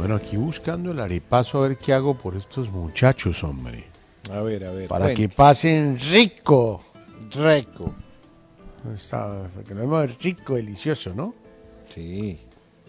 [0.00, 3.84] Bueno, aquí buscando el arepaso a ver qué hago por estos muchachos, hombre.
[4.32, 4.88] A ver, a ver.
[4.88, 5.20] Para cuente.
[5.20, 6.82] que pasen rico,
[7.30, 7.94] rico.
[8.94, 11.34] Está, para que no es rico, delicioso, ¿no?
[11.94, 12.40] Sí.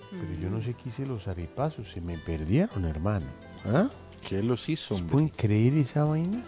[0.09, 3.25] Pero yo no sé qué hice los arepasos, se me perdieron, hermano.
[3.65, 3.89] ¿Ah?
[4.25, 5.11] ¿Qué los hizo, hombre?
[5.11, 6.41] ¿Pueden creer esa vaina?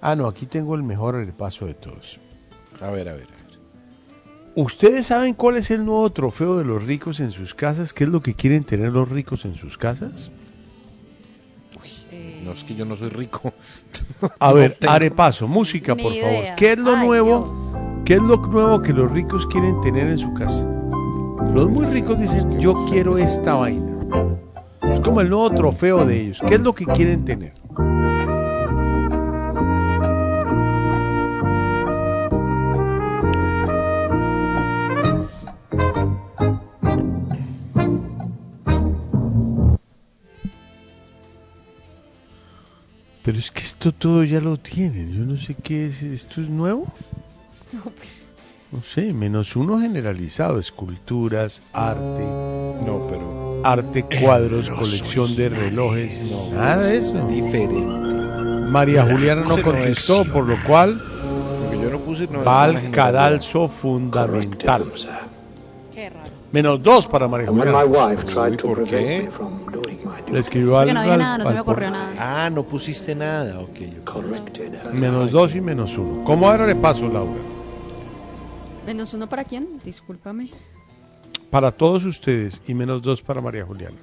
[0.00, 2.18] Ah, no, aquí tengo el mejor arepaso de todos.
[2.80, 3.41] A ver, a ver.
[4.54, 7.94] ¿Ustedes saben cuál es el nuevo trofeo de los ricos en sus casas?
[7.94, 10.30] ¿Qué es lo que quieren tener los ricos en sus casas?
[12.44, 13.52] No es que yo no soy rico.
[14.38, 14.92] A No ver, tengo.
[14.92, 16.42] arepaso, música, Ni por idea.
[16.42, 16.56] favor.
[16.56, 18.02] ¿Qué es lo Ay, nuevo?
[18.04, 20.66] ¿Qué es lo nuevo que los ricos quieren tener en su casa?
[21.54, 23.86] Los muy ricos dicen, yo quiero esta vaina.
[24.82, 26.40] Es como el nuevo trofeo de ellos.
[26.46, 27.54] ¿Qué es lo que quieren tener?
[43.24, 45.12] Pero es que esto todo ya lo tienen.
[45.12, 46.02] Yo no sé qué es.
[46.02, 46.86] ¿Esto es nuevo?
[47.72, 48.24] No, pues.
[48.72, 50.58] No sé, menos uno generalizado.
[50.58, 52.24] Esculturas, arte.
[52.24, 53.60] No, pero.
[53.64, 56.30] Arte, cuadros, colección de relojes.
[56.30, 57.26] No, nada de es eso.
[57.28, 58.02] Diferente.
[58.72, 62.64] María Juliana no contestó, por lo cual Lo que yo no puse no es va
[62.64, 64.90] al cadalso fundamental.
[65.94, 66.30] Qué raro.
[66.50, 67.72] Menos dos para María Juliana.
[68.62, 69.28] ¿por qué?
[70.30, 72.44] Le escribió al, Porque no dije al- nada, no se al me ocurrió por- nada.
[72.46, 73.60] Ah, no pusiste nada.
[73.60, 73.78] Ok.
[74.94, 76.24] Menos dos y menos uno.
[76.24, 77.40] ¿Cómo ahora le paso, Laura?
[78.86, 79.78] ¿Menos uno para quién?
[79.84, 80.50] Discúlpame.
[81.50, 83.96] Para todos ustedes y menos dos para María Juliana.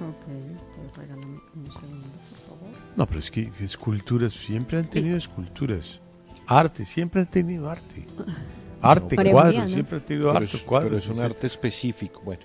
[0.00, 2.68] Ok, entonces regálame un segundo, por favor.
[2.96, 5.98] No, pero es que esculturas, siempre han tenido esculturas.
[6.46, 8.06] Arte, siempre han tenido arte.
[8.80, 9.72] Arte, María cuadros, Juliana.
[9.74, 10.88] siempre han tenido Pero arte, es, cuadros.
[10.90, 12.20] pero es un arte específico.
[12.24, 12.42] Bueno.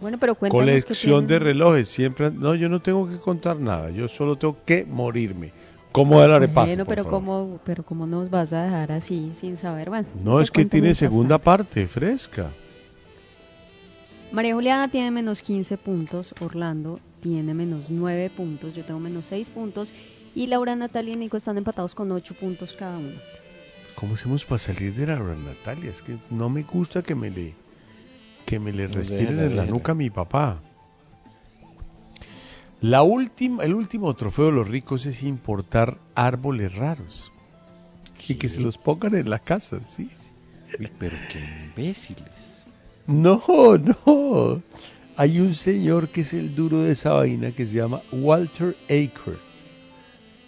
[0.00, 2.30] Bueno, pero cuéntanos Colección de relojes, siempre.
[2.30, 5.52] No, yo no tengo que contar nada, yo solo tengo que morirme.
[5.90, 6.66] ¿Cómo era el repaso?
[6.66, 7.20] Bueno, por pero favor?
[7.20, 10.06] cómo, pero cómo nos vas a dejar así sin saber, bueno.
[10.22, 12.50] No, te es que tiene segunda parte, fresca.
[14.30, 19.48] María Juliana tiene menos 15 puntos, Orlando tiene menos 9 puntos, yo tengo menos 6
[19.48, 19.92] puntos
[20.34, 23.16] y Laura, Natalia y Nico están empatados con 8 puntos cada uno.
[23.94, 25.90] ¿Cómo hacemos para salir de la hora, Natalia?
[25.90, 27.54] Es que no me gusta que me le
[28.48, 30.56] que me le respiren en la nuca a mi papá.
[32.80, 37.30] La última, el último trofeo de los ricos es importar árboles raros
[38.26, 40.08] y que se los pongan en la casa, sí.
[40.78, 42.22] Uy, pero qué imbéciles.
[43.06, 43.42] No,
[44.06, 44.62] no.
[45.16, 49.36] Hay un señor que es el duro de esa vaina que se llama Walter Aker.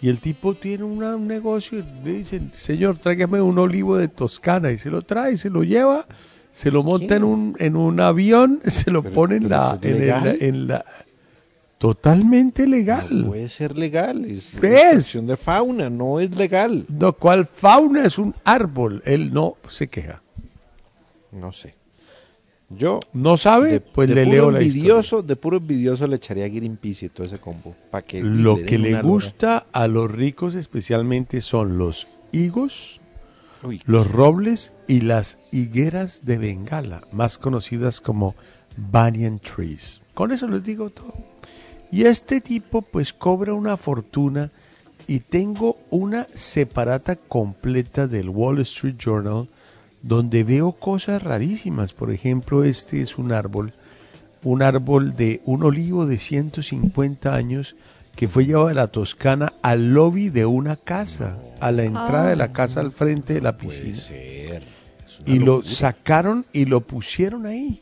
[0.01, 4.07] Y el tipo tiene una- un negocio y le dicen, señor, tráigame un olivo de
[4.07, 4.71] Toscana.
[4.71, 6.05] Y se lo trae, se lo lleva,
[6.51, 10.41] se lo monta en un, en un avión, se lo pone en pero la, es
[10.41, 10.85] en, la...
[11.77, 13.07] Totalmente legal.
[13.23, 14.23] No puede ser legal.
[14.25, 16.85] Es extracción de fauna, no es legal.
[16.89, 19.01] No, ¿cuál fauna es un árbol?
[19.05, 20.21] Él no se queja.
[21.31, 21.73] No sé.
[22.69, 22.99] Yo.
[23.13, 23.71] ¿No sabe?
[23.73, 24.79] de- pues de le puro leo la historia.
[24.81, 27.75] envidioso, De puro envidioso le echaría a Greenpeace y todo ese combo.
[27.89, 33.00] Para que Lo que le gusta a los ricos especialmente son los higos.
[33.85, 38.35] Los robles y las higueras de Bengala, más conocidas como
[38.77, 40.01] banyan trees.
[40.13, 41.13] Con eso les digo todo.
[41.91, 44.49] Y este tipo pues cobra una fortuna
[45.07, 49.47] y tengo una separata completa del Wall Street Journal
[50.01, 51.93] donde veo cosas rarísimas.
[51.93, 53.73] Por ejemplo, este es un árbol,
[54.43, 57.75] un árbol de un olivo de 150 años
[58.15, 62.35] que fue llevado de la Toscana al lobby de una casa, a la entrada de
[62.35, 64.61] la casa al frente de la piscina.
[65.25, 67.81] Y lo sacaron y lo pusieron ahí.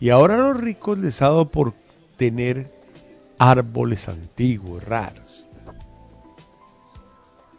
[0.00, 1.74] Y ahora a los ricos les ha dado por
[2.16, 2.72] tener
[3.38, 5.46] árboles antiguos, raros.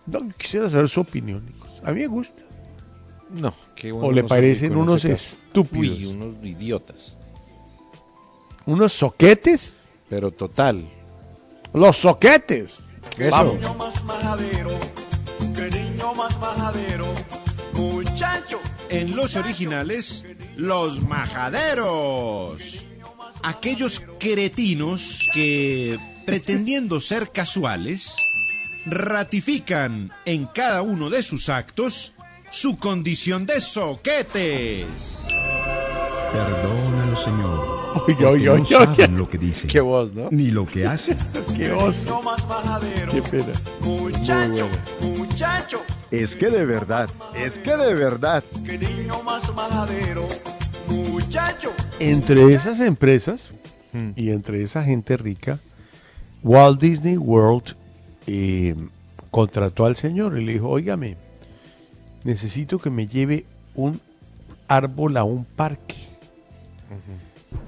[0.05, 1.81] No, quisiera saber su opinión, Nicos.
[1.83, 2.43] A mí me gusta.
[3.29, 5.99] No, qué O le parecen unos estúpidos.
[5.99, 7.15] Uy, unos idiotas.
[8.65, 9.75] ¿Unos soquetes?
[10.09, 10.89] Pero total.
[11.73, 12.85] Los soquetes.
[13.17, 13.31] Eso.
[13.31, 13.59] Vamos.
[16.14, 18.60] Más majadero, más muchacho.
[18.90, 20.26] En los originales,
[20.56, 22.86] los majaderos.
[23.44, 28.15] Aquellos cretinos que, pretendiendo ser casuales,
[28.86, 32.14] ratifican en cada uno de sus actos
[32.52, 34.88] su condición de soquetes.
[36.31, 37.80] Perdónalo, Señor.
[37.90, 39.68] Oiga, porque oiga, no saben lo que dicen.
[39.68, 40.30] Qué voz, ¿no?
[40.31, 41.18] Ni lo que hacen.
[41.56, 42.22] Qué oso.
[43.11, 43.53] Qué pena.
[43.81, 44.68] Muchacho,
[45.39, 48.43] muchacho, Es que de verdad, es que de verdad.
[48.61, 50.27] niño más majadero,
[50.89, 51.71] muchacho.
[51.97, 53.53] Entre esas empresas
[54.17, 55.59] y entre esa gente rica,
[56.43, 57.77] Walt Disney World
[58.27, 58.75] eh,
[59.31, 61.15] contrató al señor y le dijo, óigame,
[62.25, 63.45] necesito que me lleve
[63.75, 64.01] un
[64.67, 65.95] árbol a un parque.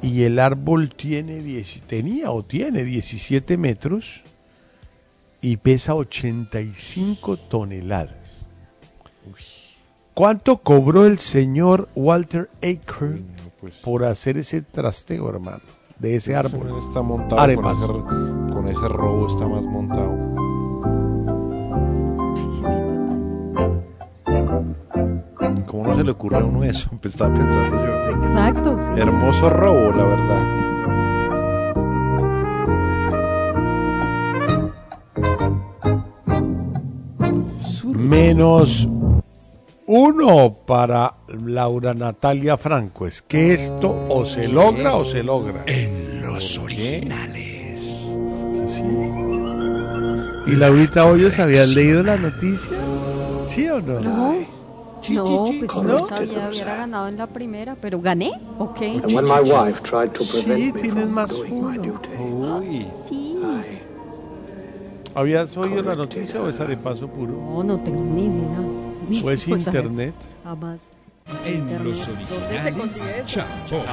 [0.01, 4.23] Y el árbol tiene 10 tenía o tiene 17 metros
[5.41, 8.45] y pesa 85 toneladas.
[10.13, 13.21] ¿Cuánto cobró el señor Walter Aker
[13.83, 15.61] por hacer ese trasteo, hermano,
[15.97, 16.71] de ese árbol?
[16.87, 17.77] Está montado Arepas.
[17.77, 17.95] con
[18.47, 20.31] ese, con ese robo, está más montado.
[25.65, 26.89] ¿Cómo no se le ocurre a uno eso?
[27.01, 28.25] Pues estaba pensando yo.
[28.27, 28.99] Exacto, sí.
[28.99, 30.70] Hermoso robo, la verdad.
[38.01, 38.87] Menos
[39.85, 41.13] uno para
[41.45, 43.05] Laura Natalia Franco.
[43.05, 45.63] Es que esto o se logra o se logra.
[45.67, 48.09] En los originales.
[50.47, 52.77] ¿Y Laurita Hoyos habías leído la noticia?
[53.47, 53.99] ¿Sí o no?
[53.99, 54.33] No,
[55.09, 55.83] no, pues ¿no?
[55.83, 58.81] no sabía, hubiera ganado en la primera, pero gané, ok.
[58.81, 62.01] And when my wife tried to prevent Sí, tienes más uno.
[62.19, 62.87] Uy.
[63.07, 63.35] Sí.
[65.15, 67.33] ¿Habías oído la noticia o esa de paso puro?
[67.33, 69.23] No, no tengo ni idea.
[69.23, 70.13] ¿O es Pues, internet?
[70.43, 70.89] Jamás.
[71.45, 72.19] En los ¿Dónde
[72.55, 73.25] se originales?
[73.25, 73.83] Chapo.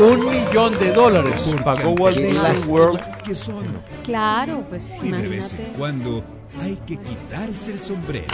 [0.00, 3.00] Un millón de dólares pagó Walt Disney World.
[3.24, 3.64] que son.
[4.02, 5.78] Claro, pues Y de vez en imagínate.
[5.78, 6.24] cuando
[6.60, 8.26] hay que quitarse el sombrero.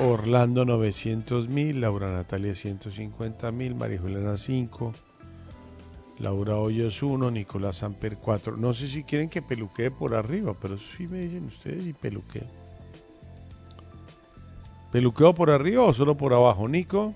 [0.00, 4.92] Orlando 900 mil, Laura Natalia 150 mil, María Juliana 5,
[6.18, 8.56] Laura Hoyos 1, Nicolás Amper 4.
[8.56, 12.46] No sé si quieren que peluquee por arriba, pero sí me dicen ustedes y peluqueo.
[14.92, 17.14] ¿Peluqueo por arriba o solo por abajo, Nico?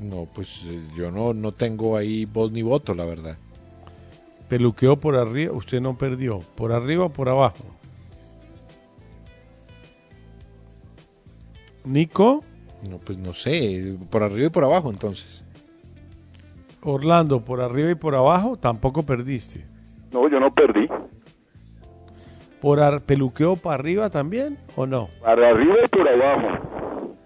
[0.00, 3.38] No, pues eh, yo no, no tengo ahí voz ni voto, la verdad.
[4.48, 6.40] Peluqueo por arriba, usted no perdió.
[6.56, 7.64] ¿Por arriba o por abajo?
[11.84, 12.44] Nico,
[12.88, 15.42] No, pues no sé, por arriba y por abajo entonces.
[16.82, 19.64] Orlando, por arriba y por abajo, tampoco perdiste.
[20.12, 20.88] No, yo no perdí.
[22.60, 25.08] ¿Por ar- peluqueo para arriba también o no?
[25.22, 27.16] Para arriba y por abajo.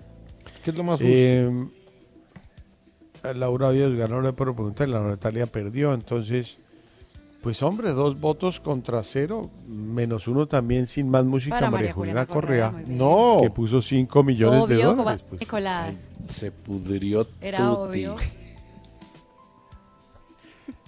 [0.65, 1.51] ¿Qué es lo más Eh,
[3.35, 6.59] Laura Díaz ganó, no le puedo preguntar, la Natalia perdió, entonces,
[7.41, 11.95] pues hombre, dos votos contra cero, menos uno también sin más música, Para María María
[11.95, 12.85] Juliana Juliana Correa.
[12.89, 13.39] No.
[13.43, 15.24] que puso 5 millones de Obvio, dólares.
[15.29, 15.41] pues.
[15.41, 15.95] Nicolás.
[16.29, 18.07] Se pudrió Era tuti.
[18.07, 18.16] obvio.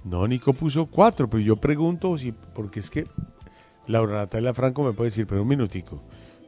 [0.04, 3.06] No, Nico puso cuatro, pero yo pregunto si, porque es que
[3.86, 6.02] Laura Natalia Franco me puede decir, pero un minutico,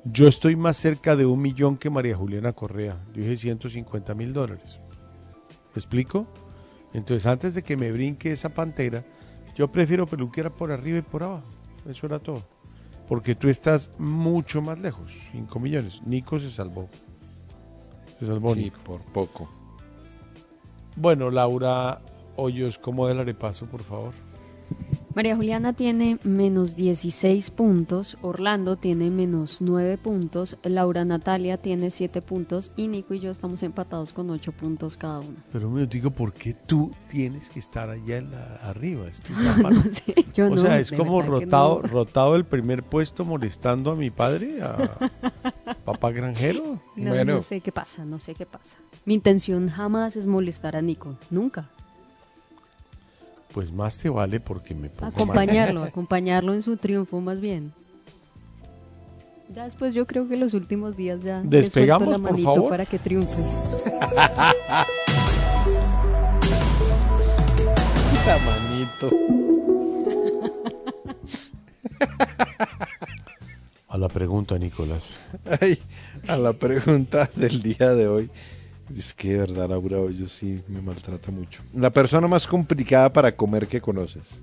[0.05, 4.33] yo estoy más cerca de un millón que María Juliana Correa, yo dije 150 mil
[4.33, 4.79] dólares.
[5.75, 6.27] ¿Me explico?
[6.93, 9.05] Entonces, antes de que me brinque esa pantera,
[9.55, 11.45] yo prefiero peluquera por arriba y por abajo.
[11.89, 12.43] Eso era todo.
[13.09, 16.01] Porque tú estás mucho más lejos, 5 millones.
[16.05, 16.89] Nico se salvó.
[18.19, 18.81] Se salvó Sí, Nico.
[18.83, 19.49] por poco.
[20.97, 22.01] Bueno, Laura
[22.37, 24.13] Hoyos, ¿cómo del arepaso, por favor?
[25.15, 32.21] María Juliana tiene menos 16 puntos, Orlando tiene menos 9 puntos, Laura Natalia tiene 7
[32.21, 35.37] puntos y Nico y yo estamos empatados con 8 puntos cada uno.
[35.51, 39.09] Pero me digo, ¿por qué tú tienes que estar allá en la, arriba?
[39.09, 39.33] Es que
[39.63, 41.89] No sé, yo o no, sea, es como rotado, no.
[41.89, 44.77] rotado el primer puesto molestando a mi padre, a
[45.87, 46.83] papá granjero.
[46.95, 48.77] No, no sé qué pasa, no sé qué pasa.
[49.07, 51.71] Mi intención jamás es molestar a Nico, nunca.
[53.57, 55.15] Pues más te vale porque me pongo mal.
[55.15, 57.73] Acompañarlo, acompañarlo en su triunfo más bien.
[59.55, 62.69] Ya después yo creo que los últimos días ya Despegamos, la por manito favor.
[62.69, 63.35] para que triunfe.
[68.27, 69.11] La manito.
[73.89, 75.05] A la pregunta, Nicolás.
[75.63, 75.79] Ay,
[76.29, 78.31] a la pregunta del día de hoy.
[78.95, 81.63] Es que de verdad, Laura, yo sí me maltrata mucho.
[81.75, 84.39] La persona más complicada para comer que conoces.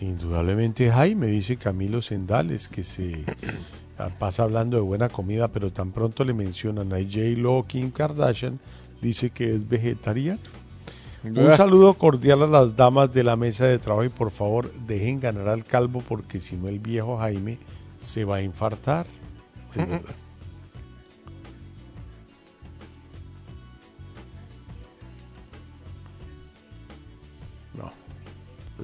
[0.00, 3.24] Indudablemente Jaime, dice Camilo Sendales, que se
[4.18, 8.60] pasa hablando de buena comida, pero tan pronto le mencionan a J-Lo Kim Kardashian,
[9.02, 10.40] dice que es vegetariano.
[11.22, 15.20] Un saludo cordial a las damas de la mesa de trabajo y por favor dejen
[15.20, 17.58] ganar al calvo porque si no el viejo Jaime
[17.98, 19.06] se va a infartar.
[19.74, 20.14] Mm, verdad.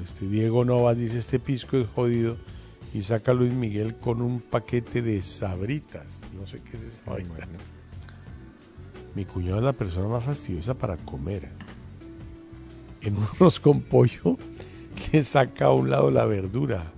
[0.03, 2.37] Este Diego Novas dice este pisco es jodido
[2.95, 6.21] y saca a Luis Miguel con un paquete de sabritas.
[6.39, 7.49] No sé qué es esa vaina.
[9.15, 11.51] Mi cuñado es la persona más fastidiosa para comer.
[13.01, 14.37] En un arroz con pollo
[15.13, 16.93] le saca a un lado la verdura.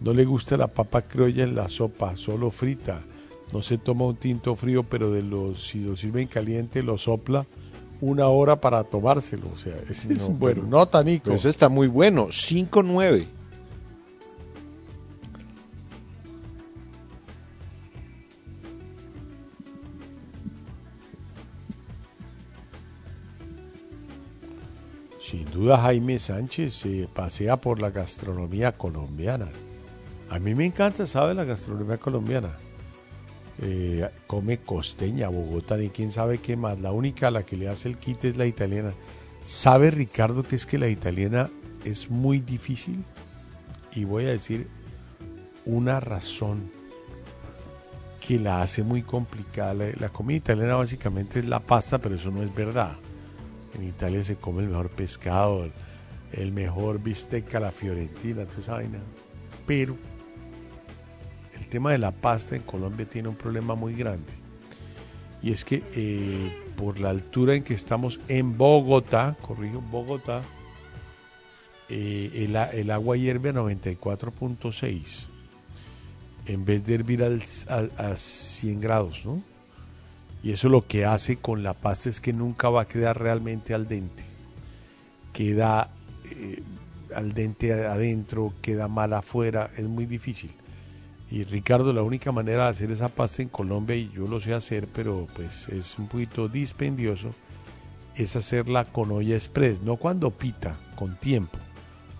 [0.00, 3.02] No le gusta la papa criolla en la sopa, solo frita.
[3.52, 7.44] No se toma un tinto frío, pero de los, si lo sirven caliente lo sopla
[8.00, 9.48] una hora para tomárselo.
[9.54, 10.62] O sea, ese es No, bueno.
[10.62, 11.24] pero- Nota, Nico.
[11.24, 12.28] Pero ese está muy bueno.
[12.30, 13.26] 5-9.
[25.20, 29.48] Sin duda Jaime Sánchez se pasea por la gastronomía colombiana.
[30.28, 31.34] A mí me encanta, ¿sabe?
[31.34, 32.50] La gastronomía colombiana.
[33.62, 36.78] Eh, come costeña, Bogotá, ni quién sabe qué más.
[36.80, 38.94] La única a la que le hace el quite es la italiana.
[39.44, 41.50] ¿Sabe Ricardo que es que la italiana
[41.84, 43.04] es muy difícil?
[43.94, 44.68] Y voy a decir
[45.66, 46.70] una razón
[48.26, 49.74] que la hace muy complicada.
[49.74, 52.96] La, la comida italiana básicamente es la pasta, pero eso no es verdad.
[53.74, 55.68] En Italia se come el mejor pescado,
[56.32, 58.98] el, mejor bistec a la fiorentina, toda esa vaina.
[59.66, 59.96] Pero
[61.70, 64.32] tema de la pasta en Colombia tiene un problema muy grande.
[65.42, 70.42] Y es que eh, por la altura en que estamos en Bogotá, corrijo, Bogotá,
[71.88, 75.26] eh, el, agua hierve a 94.6
[76.46, 77.42] en vez de hervir al,
[77.96, 79.42] a 100 grados, ¿no?
[80.42, 83.74] Y eso lo que hace con la pasta es que nunca va a quedar realmente
[83.74, 84.22] al dente.
[85.32, 85.90] Queda
[86.24, 86.62] eh,
[87.14, 90.52] al dente adentro, queda mal afuera, es muy difícil.
[91.30, 94.52] Y Ricardo, la única manera de hacer esa pasta en Colombia, y yo lo sé
[94.52, 97.30] hacer, pero pues es un poquito dispendioso,
[98.16, 101.58] es hacerla con olla express, no cuando pita, con tiempo.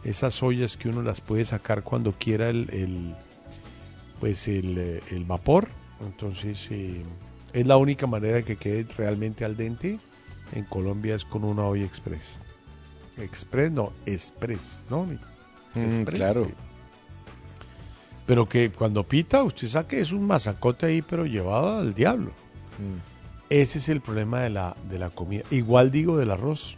[0.05, 3.15] Esas ollas que uno las puede sacar cuando quiera el, el-
[4.21, 5.69] pues el, eh, el vapor.
[6.03, 7.03] Entonces eh,
[7.53, 9.99] es la única manera que quede realmente al dente.
[10.53, 12.39] En Colombia es con una olla express.
[13.19, 15.05] Express, no, express, ¿no?
[15.75, 16.45] Mm, Express, claro.
[16.47, 16.55] sí.
[18.27, 22.33] Pero que cuando pita, usted saque es un masacote ahí, pero llevado al diablo.
[23.49, 25.43] Ese es el problema de la, de la comida.
[25.51, 26.77] Igual digo del arroz.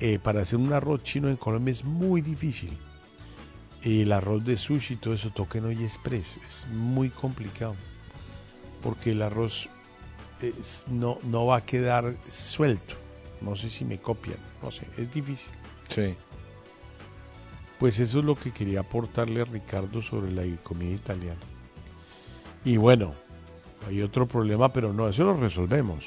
[0.00, 2.78] Eh, para hacer un arroz chino en Colombia es muy difícil.
[3.82, 6.38] El arroz de sushi y todo eso toca en olla express.
[6.48, 7.74] Es muy complicado.
[8.82, 9.68] Porque el arroz
[10.40, 12.94] es- no, no va a quedar suelto.
[13.40, 14.38] No sé si me copian.
[14.62, 15.52] No sé, es difícil.
[15.88, 16.14] Sí.
[17.78, 21.40] Pues eso es lo que quería aportarle a Ricardo sobre la comida italiana.
[22.64, 23.14] Y bueno,
[23.88, 26.06] hay otro problema, pero no, eso lo resolvemos.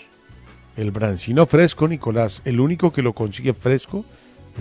[0.75, 4.03] El brancino fresco, Nicolás, el único que lo consigue fresco,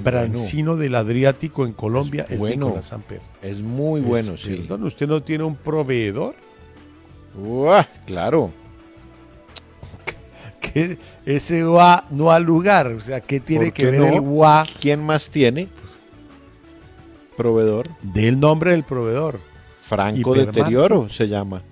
[0.05, 2.67] brancino del Adriático en Colombia es, bueno.
[2.67, 3.21] Nicolás Samper.
[3.43, 4.55] Es muy Es- bueno, sí.
[4.57, 6.35] perdón, ¿Usted no tiene un proveedor?
[7.37, 8.53] Uah, claro.
[10.61, 14.07] Que ese va no al lugar, o sea, ¿qué tiene ¿Por que ver no?
[14.07, 15.69] el gua ¿Quién más tiene?
[17.41, 17.89] Proveedor.
[18.03, 19.41] del nombre del proveedor?
[19.83, 20.35] Franco.
[20.35, 21.63] Deterioro se llama.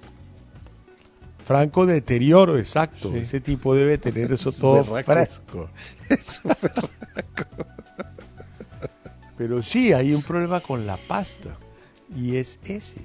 [1.45, 3.11] Franco deterioro, exacto.
[3.13, 3.19] Sí.
[3.19, 5.13] Ese tipo debe tener eso Es todo berraco.
[5.13, 5.71] fresco.
[9.37, 11.57] Pero sí, hay un problema con la pasta.
[12.17, 13.01] Y es ese.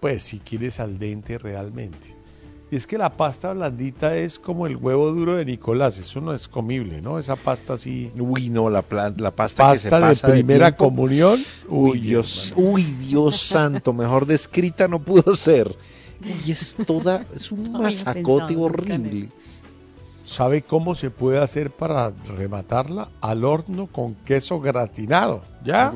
[0.00, 2.11] Pues si quieres al dente realmente.
[2.72, 5.98] Y es que la pasta blandita es como el huevo duro de Nicolás.
[5.98, 7.18] Eso no es comible, ¿no?
[7.18, 8.10] Esa pasta así.
[8.18, 8.82] Uy, no, la,
[9.18, 11.38] la pasta, que se Pasta de pasa primera comunión.
[11.68, 15.76] Uy, Uy, Dios, uy, Dios santo, mejor descrita no pudo ser.
[16.24, 19.28] Uy, es toda, es un masacote horrible.
[20.24, 23.10] ¿Sabe cómo se puede hacer para rematarla?
[23.20, 25.42] Al horno con queso gratinado.
[25.62, 25.92] ¿Ya?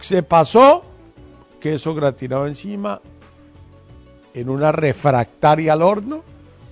[0.00, 0.82] Se pasó
[1.60, 3.00] queso gratinado encima
[4.34, 6.22] en una refractaria al horno.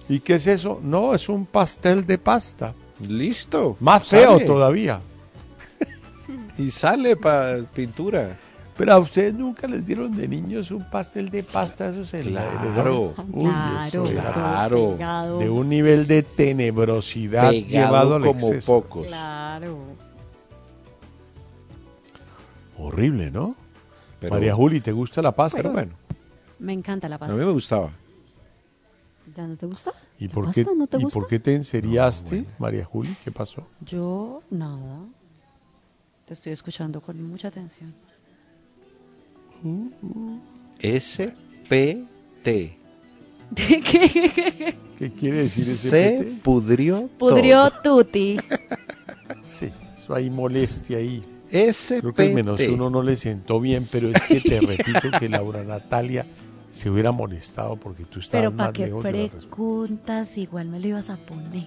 [0.09, 0.81] ¿Y qué es eso?
[0.83, 2.75] No, es un pastel de pasta.
[3.07, 3.77] Listo.
[3.81, 5.01] Más feo todavía.
[6.59, 8.37] Y sale para pintura.
[8.77, 13.15] Pero a ustedes nunca les dieron de niños un pastel de pasta, esos Claro.
[13.33, 13.51] Uy,
[13.87, 15.39] eso Claro, Claro.
[15.39, 18.73] De un nivel de tenebrosidad llevado al como exceso.
[18.81, 19.07] pocos.
[19.07, 19.79] Claro.
[22.79, 23.55] Horrible, ¿no?
[24.21, 25.59] Pero- María Juli, ¿te gusta la pasta?
[25.59, 25.93] Pero bueno,
[26.59, 27.35] Me encanta la a pasta.
[27.35, 27.93] mí me gustaba.
[29.37, 29.93] ¿Ya no te gusta?
[30.19, 31.19] ¿Y ¿La por qué, no te ¿y gusta?
[31.21, 33.15] por qué te enseriaste, María Juli?
[33.23, 33.67] ¿Qué pasó?
[33.81, 35.01] Yo, nada.
[36.27, 37.95] Te estoy escuchando con mucha atención.
[40.81, 42.47] SPT.
[43.55, 48.05] ¿Qué quiere decir ese Se pudrió Pudrió todo.
[48.05, 48.37] Tuti.
[49.43, 51.23] Sí, eso hay molestia ahí.
[51.51, 52.01] SPT.
[52.01, 55.29] Creo que el menos uno no le sentó bien, pero es que te repito que
[55.29, 56.25] Laura Natalia
[56.71, 59.49] se hubiera molestado porque tú estabas Pero más qué lejos de la respuesta.
[59.51, 61.67] preguntas, igual me lo ibas a poner.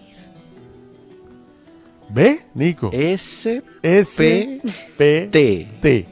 [2.09, 2.89] ¿Ve, Nico?
[2.91, 4.61] S S
[4.97, 5.69] P T.
[5.81, 6.05] T.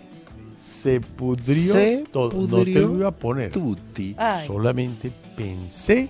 [0.58, 2.32] Se pudrió Se todo.
[2.48, 3.52] no te lo iba a poner.
[3.52, 4.16] Tuti.
[4.48, 6.10] Solamente pensé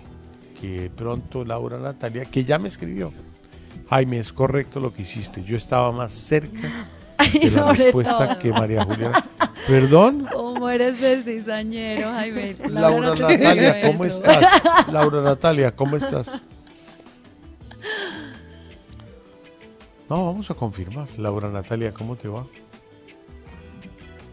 [0.61, 3.11] que pronto Laura Natalia, que ya me escribió,
[3.89, 5.43] Jaime, es correcto lo que hiciste.
[5.43, 6.71] Yo estaba más cerca
[7.33, 8.39] de la respuesta todo.
[8.39, 9.25] que María Juliana.
[9.67, 12.55] Perdón, ¿Cómo eres de cizañero, Jaime?
[12.69, 14.17] Laura no te Natalia, ¿cómo eso.
[14.17, 14.63] estás?
[14.91, 16.41] Laura Natalia, ¿cómo estás?
[20.09, 21.07] No, vamos a confirmar.
[21.17, 22.47] Laura Natalia, ¿cómo te va?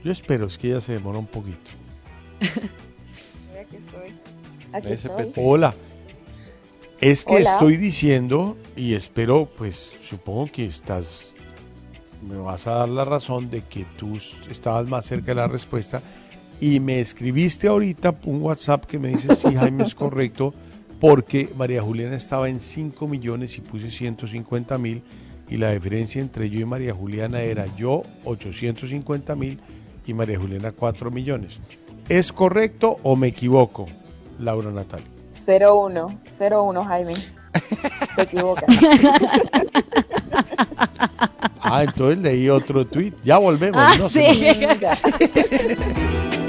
[0.03, 1.73] Yo espero, es que ella se demora un poquito.
[2.41, 4.15] Aquí estoy.
[4.73, 5.21] Aquí SPT.
[5.21, 5.33] estoy.
[5.37, 5.75] Hola.
[7.01, 7.51] Es que Hola.
[7.53, 11.35] estoy diciendo y espero, pues supongo que estás,
[12.27, 14.17] me vas a dar la razón de que tú
[14.51, 16.03] estabas más cerca de la respuesta
[16.61, 20.55] y me escribiste ahorita un WhatsApp que me dice sí, Jaime, es correcto,
[21.01, 25.03] porque María Juliana estaba en 5 millones y puse 150 mil
[25.49, 29.61] y la diferencia entre yo y María Juliana era yo 850 mil
[30.07, 31.61] y María Juliana 4 millones.
[32.09, 33.87] ¿Es correcto o me equivoco,
[34.39, 35.07] Laura Natalia?
[35.47, 37.15] 01, 01, Jaime.
[38.17, 38.65] Te equivocas.
[41.67, 43.13] Ah, entonces leí otro tweet.
[43.25, 43.81] Ya volvemos.
[43.83, 44.25] Ah, no sí.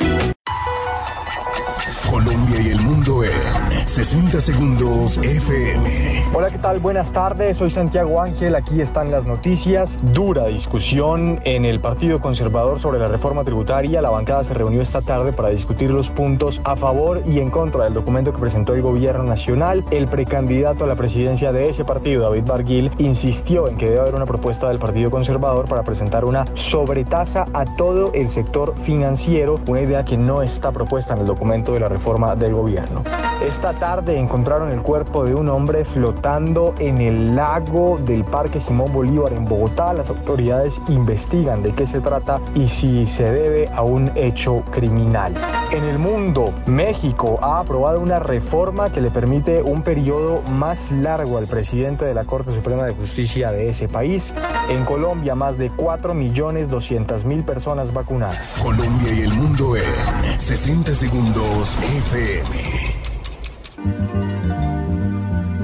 [3.97, 6.23] 60 segundos FM.
[6.31, 6.77] Hola, ¿qué tal?
[6.77, 7.57] Buenas tardes.
[7.57, 8.53] Soy Santiago Ángel.
[8.53, 9.97] Aquí están las noticias.
[10.13, 13.99] Dura discusión en el Partido Conservador sobre la reforma tributaria.
[14.03, 17.85] La bancada se reunió esta tarde para discutir los puntos a favor y en contra
[17.85, 19.83] del documento que presentó el gobierno nacional.
[19.89, 24.13] El precandidato a la presidencia de ese partido, David Barguil, insistió en que debe haber
[24.13, 29.81] una propuesta del Partido Conservador para presentar una sobretasa a todo el sector financiero, una
[29.81, 33.03] idea que no está propuesta en el documento de la reforma del gobierno.
[33.43, 38.91] Esta tarde encontraron el cuerpo de un hombre flotando en el lago del Parque Simón
[38.91, 39.93] Bolívar en Bogotá.
[39.93, 45.35] Las autoridades investigan de qué se trata y si se debe a un hecho criminal.
[45.71, 51.37] En el mundo, México ha aprobado una reforma que le permite un periodo más largo
[51.37, 54.33] al presidente de la Corte Suprema de Justicia de ese país.
[54.67, 58.59] En Colombia, más de 4.200.000 personas vacunadas.
[58.61, 62.96] Colombia y el mundo en 60 segundos FM.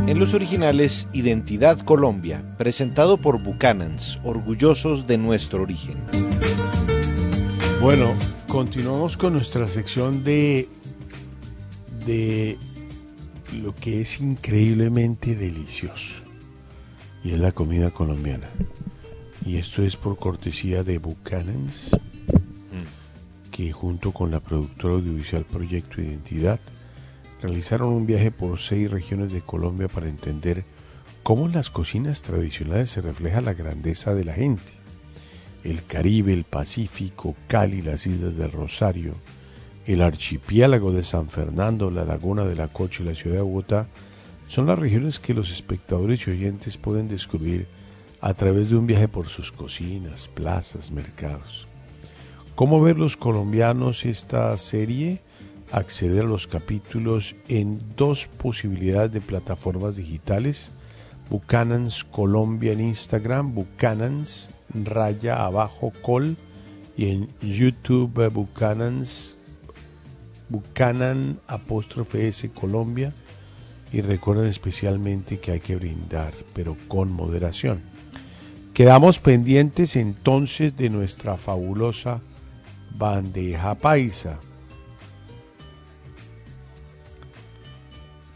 [0.08, 5.98] En los originales, Identidad Colombia, presentado por Buchanans, orgullosos de nuestro origen.
[7.82, 8.14] Bueno,
[8.48, 10.70] continuamos con nuestra sección de,
[12.06, 12.58] de
[13.62, 16.24] lo que es increíblemente delicioso.
[17.24, 18.50] Y es la comida colombiana.
[19.46, 21.90] Y esto es por cortesía de Buchanans,
[23.52, 26.60] que junto con la productora audiovisual Proyecto Identidad
[27.44, 30.64] realizaron un viaje por seis regiones de Colombia para entender
[31.24, 34.72] cómo en las cocinas tradicionales se refleja la grandeza de la gente.
[35.66, 39.16] El Caribe, el Pacífico, Cali, las islas del Rosario,
[39.86, 43.90] el archipiélago de San Fernando, la laguna de la Cocha y la ciudad de Bogotá
[44.48, 47.68] son las regiones que los espectadores y oyentes pueden descubrir
[48.22, 51.68] a través de un viaje por sus cocinas, plazas, mercados.
[52.56, 55.22] ¿Cómo ver los colombianos esta serie?
[55.74, 60.70] Acceder a los capítulos en dos posibilidades de plataformas digitales.
[61.32, 66.38] Buchanan's Colombia en Instagram, Buchanan's raya abajo col
[66.96, 69.36] y en YouTube Buchanan's
[70.48, 73.12] Buchanan apóstrofe S Colombia
[73.92, 77.82] y recuerden especialmente que hay que brindar, pero con moderación.
[78.76, 82.22] Quedamos pendientes entonces de nuestra fabulosa
[82.96, 84.40] bandeja paisa.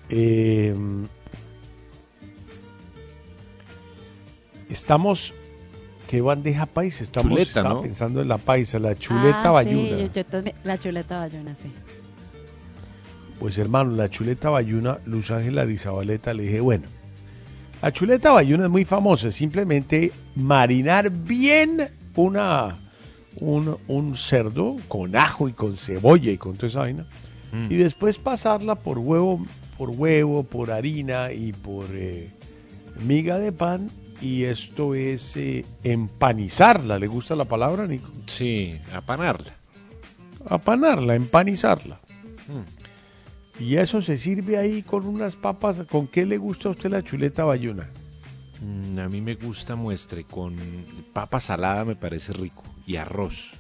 [0.09, 0.73] Eh,
[4.69, 5.33] estamos,
[6.07, 7.03] ¿qué bandeja paisa?
[7.03, 7.81] Estamos Chuleta, estaba ¿no?
[7.81, 9.83] pensando en la paisa, la chuleta Ah, bayuna.
[9.97, 11.71] sí, yo- yo también- la chuleta bayuna, sí.
[13.39, 16.85] Pues hermano, la chuleta bayuna, Luz Ángela Arizabaleta, le dije, bueno,
[17.81, 22.77] la chuleta bayuna es muy famosa, simplemente marinar bien una,
[23.39, 27.05] un, un cerdo con ajo y con cebolla y con toda esa vaina,
[27.69, 29.41] y después pasarla por huevo,
[29.77, 32.31] por huevo, por harina y por eh,
[33.05, 33.89] miga de pan,
[34.21, 38.09] y esto es eh, empanizarla, ¿le gusta la palabra, Nico?
[38.25, 39.53] Sí, apanarla.
[40.49, 41.99] Apanarla, empanizarla.
[43.59, 45.81] Y eso se sirve ahí con unas papas.
[45.89, 47.89] ¿Con qué le gusta a usted la chuleta bayuna?
[48.61, 50.55] Mm, a mí me gusta muestre con
[51.11, 52.63] papa salada, me parece rico.
[52.85, 53.53] Y arroz.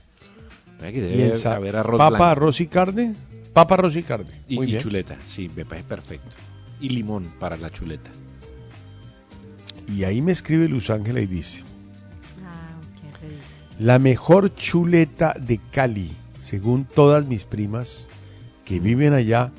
[0.79, 2.23] Que debe haber arroz ¿Papa, blanco.
[2.25, 3.15] arroz y carne?
[3.57, 4.39] Papa, arroz y carne.
[4.47, 4.83] Y, Muy y bien.
[4.83, 6.35] chuleta, sí, me parece perfecto.
[6.79, 8.11] Y limón para la chuleta.
[9.91, 11.63] Y ahí me escribe Luz Ángela y dice,
[12.45, 13.83] Ah, ok, te dice.
[13.83, 18.07] la mejor chuleta de Cali, según todas mis primas
[18.63, 19.51] que viven allá,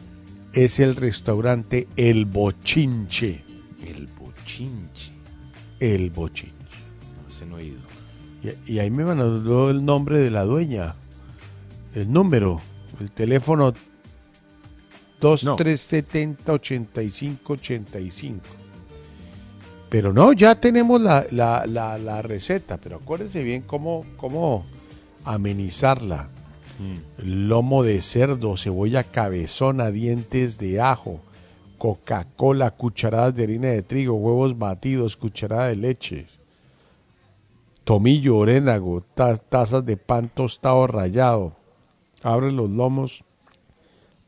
[0.52, 3.42] es el restaurante El Bochinche.
[3.84, 5.10] El bochinche.
[5.80, 6.52] El Bochinche.
[7.26, 7.80] No se no he ido.
[8.64, 10.94] Y, y ahí me mandó el nombre de la dueña,
[11.96, 12.60] el número,
[13.00, 13.74] el teléfono
[15.20, 18.40] 2370 85 85.
[19.88, 24.64] Pero no, ya tenemos la, la- la- la receta, pero acuérdense bien cómo, cómo
[25.24, 26.28] amenizarla.
[27.18, 31.20] Lomo de cerdo, cebolla cabezona, dientes de ajo,
[31.76, 36.26] Coca-Cola, cucharadas de harina de trigo, huevos batidos, cucharada de leche,
[37.84, 41.56] tomillo, orénago, ta- tazas de pan tostado rallado.
[42.22, 43.24] Abre los lomos,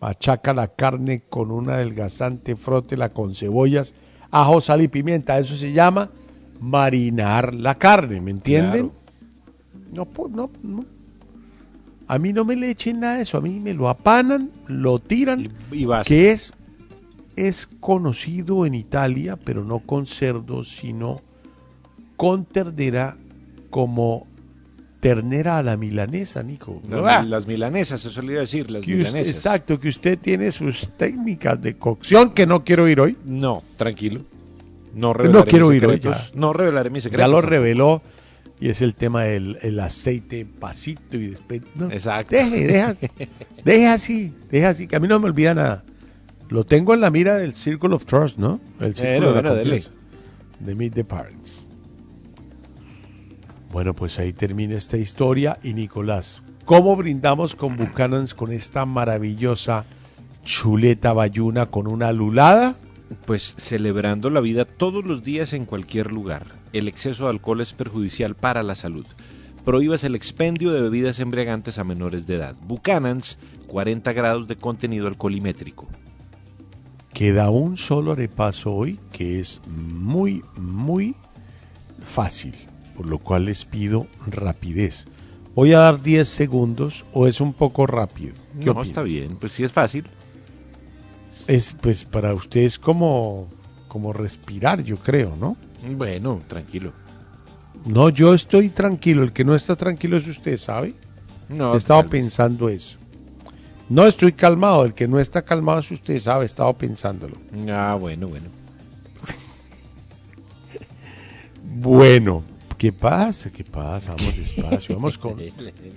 [0.00, 3.94] machaca la carne con un adelgazante, frótela con cebollas,
[4.30, 5.38] ajo, sal y pimienta.
[5.38, 6.10] Eso se llama
[6.60, 8.92] marinar la carne, ¿me entienden?
[9.92, 10.84] No, pues, no, no.
[12.06, 14.98] A mí no me le echen nada de eso, a mí me lo apanan, lo
[14.98, 16.52] tiran, Y que es,
[17.36, 21.20] es conocido en Italia, pero no con cerdo, sino
[22.16, 23.16] con ternera
[23.70, 24.26] como
[25.00, 26.80] ternera a la milanesa, Nico.
[26.88, 29.34] Las, Ah, las milanesas, eso le iba a decir, las que usted- milanesas.
[29.36, 33.16] exacto, que usted tiene sus técnicas de cocción que no quiero ir hoy.
[33.24, 34.22] No, tranquilo.
[34.94, 36.00] No revelaré No quiero mis ir hoy.
[36.00, 36.20] ya.
[36.34, 37.24] No revelaré mis secretos.
[37.24, 38.02] Ya lo reveló
[38.60, 41.62] y es el tema del el aceite pasito y después.
[41.76, 41.90] no.
[41.90, 42.34] Exacto.
[42.36, 42.94] Deje, deja,
[43.64, 45.84] deje así, deje así, que a mí no me olvida nada.
[46.50, 48.60] Lo tengo en la mira del Circle of Trust, ¿no?
[48.80, 49.70] El círculo de la bueno, dele.
[49.82, 49.90] confianza.
[50.58, 51.59] De Meet the Parents.
[53.72, 55.58] Bueno, pues ahí termina esta historia.
[55.62, 59.84] Y Nicolás, ¿cómo brindamos con Buchanan's con esta maravillosa
[60.44, 62.74] chuleta bayuna con una lulada?
[63.26, 66.46] Pues celebrando la vida todos los días en cualquier lugar.
[66.72, 69.06] El exceso de alcohol es perjudicial para la salud.
[69.64, 72.56] Prohíbas el expendio de bebidas embriagantes a menores de edad.
[72.66, 75.86] Buchanan's, 40 grados de contenido alcoholimétrico.
[77.12, 81.14] Queda un solo repaso hoy que es muy, muy
[82.02, 82.54] fácil,
[83.00, 85.06] por lo cual les pido rapidez.
[85.54, 88.34] Voy a dar 10 segundos o es un poco rápido.
[88.60, 90.04] ¿Qué No, está bien, pues sí es fácil.
[91.46, 93.48] Es pues para ustedes como,
[93.88, 95.56] como respirar, yo creo, ¿no?
[95.96, 96.92] Bueno, tranquilo.
[97.86, 99.22] No, yo estoy tranquilo.
[99.22, 100.94] El que no está tranquilo es usted, ¿sabe?
[101.48, 102.98] No, He estado pensando eso.
[103.88, 104.84] No estoy calmado.
[104.84, 106.42] El que no está calmado es usted, ¿sabe?
[106.42, 107.38] He estado pensándolo.
[107.66, 108.48] Ah, bueno, bueno.
[111.62, 112.44] Bueno,
[112.80, 113.52] ¿qué pasa?
[113.52, 114.14] ¿Qué pasa?
[114.14, 114.94] Vamos despacio.
[114.94, 115.36] Vamos con,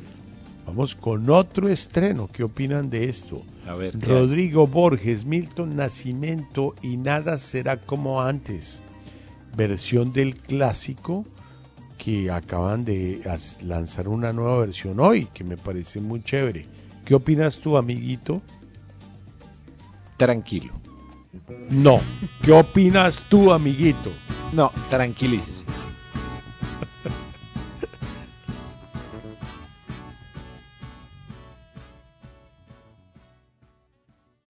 [0.68, 2.28] vamos con otro estreno.
[2.28, 3.42] ¿Qué opinan de esto?
[3.66, 8.82] A ver, ¿qué Rodrigo Borges, Milton Nacimiento y Nada será como antes.
[9.56, 11.26] Versión del clásico
[11.98, 13.22] que acaban de
[13.62, 16.66] lanzar una nueva versión hoy, que me parece muy chévere.
[17.06, 18.42] ¿Qué opinas tú, amiguito?
[20.18, 20.74] Tranquilo.
[21.70, 22.02] No.
[22.42, 24.12] ¿Qué opinas tú, amiguito?
[24.52, 25.63] No, tranquilícese.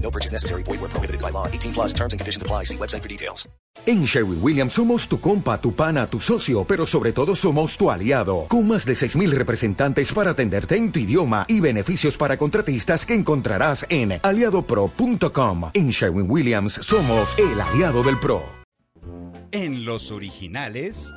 [0.00, 0.62] No purchase necessary.
[0.62, 1.46] Void where prohibited by law.
[1.46, 2.64] 18 plus terms and conditions apply.
[2.64, 3.48] See website for details.
[3.86, 7.90] En Sherwin Williams somos tu compa, tu pana, tu socio, pero sobre todo somos tu
[7.90, 13.06] aliado, con más de 6.000 representantes para atenderte en tu idioma y beneficios para contratistas
[13.06, 15.70] que encontrarás en aliadopro.com.
[15.74, 18.42] En Sherwin Williams somos el aliado del PRO.
[19.52, 21.10] En los originales,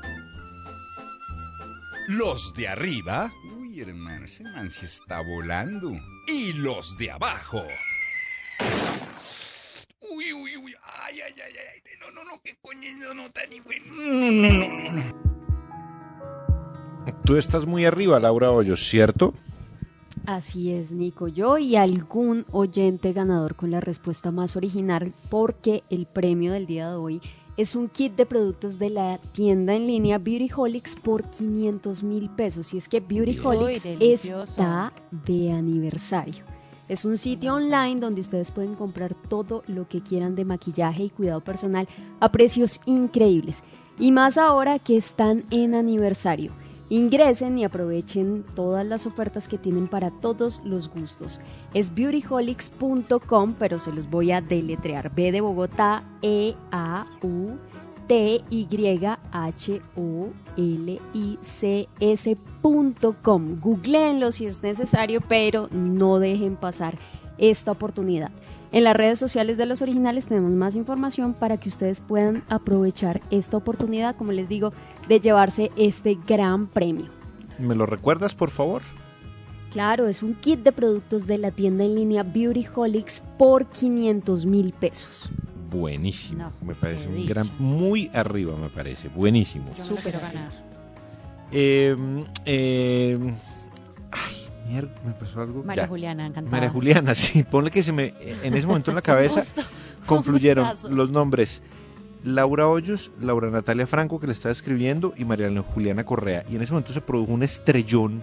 [2.07, 3.33] los de arriba.
[3.57, 5.91] Uy, hermano, ese man sí está volando.
[6.27, 7.63] Y los de abajo.
[10.09, 10.75] Uy, uy, uy.
[10.83, 11.81] Ay, ay, ay, ay.
[11.99, 13.79] No, no, no, qué coño no, no, tan güey.
[13.85, 15.21] No, no, no, no.
[17.23, 19.33] Tú estás muy arriba, Laura Hoyos, ¿cierto?
[20.25, 21.27] Así es, Nico.
[21.27, 26.89] Yo y algún oyente ganador con la respuesta más original, porque el premio del día
[26.89, 27.21] de hoy
[27.57, 32.73] es un kit de productos de la tienda en línea Beautyholics por 500 mil pesos.
[32.73, 36.43] Y es que Beautyholics Uy, está de aniversario.
[36.91, 41.09] Es un sitio online donde ustedes pueden comprar todo lo que quieran de maquillaje y
[41.09, 41.87] cuidado personal
[42.19, 43.63] a precios increíbles.
[43.97, 46.51] Y más ahora que están en aniversario.
[46.89, 51.39] Ingresen y aprovechen todas las ofertas que tienen para todos los gustos.
[51.73, 55.15] Es beautyholics.com, pero se los voy a deletrear.
[55.15, 57.51] B de Bogotá, E, A, U,
[58.11, 58.67] T, Y,
[59.31, 60.27] H, O,
[60.57, 63.59] L, I, C, S.com.
[63.61, 66.97] Googleenlo si es necesario, pero no dejen pasar
[67.37, 68.29] esta oportunidad.
[68.73, 73.21] En las redes sociales de los originales tenemos más información para que ustedes puedan aprovechar
[73.31, 74.73] esta oportunidad, como les digo,
[75.07, 77.05] de llevarse este gran premio.
[77.59, 78.81] ¿Me lo recuerdas, por favor?
[79.71, 84.73] Claro, es un kit de productos de la tienda en línea Beautyholics por 500 mil
[84.73, 85.31] pesos.
[85.71, 87.29] Buenísimo, No, me parece un dicho.
[87.29, 89.73] gran, muy arriba me parece, buenísimo.
[89.73, 90.51] Súper ganar.
[91.51, 91.95] Eh,
[92.45, 93.17] eh,
[94.11, 95.63] ay, mierda, me pasó algo.
[95.63, 95.87] María Ya.
[95.89, 96.51] Juliana, encantada.
[96.51, 99.43] María Juliana, sí, ponle que se me, en ese momento en la cabeza
[100.05, 101.61] confluyeron los nombres
[102.23, 106.43] Laura Hoyos, Laura Natalia Franco, que le estaba escribiendo, y María Juliana Correa.
[106.49, 108.21] Y en ese momento se produjo un estrellón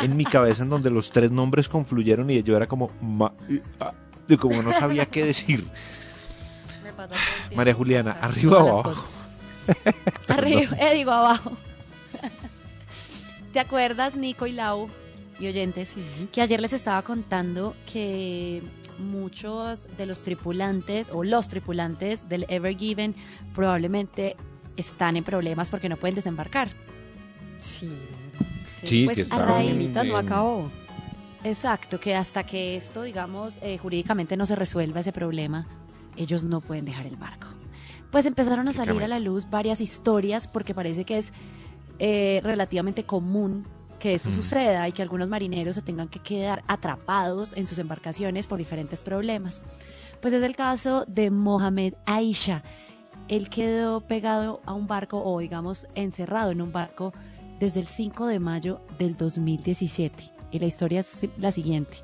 [0.00, 3.60] en mi cabeza en donde los tres nombres confluyeron y yo era como, ma- y-
[3.78, 3.92] ah,
[4.26, 5.64] y como no sabía qué decir.
[6.98, 7.56] Me pasa todo el tiempo.
[7.56, 9.04] María Juliana, ¿arriba o abajo?
[10.28, 11.52] Arriba, eh, digo abajo.
[13.52, 14.88] ¿Te acuerdas, Nico y Lau
[15.38, 15.94] y oyentes,
[16.32, 18.62] que ayer les estaba contando que
[18.98, 23.14] muchos de los tripulantes o los tripulantes del Ever Given
[23.54, 24.36] probablemente
[24.76, 26.70] están en problemas porque no pueden desembarcar?
[27.60, 27.88] Sí.
[28.82, 30.70] Sí, Pues, que a estaban raíz- no acabó.
[31.44, 35.66] Exacto, que hasta que esto, digamos, eh, jurídicamente no se resuelva ese problema,
[36.18, 37.46] ellos no pueden dejar el barco.
[38.10, 41.32] Pues empezaron a salir a la luz varias historias porque parece que es
[41.98, 43.66] eh, relativamente común
[43.98, 44.32] que esto Mm.
[44.32, 49.02] suceda y que algunos marineros se tengan que quedar atrapados en sus embarcaciones por diferentes
[49.02, 49.60] problemas.
[50.22, 52.62] Pues es el caso de Mohamed Aisha.
[53.28, 57.12] Él quedó pegado a un barco o digamos encerrado en un barco
[57.60, 60.32] desde el 5 de mayo del 2017.
[60.50, 61.98] Y la historia es la siguiente.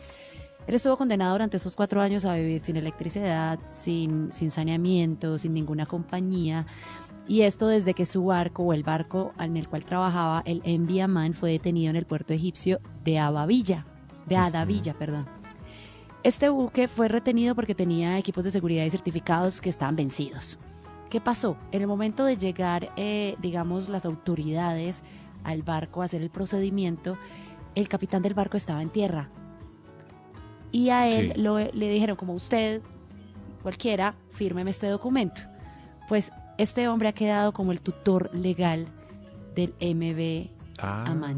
[0.66, 5.52] Él estuvo condenado durante estos cuatro años a vivir sin electricidad, sin, sin saneamiento, sin
[5.52, 6.66] ninguna compañía.
[7.26, 11.00] Y esto desde que su barco o el barco en el cual trabajaba, el Envy
[11.00, 13.86] Aman, fue detenido en el puerto egipcio de Abavilla,
[14.26, 15.26] de Adavilla, perdón.
[16.22, 20.58] Este buque fue retenido porque tenía equipos de seguridad y certificados que estaban vencidos.
[21.10, 21.58] ¿Qué pasó?
[21.70, 25.02] En el momento de llegar, eh, digamos, las autoridades
[25.44, 27.18] al barco a hacer el procedimiento,
[27.74, 29.28] el capitán del barco estaba en tierra.
[30.74, 31.40] Y a él Sí.
[31.40, 32.82] lo- le dijeron, como usted,
[33.62, 35.42] cualquiera, fírmeme este documento.
[36.08, 38.86] Pues este hombre ha quedado como el tutor legal
[39.54, 41.36] del MB Ah, Aman.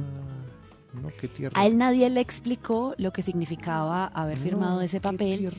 [0.95, 1.29] no, qué.
[1.53, 5.53] A él nadie le explicó lo que significaba haber firmado ese papel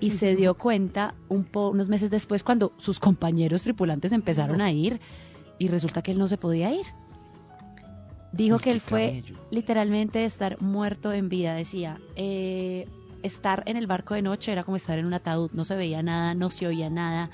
[0.00, 4.70] y se dio cuenta un po- unos meses después cuando sus compañeros tripulantes empezaron a
[4.70, 5.00] ir
[5.58, 6.84] y resulta que él no se podía ir.
[8.32, 11.98] Dijo que él fue literalmente estar muerto en vida, decía.
[12.16, 12.86] eh,
[13.24, 16.02] estar en el barco de noche era como estar en un ataúd, no se veía
[16.02, 17.30] nada, no se oía nada,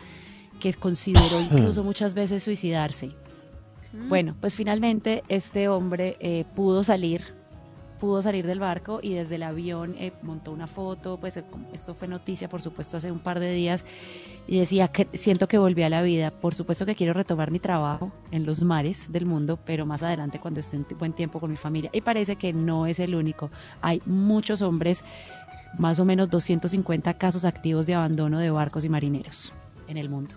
[0.61, 3.11] que consideró incluso muchas veces suicidarse.
[4.09, 7.39] Bueno, pues finalmente este hombre eh, pudo salir
[7.99, 11.45] pudo salir del barco y desde el avión eh, montó una foto, pues eh,
[11.75, 13.85] esto fue noticia por supuesto hace un par de días
[14.49, 17.59] y decía que siento que volví a la vida, por supuesto que quiero retomar mi
[17.59, 21.41] trabajo en los mares del mundo, pero más adelante cuando esté un ti- buen tiempo
[21.41, 21.91] con mi familia.
[21.93, 23.51] Y parece que no es el único,
[23.83, 25.05] hay muchos hombres,
[25.79, 29.53] más o menos 250 casos activos de abandono de barcos y marineros
[29.89, 30.35] en el mundo.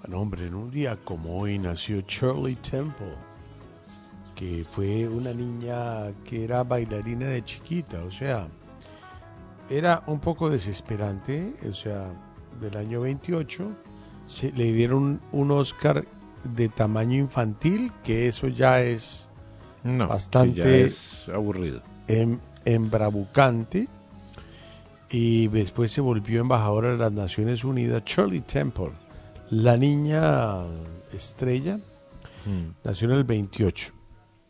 [0.00, 3.12] Bueno, hombre, en un día como hoy nació Shirley Temple,
[4.34, 8.48] que fue una niña que era bailarina de chiquita, o sea,
[9.68, 12.12] era un poco desesperante, o sea,
[12.60, 13.70] del año 28,
[14.26, 16.04] se, le dieron un Oscar
[16.56, 19.28] de tamaño infantil, que eso ya es
[19.84, 21.82] No, bastante sí, ya es aburrido.
[22.08, 23.88] em- embravucante.
[25.10, 28.92] Y después se volvió embajadora de las Naciones Unidas, Shirley Temple,
[29.50, 30.64] la niña
[31.12, 31.78] estrella,
[32.46, 32.70] Mm.
[32.84, 33.92] nació en el 28.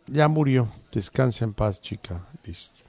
[0.07, 0.69] Ya murió.
[0.93, 2.27] Descansa en paz, chica.
[2.45, 2.83] Listo.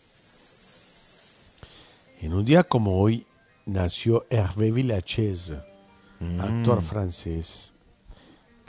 [2.19, 3.25] En un día como hoy
[3.65, 5.59] nació Hervé Villachese,
[6.39, 7.70] actor francés,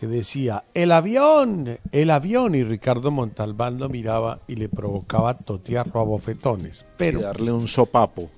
[0.03, 6.01] que decía, el avión, el avión, y Ricardo Montalbán lo miraba y le provocaba totearlo
[6.01, 6.85] a bofetones.
[6.97, 8.29] Pero darle un sopapo.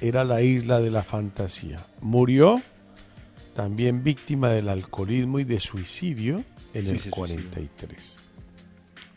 [0.00, 1.86] era la isla de la fantasía.
[2.00, 2.62] Murió
[3.54, 8.16] también víctima del alcoholismo y de suicidio en Sí, el sí, sí, 43.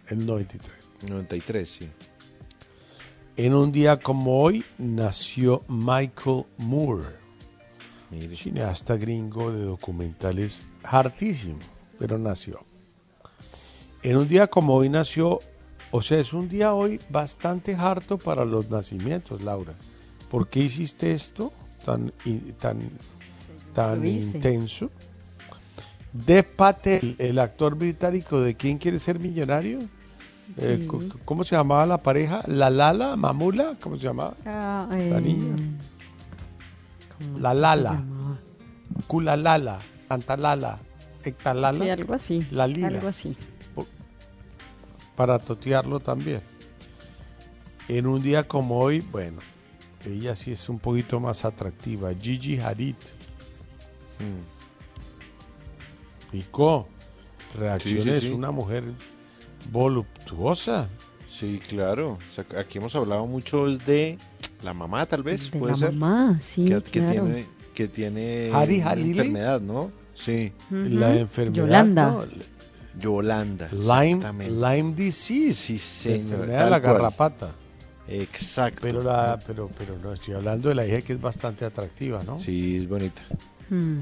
[0.10, 0.90] El 93.
[1.08, 1.90] 93, sí.
[3.38, 7.06] En un día como hoy nació Michael Moore,
[8.20, 8.36] Mire.
[8.36, 11.60] cineasta gringo de documentales hartísimo,
[12.00, 12.64] pero nació.
[14.02, 15.40] En un día como hoy nació,
[15.92, 19.74] o sea, es un día hoy bastante harto para los nacimientos, Laura.
[20.30, 21.54] ¿Por qué hiciste esto
[21.86, 22.12] tan,
[22.60, 22.90] tan,
[23.74, 24.90] tan intenso?
[26.56, 29.80] Patel, el actor británico de ¿Quién quiere ser millonario?
[30.58, 31.10] Eh, Sí.
[31.26, 32.44] ¿Cómo se llamaba la pareja?
[32.48, 33.16] ¿La Lala?
[33.16, 33.76] ¿Mamula?
[33.80, 34.36] ¿Cómo se llamaba?
[34.46, 35.56] Ah, La eh, niña.
[37.26, 38.04] ¿Cómo La Lala.
[39.08, 39.80] Culalala,
[40.10, 40.80] Antalala,
[41.24, 41.84] Ectalala.
[41.84, 42.48] Sí, algo así.
[42.52, 42.88] La Lila.
[42.88, 43.36] Algo así.
[45.16, 46.42] Para totearlo también.
[47.88, 49.40] En un día como hoy, bueno,
[50.06, 52.14] ella sí es un poquito más atractiva.
[52.14, 52.96] Gigi Hadid.
[56.32, 56.88] Pico,
[57.56, 58.34] reacciones, sí, sí.
[58.34, 58.84] una mujer
[59.72, 60.90] voluptuosa.
[61.28, 62.18] Sí, claro.
[62.30, 64.18] O sea, aquí hemos hablado mucho de
[64.64, 65.94] la mamá, tal vez, De puede la ser.
[65.94, 67.12] mamá, sí, que, que claro.
[67.12, 69.10] tiene, que tiene una Halili.
[69.12, 69.92] enfermedad, ¿no?
[70.16, 70.52] Sí.
[70.70, 71.64] La enfermedad.
[71.66, 72.12] Yolanda.
[72.12, 72.26] ¿no?
[73.00, 73.70] Yolanda.
[73.72, 74.54] Lyme, exactamente.
[74.54, 75.54] Lyme disease.
[75.56, 76.94] Sí, la señor, enfermedad tal de la cual.
[76.94, 77.52] garrapata.
[78.08, 78.80] Exacto.
[78.82, 82.40] Pero, la, pero, pero no, estoy hablando de la hija que es bastante atractiva, ¿no?
[82.40, 83.22] Sí, es bonita.
[83.70, 84.00] Hmm.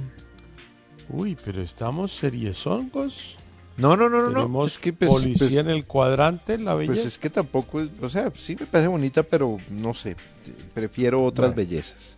[1.10, 3.38] Uy, pero estamos seriezongos.
[3.78, 4.34] No, no, no, no, no.
[4.42, 6.94] Tenemos Es que pues, policía pues- en el cuadrante, la belleza.
[7.02, 10.16] Pues es que tampoco es, o sea, sí me parece bonita, pero no sé,
[10.74, 11.70] prefiero otras Bueno.
[11.70, 12.16] bellezas.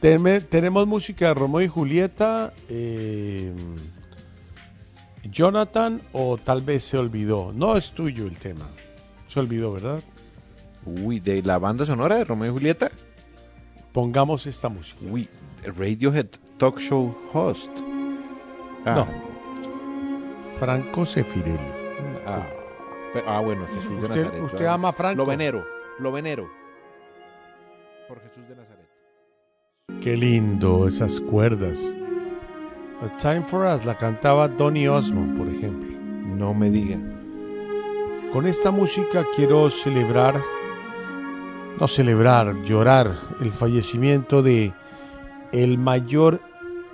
[0.00, 2.52] Teme- tenemos música de Romeo y Julieta.
[2.68, 3.52] eh,
[5.24, 7.52] Jonathan, o tal vez se olvidó.
[7.54, 8.68] No es tuyo el tema.
[9.28, 10.02] Se olvidó, ¿verdad?
[10.86, 12.90] Uy, de la banda sonora de Romeo y Julieta.
[13.92, 15.00] Pongamos esta música.
[15.10, 15.28] Uy,
[15.76, 16.26] Radiohead
[16.56, 17.70] Talk Show Host.
[18.86, 19.06] Ah, No.
[20.58, 21.58] Franco Sefirelli.
[22.26, 22.46] Ah,
[23.26, 24.42] ah, bueno, Jesús de ¿Usted- Nazaret.
[24.44, 24.72] usted claro.
[24.72, 25.16] ama a Franco?
[25.18, 25.64] Lo venero,
[25.98, 26.50] lo venero.
[28.10, 28.88] Por Jesús de Nazaret.
[30.02, 31.94] Qué lindo esas cuerdas.
[33.02, 35.96] A Time for Us la cantaba Donny Osmond, por ejemplo.
[36.36, 36.98] No me diga.
[38.32, 40.42] Con esta música quiero celebrar,
[41.78, 44.74] no celebrar, llorar el fallecimiento de
[45.52, 46.40] el mayor,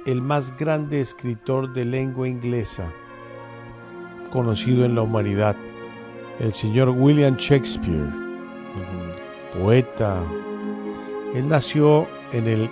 [0.05, 2.93] el más grande escritor de lengua inglesa
[4.30, 5.56] conocido en la humanidad,
[6.40, 8.12] el señor William Shakespeare,
[9.59, 10.22] poeta.
[11.35, 12.70] Él nació en el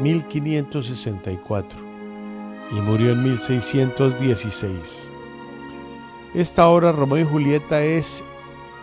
[0.00, 1.78] 1564
[2.70, 5.10] y murió en 1616.
[6.34, 8.24] Esta obra Romeo y Julieta es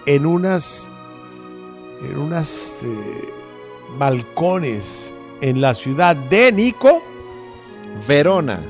[0.05, 0.91] en unas
[2.01, 3.29] en unas eh,
[3.97, 7.01] balcones en la ciudad de Nico
[8.07, 8.61] Verona.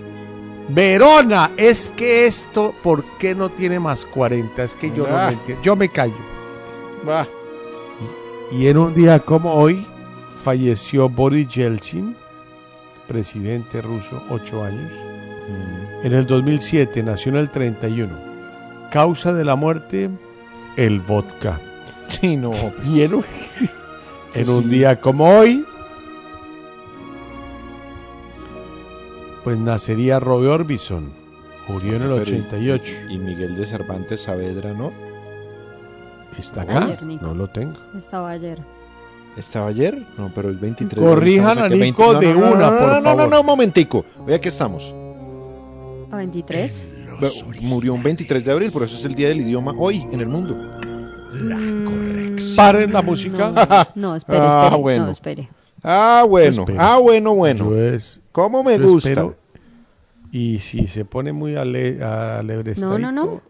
[0.70, 4.64] Verona, es que esto ¿por qué no tiene más 40?
[4.64, 5.26] Es que yo no Ah.
[5.26, 5.64] lo entiendo.
[5.64, 6.14] Yo me callo.
[7.08, 7.28] Va.
[8.52, 9.86] Y en un día como hoy
[10.44, 12.16] falleció Boris Yeltsin,
[13.08, 14.92] presidente ruso, ocho años.
[16.04, 18.14] En el 2007 nació en el 31.
[18.92, 20.10] Causa de la muerte,
[20.78, 21.60] el vodka.
[22.08, 22.52] Sí, no.
[22.86, 23.24] Y en un,
[24.34, 24.70] en Sí, un sí.
[24.70, 25.66] día como hoy,
[29.44, 31.12] pues nacería Roy Orbison.
[31.68, 32.94] Murió en el Pero y- 88.
[33.10, 34.92] Y, Miguel de Cervantes Saavedra, ¿no?
[36.38, 36.86] Está acá.
[36.86, 37.04] Ayer.
[37.22, 37.74] No lo tengo.
[37.98, 38.60] Estaba ayer.
[39.38, 39.98] ¿Estaba ayer?
[40.18, 41.02] No, pero el 23.
[41.04, 43.18] Corrijan Estamos a aquí, Nico de no, no, una, no, por no, no, favor.
[43.24, 44.06] No, no, un momentico.
[44.26, 44.94] Vea que estamos.
[46.12, 46.84] ¿A 23?
[47.22, 47.30] Ve-
[47.62, 50.28] Murió un 23 de abril, por eso es el Día del Idioma hoy en el
[50.28, 50.58] mundo.
[52.56, 53.88] Paren la música.
[53.96, 54.82] No, espere, Ah, espere.
[54.82, 55.06] bueno.
[55.06, 55.50] No, espere.
[55.84, 56.66] Ah, bueno.
[56.78, 57.76] Ah, bueno, bueno.
[57.78, 59.10] Es- ¿Cómo me gusta?
[59.10, 59.36] espero.
[60.32, 63.42] Y si se pone muy ale, alegre No, no, no.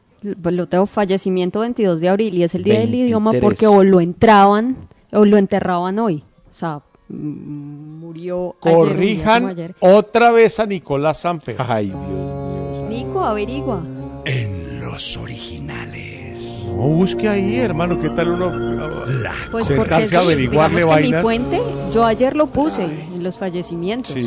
[0.41, 3.07] Pues Lo tengo fallecimiento 22 de abril y es el día del 23.
[3.07, 4.75] idioma porque o lo entraban
[5.11, 6.23] o lo enterraban hoy.
[6.49, 9.75] O sea, mm, murió ayer, Corrijan ayer.
[9.79, 11.55] otra vez a Nicolás Samper.
[11.59, 12.87] Ay, Dios mío.
[12.89, 13.83] Nico, averigua.
[14.25, 16.65] En los originales.
[16.75, 19.05] No, busque ahí, hermano, ¿qué tal uno
[19.51, 21.61] Pues porque sentarse a averiguarle que mi fuente,
[21.91, 24.13] yo ayer lo puse en los fallecimientos.
[24.13, 24.25] Sí.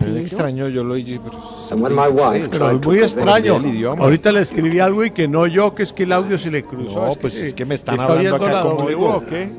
[0.00, 1.20] Es extraño, yo lo oí.
[1.22, 1.38] Pero,
[2.50, 3.56] Pero es muy extraño.
[3.56, 4.04] El idioma.
[4.04, 6.62] Ahorita le escribí algo y que no yo, que es que el audio se le
[6.64, 7.06] cruzó.
[7.06, 9.50] No, pues es que me están ¿está hablando acá la W o qué?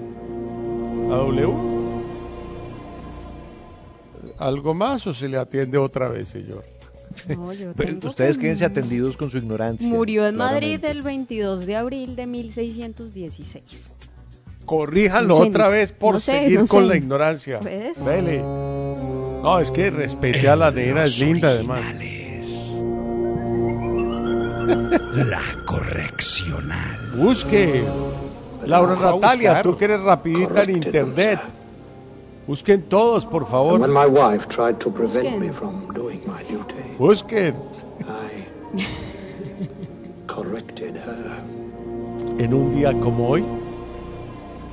[1.10, 1.54] ¿La W?
[4.38, 6.64] ¿Algo más o se le atiende otra vez, señor?
[7.28, 9.88] No, yo Pero tengo ustedes que- quédense atendidos con su ignorancia.
[9.88, 13.88] Murió en Madrid el 22 de abril de 1616.
[14.66, 16.88] Corríjanlo No sé, otra vez por no sé, seguir no con sé.
[16.88, 17.60] la ignorancia.
[17.60, 18.06] ¿Ves?
[18.06, 18.44] Dele.
[19.42, 21.82] No, es que respete a la nena, es linda además.
[25.16, 27.12] La correccional.
[27.16, 27.86] Busque.
[28.66, 31.40] Laura Natalia, tú que eres rapidita en internet.
[32.46, 33.80] Busquen todos, por favor.
[33.80, 35.40] When my wife tried to prevent Busquen.
[35.40, 37.56] me from doing my duty, Busquen.
[38.04, 38.86] I
[40.28, 41.42] corrected her.
[42.40, 43.46] En un día como hoy,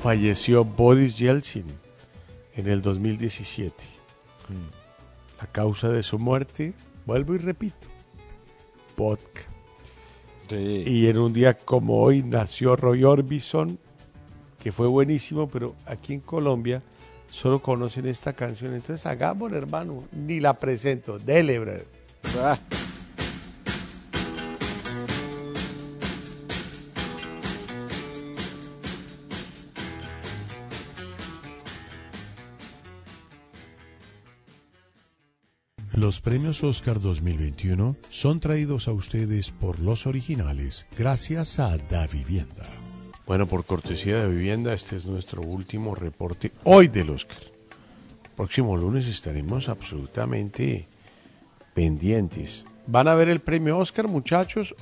[0.03, 1.67] falleció Boris Yeltsin
[2.57, 3.75] en el 2017.
[5.41, 6.73] La causa de su muerte,
[7.05, 7.89] vuelvo y repito,
[8.97, 9.43] vodka.
[10.49, 10.85] Sí.
[10.87, 13.79] Y en un día como hoy nació Roy Orbison,
[14.63, 16.83] que fue buenísimo, pero aquí en Colombia
[17.29, 18.75] solo conocen esta canción.
[18.75, 20.05] Entonces hagámoslo, hermano.
[20.13, 21.19] Ni la presento.
[21.19, 21.87] Dele, brother.
[35.97, 42.67] Los premios Oscar 2021 son traídos a ustedes por los originales, gracias a Da Vivienda.
[43.27, 47.39] Bueno, por cortesía de vivienda, este es nuestro último reporte hoy del Oscar.
[48.37, 50.87] Próximo lunes estaremos absolutamente
[51.73, 52.67] pendientes.
[52.87, 54.75] ¿Van a ver el premio Oscar, muchachos?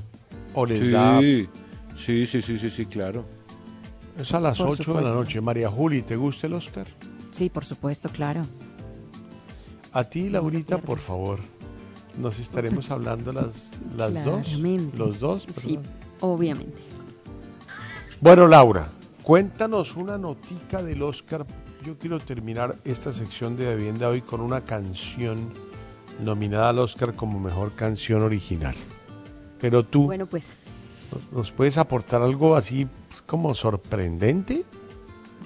[0.53, 1.21] ¿O les da.?
[1.21, 1.49] Sí.
[1.97, 3.25] sí, sí, sí, sí, sí, claro.
[4.19, 5.41] Es a las Por 8 de la noche.
[5.41, 6.89] María Juli, ¿te gusta el Oscar?
[7.31, 8.43] Sí, por supuesto, claro.
[9.95, 11.39] A ti, Laurita, por favor.
[12.19, 14.47] Nos estaremos hablando las, las dos.
[14.97, 15.79] Los dos, Sí,
[16.21, 16.83] obviamente.
[18.21, 18.89] Bueno, Laura,
[19.23, 21.45] cuéntanos una notica del Oscar.
[21.85, 25.53] Yo quiero terminar esta sección de vivienda hoy con una canción
[26.23, 28.75] nominada al Oscar como mejor canción original.
[29.61, 30.45] Pero tú, Bueno, pues
[31.13, 34.65] ¿nos- ¿nos puedes aportar algo así pues, como sorprendente?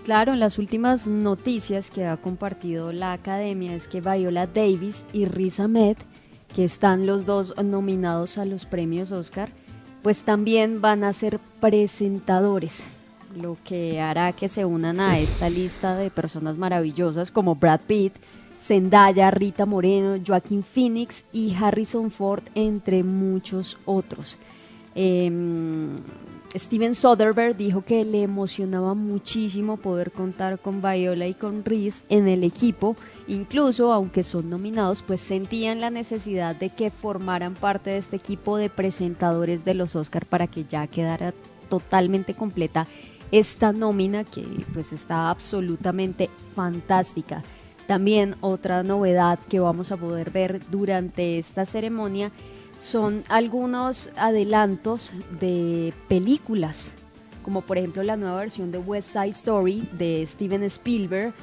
[0.09, 5.27] Claro, en las últimas noticias que ha compartido la academia es que Viola Davis y
[5.27, 5.99] Riz Ahmed,
[6.57, 9.51] que están los dos nominados a los premios Oscar,
[10.03, 12.87] pues también van a ser presentadores,
[13.37, 18.15] lo que hará que se unan a esta lista de personas maravillosas como Brad Pitt,
[18.59, 24.39] Zendaya, Rita Moreno, Joaquín Phoenix y Harrison Ford, entre muchos otros.
[24.95, 25.97] Em,
[26.55, 32.27] Steven Soderbergh dijo que le emocionaba muchísimo poder contar con Viola y con Reese en
[32.27, 32.97] el equipo,
[33.27, 38.57] incluso aunque son nominados, pues sentían la necesidad de que formaran parte de este equipo
[38.57, 41.35] de presentadores de los Oscar para que ya quedara
[41.69, 42.87] totalmente completa
[43.31, 44.43] esta nómina que
[44.73, 47.43] pues está absolutamente fantástica.
[47.87, 52.33] También otra novedad que vamos a poder ver durante esta ceremonia
[52.79, 56.93] son algunos adelantos de películas,
[57.43, 61.35] como por ejemplo la nueva versión de West Side Story de Steven Spielberg,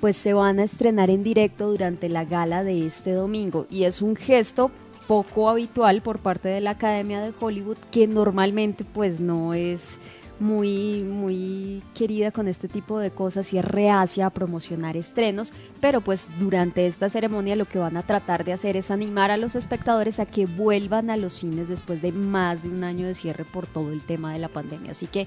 [0.00, 3.66] pues se van a estrenar en directo durante la gala de este domingo.
[3.70, 4.70] Y es un gesto
[5.06, 9.98] poco habitual por parte de la Academia de Hollywood que normalmente pues no es
[10.38, 16.00] muy muy querida con este tipo de cosas y es reacia a promocionar estrenos, pero
[16.00, 19.54] pues durante esta ceremonia lo que van a tratar de hacer es animar a los
[19.54, 23.44] espectadores a que vuelvan a los cines después de más de un año de cierre
[23.44, 24.92] por todo el tema de la pandemia.
[24.92, 25.26] Así que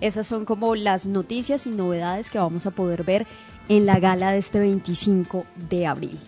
[0.00, 3.26] esas son como las noticias y novedades que vamos a poder ver
[3.68, 6.18] en la gala de este 25 de abril.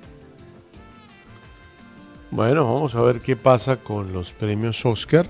[2.31, 5.27] Bueno, vamos a ver qué pasa con los premios Oscar,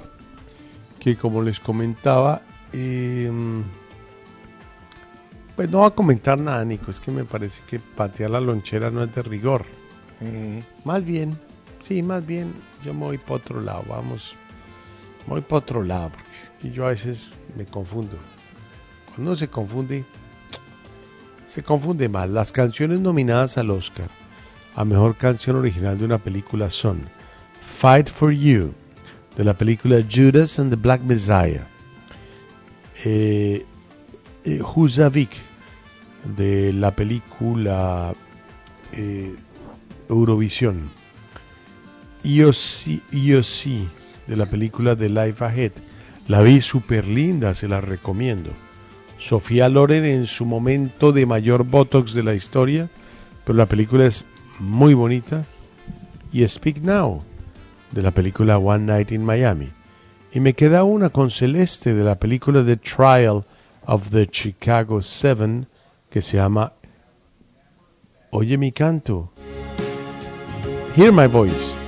[0.98, 2.42] que como les comentaba,
[2.72, 3.30] Eh,
[5.56, 6.90] pues no va a comentar nada, Nico.
[6.90, 9.64] Es que me parece que patear la lonchera no es de rigor.
[10.84, 11.38] Más bien,
[11.80, 12.52] sí, más bien,
[12.84, 13.84] yo me voy para otro lado.
[13.88, 14.34] Vamos,
[15.26, 16.10] me voy para otro lado.
[16.10, 18.16] Porque es que yo a veces me confundo.
[19.06, 20.04] Cuando uno se confunde,
[21.46, 22.30] se confunde más.
[22.30, 24.08] Las canciones nominadas al Oscar
[24.78, 27.10] a mejor canción original de una película son
[27.60, 28.72] Fight for You,
[29.36, 31.66] de la película Judas and the Black Messiah.
[33.04, 33.64] Eh,
[34.44, 35.30] eh, Husavik,
[36.36, 38.12] de la película
[38.92, 39.34] eh,
[40.08, 40.90] Eurovisión.
[42.24, 43.88] IOC,
[44.26, 45.72] de la película The Life Ahead.
[46.26, 48.50] La vi súper linda, se la recomiendo.
[49.18, 52.90] Sofía Loren en su momento de mayor botox de la historia,
[53.44, 54.24] pero la película es
[54.58, 55.44] muy bonita.
[56.32, 57.22] Y Speak Now,
[57.92, 59.77] de la película One Night in Miami.
[60.32, 63.44] Y me queda una con Celeste de la película The Trial
[63.86, 65.66] of the Chicago Seven,
[66.10, 66.74] que se llama
[68.30, 69.30] Oye mi canto.
[70.94, 71.87] Hear my voice.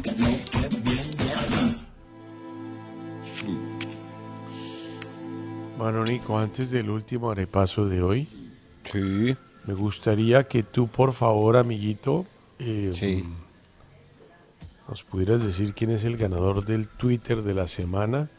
[5.81, 8.27] Bueno, Nico, antes del último repaso de hoy,
[8.83, 9.35] sí.
[9.65, 12.27] me gustaría que tú, por favor, amiguito,
[12.59, 13.23] eh,
[14.87, 18.29] nos pudieras decir quién es el ganador del Twitter de la semana.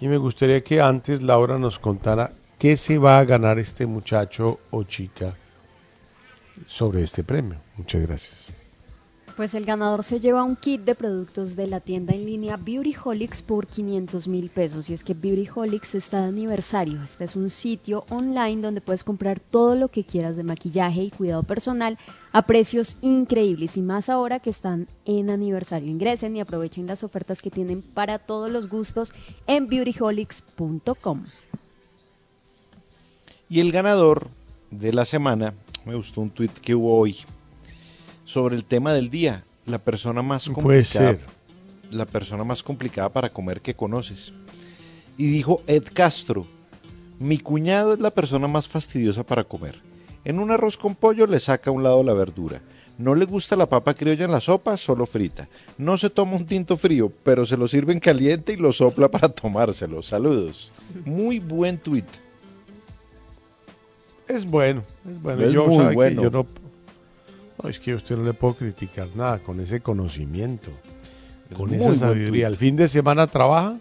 [0.00, 4.58] Y me gustaría que antes Laura nos contara qué se va a ganar este muchacho
[4.70, 5.36] o chica
[6.66, 7.60] sobre este premio.
[7.76, 8.47] Muchas gracias.
[9.38, 13.40] Pues el ganador se lleva un kit de productos de la tienda en línea Beautyholics
[13.40, 14.90] por 500 mil pesos.
[14.90, 17.00] Y es que Beautyholics está de aniversario.
[17.04, 21.10] Este es un sitio online donde puedes comprar todo lo que quieras de maquillaje y
[21.12, 21.98] cuidado personal
[22.32, 23.76] a precios increíbles.
[23.76, 25.88] Y más ahora que están en aniversario.
[25.88, 29.12] Ingresen y aprovechen las ofertas que tienen para todos los gustos
[29.46, 31.26] en beautyholics.com.
[33.48, 34.30] Y el ganador
[34.72, 35.54] de la semana,
[35.86, 37.18] me gustó un tweet que hubo hoy
[38.28, 41.20] sobre el tema del día, la persona más Puede complicada, ser.
[41.90, 44.34] la persona más complicada para comer que conoces.
[45.16, 46.46] Y dijo Ed Castro,
[47.18, 49.80] mi cuñado es la persona más fastidiosa para comer.
[50.26, 52.60] En un arroz con pollo le saca a un lado la verdura.
[52.98, 55.48] No le gusta la papa criolla en la sopa, solo frita.
[55.78, 59.30] No se toma un tinto frío, pero se lo sirven caliente y lo sopla para
[59.30, 60.02] tomárselo.
[60.02, 60.70] Saludos.
[61.06, 62.04] Muy buen tweet.
[64.26, 65.42] Es bueno, es bueno.
[65.42, 66.22] Es yo, muy bueno.
[66.24, 66.46] yo no,
[67.62, 70.70] no, es que a usted no le puedo criticar nada con ese conocimiento,
[71.56, 72.46] con muy esa sabiduría.
[72.46, 73.78] ¿El fin de semana trabaja?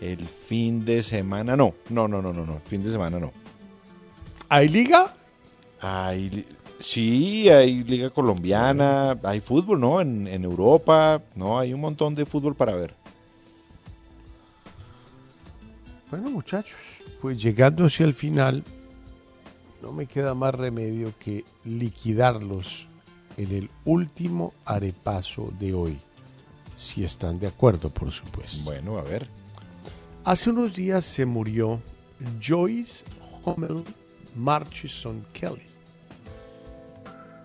[0.00, 1.74] El fin de semana no.
[1.90, 2.56] No, no, no, no, no.
[2.56, 3.32] El fin de semana no.
[4.48, 5.14] ¿Hay liga?
[5.80, 6.46] Hay,
[6.80, 10.00] sí, hay liga colombiana, hay fútbol, ¿no?
[10.00, 11.58] En, en Europa, ¿no?
[11.58, 12.94] Hay un montón de fútbol para ver.
[16.10, 16.78] Bueno, muchachos,
[17.20, 18.62] pues llegando hacia el final,
[19.86, 22.88] no me queda más remedio que liquidarlos
[23.36, 25.96] en el último arepaso de hoy.
[26.76, 28.64] Si están de acuerdo, por supuesto.
[28.64, 29.28] Bueno, a ver.
[30.24, 31.80] Hace unos días se murió
[32.44, 33.04] Joyce
[33.44, 33.84] Hummel
[34.34, 35.62] Marchison Kelly.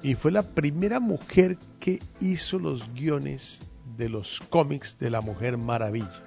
[0.01, 3.61] Y fue la primera mujer que hizo los guiones
[3.97, 6.23] de los cómics de la Mujer Maravilla.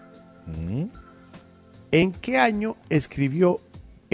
[1.91, 3.61] ¿En qué año escribió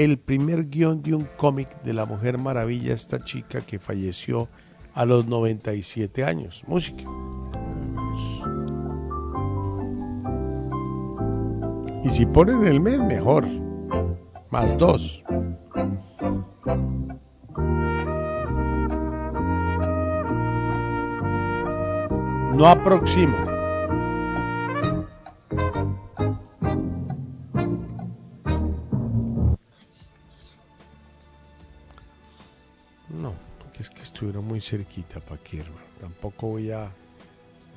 [0.05, 4.49] el primer guion de un cómic de la Mujer Maravilla esta chica que falleció
[4.95, 6.65] a los 97 años?
[6.67, 7.05] Música.
[12.03, 13.47] Y si ponen el mes, mejor.
[14.49, 15.23] Más dos.
[22.55, 23.60] No aproximo.
[34.21, 35.19] Estuvieron muy cerquita
[35.53, 35.87] hermano.
[35.99, 36.93] Tampoco voy a...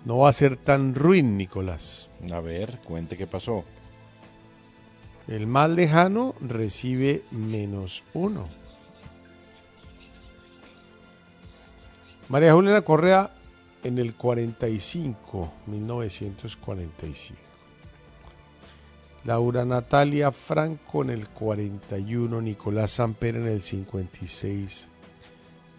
[0.04, 2.10] No va a ser tan ruin, Nicolás.
[2.34, 3.64] A ver, cuente qué pasó.
[5.26, 8.50] El más lejano recibe menos uno.
[12.28, 13.32] María Juliana Correa
[13.82, 17.40] en el 45, 1945.
[19.24, 24.90] Laura Natalia Franco en el 41, Nicolás Samper en el 56,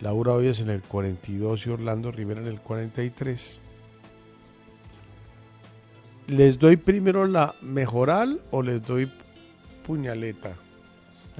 [0.00, 3.60] Laura Hoyos en el 42 y Orlando Rivera en el 43.
[6.28, 9.10] ¿Les doy primero la mejoral o les doy
[9.86, 10.56] puñaleta?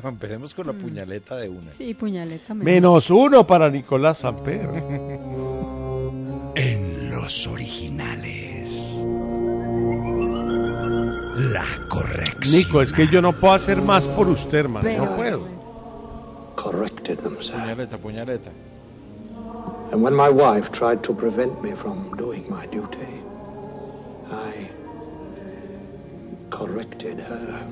[0.02, 1.72] No, empecemos con la puñaleta de una.
[1.72, 2.52] Sí, puñaleta.
[2.54, 2.64] mejor.
[2.64, 4.68] Menos uno para Nicolás Samper.
[6.56, 8.98] En los originales.
[11.36, 12.56] La corrección.
[12.56, 15.06] Nico, es que yo no puedo hacer más por usted, hermano.
[15.06, 15.53] No puedo.
[16.64, 17.52] Corrected them, sir.
[17.52, 18.50] Puñaleta, puñaleta.
[19.92, 23.20] And when my wife tried to prevent me from doing my duty,
[24.30, 24.70] I
[26.48, 27.66] corrected her.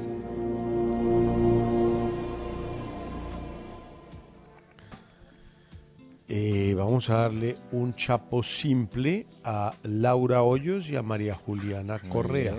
[6.28, 12.56] Eh, vamos a darle un chapo simple a Laura Hoyos y a María Juliana Correa.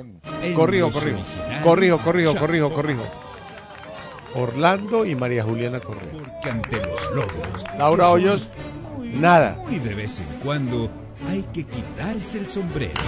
[0.56, 1.20] Corrijo, corrijo.
[1.64, 3.23] Corrijo, corrijo, corrijo, corrijo.
[4.36, 6.12] Orlando y María Juliana Correa.
[6.12, 7.64] Porque ante los logros.
[7.78, 8.50] Laura Hoyos,
[9.14, 9.64] nada.
[9.70, 10.90] Y de vez en cuando
[11.28, 13.00] hay que quitarse el sombrero.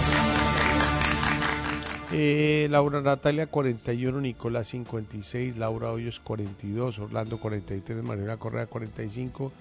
[2.12, 9.52] Eh, Laura Natalia 41, Nicolás 56, Laura Hoyos 42, Orlando 43, Mariana Correa 45.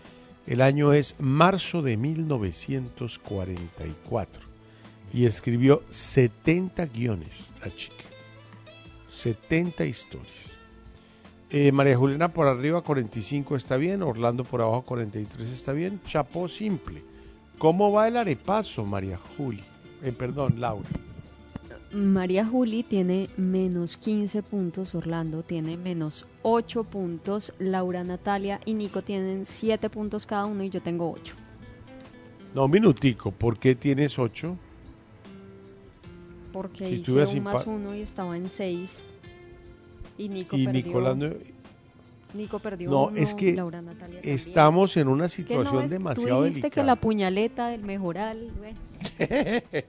[0.45, 4.43] El año es marzo de 1944
[5.11, 7.95] y escribió 70 guiones la chica.
[9.09, 10.54] 70 historias.
[11.57, 16.01] Eh, María Juliana por arriba 45 está bien, Orlando por abajo 43 está bien.
[16.03, 17.01] Chapo simple.
[17.57, 19.63] ¿Cómo va el arepazo, María Juli?
[20.03, 20.89] Eh, perdón, Laura.
[21.93, 29.01] María Juli tiene menos 15 puntos, Orlando tiene menos 8 puntos, Laura Natalia y Nico
[29.01, 31.35] tienen 7 puntos cada uno y yo tengo 8.
[32.53, 33.31] No, un minutico.
[33.31, 34.57] ¿Por qué tienes 8?
[36.51, 39.14] Porque Si hice un más 1 y estaba en 6.
[40.17, 40.83] Y Nico Y perdió.
[40.85, 41.29] Nicolás no-
[42.33, 45.91] Nico perdió No, uno, es que Laura Natalia estamos en una Que no, situación es-
[45.91, 46.85] demasiado Tú dijiste que delicada.
[46.87, 48.77] la puñaleta, el mejoral, bueno.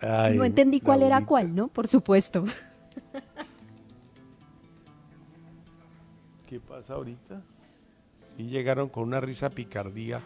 [0.00, 1.68] Ay, no entendí cuál era cuál, ¿no?
[1.68, 2.44] Por supuesto.
[6.48, 7.42] ¿Qué pasa ahorita?
[8.38, 10.20] Y llegaron con una risa picardía.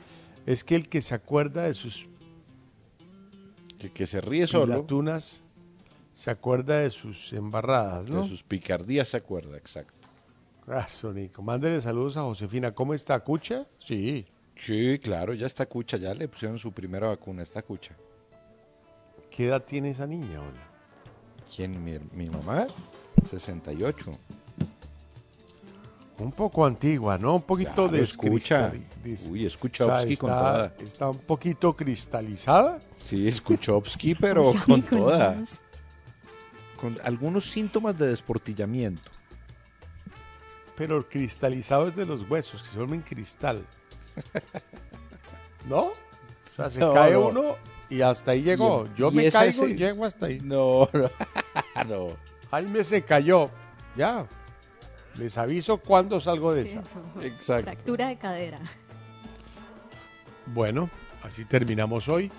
[0.44, 2.08] Es que el que se acuerda de sus
[3.78, 5.40] El que se ríe solo, pilatunas
[6.20, 8.20] se acuerda de sus embarradas, ¿no?
[8.22, 10.06] de sus picardías se acuerda, exacto.
[10.66, 11.40] Gracias, Nico.
[11.40, 12.72] Mándele saludos a Josefina.
[12.72, 13.66] ¿Cómo está, Cucha?
[13.78, 14.26] Sí.
[14.54, 17.94] Sí, claro, ya está cucha, ya le pusieron su primera vacuna, está cucha.
[19.30, 20.68] ¿Qué edad tiene esa niña ahora?
[21.56, 21.82] ¿Quién?
[21.82, 22.66] Mi, mi mamá,
[23.30, 24.18] 68.
[26.18, 27.36] Un poco antigua, ¿no?
[27.36, 28.70] Un poquito Claro, escucha.
[28.70, 29.46] descristali- dis- Uy,
[30.18, 30.74] con está, toda.
[30.80, 32.78] Está un poquito cristalizada.
[33.04, 35.38] Sí, Escuchovsky, pero con toda.
[36.80, 39.10] Con algunos síntomas de desportillamiento.
[40.76, 43.64] Pero el cristalizado es de los huesos, que se vuelven cristal.
[45.68, 45.80] ¿No?
[45.88, 45.92] O
[46.56, 47.28] sea, se No, cae no.
[47.28, 47.56] uno
[47.90, 48.86] y hasta ahí llegó.
[48.86, 50.40] Y- Yo y me caigo y llego hasta ahí.
[50.42, 51.10] No, no.
[51.86, 52.08] no.
[52.50, 53.50] Jaime se cayó.
[53.96, 54.26] Ya.
[55.16, 56.80] Les aviso cuándo salgo de Sí, esa.
[56.82, 57.02] eso.
[57.22, 57.64] Exacto.
[57.64, 58.60] Fractura de cadera.
[60.46, 60.88] Bueno,
[61.22, 62.30] así terminamos hoy.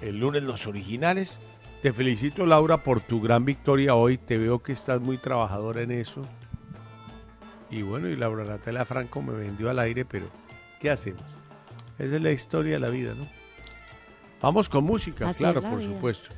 [0.00, 1.40] El lunes los originales.
[1.84, 4.16] Te felicito Laura por tu gran victoria hoy.
[4.16, 6.22] Te veo que estás muy trabajadora en eso.
[7.70, 10.30] Y bueno, y Laura Natalia Franco me vendió al aire, pero
[10.80, 11.20] ¿qué hacemos?
[11.98, 13.28] Esa es la historia de la vida, ¿no?
[14.40, 15.92] Vamos con música, Así claro, por vida.
[15.92, 16.34] supuesto.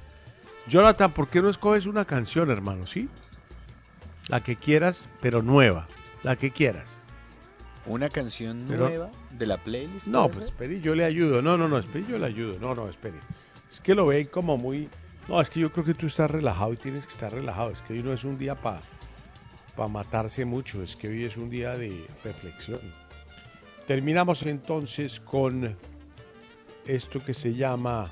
[0.66, 2.84] Jonathan, ¿por qué no escoges una canción, hermano?
[2.84, 3.08] ¿Sí?
[4.26, 5.86] La que quieras, pero nueva.
[6.24, 7.00] La que quieras.
[7.86, 10.08] Una canción Pero- nueva de la playlist.
[10.08, 11.40] No, pues espere, yo le ayudo.
[11.40, 12.58] No, no, no, espere, yo le ayudo.
[12.58, 13.18] No, no, espere.
[13.70, 14.88] Es que lo ve como muy...
[15.28, 17.70] No, es que yo creo que tú estás relajado y tienes que estar relajado.
[17.70, 18.82] Es que hoy no es un día para
[19.88, 22.80] matarse mucho, es que hoy es un día de reflexión.
[23.86, 25.76] Terminamos entonces con
[26.86, 28.10] esto que se llama...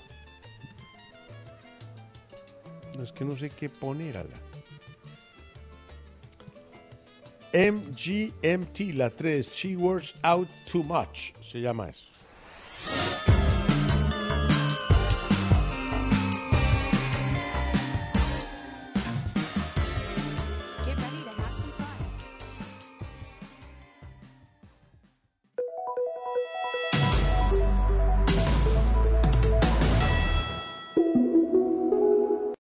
[2.97, 4.37] No es que no sé qué poner, ala.
[7.53, 12.07] MGMT, la 3, She Works Out Too Much, se llama eso.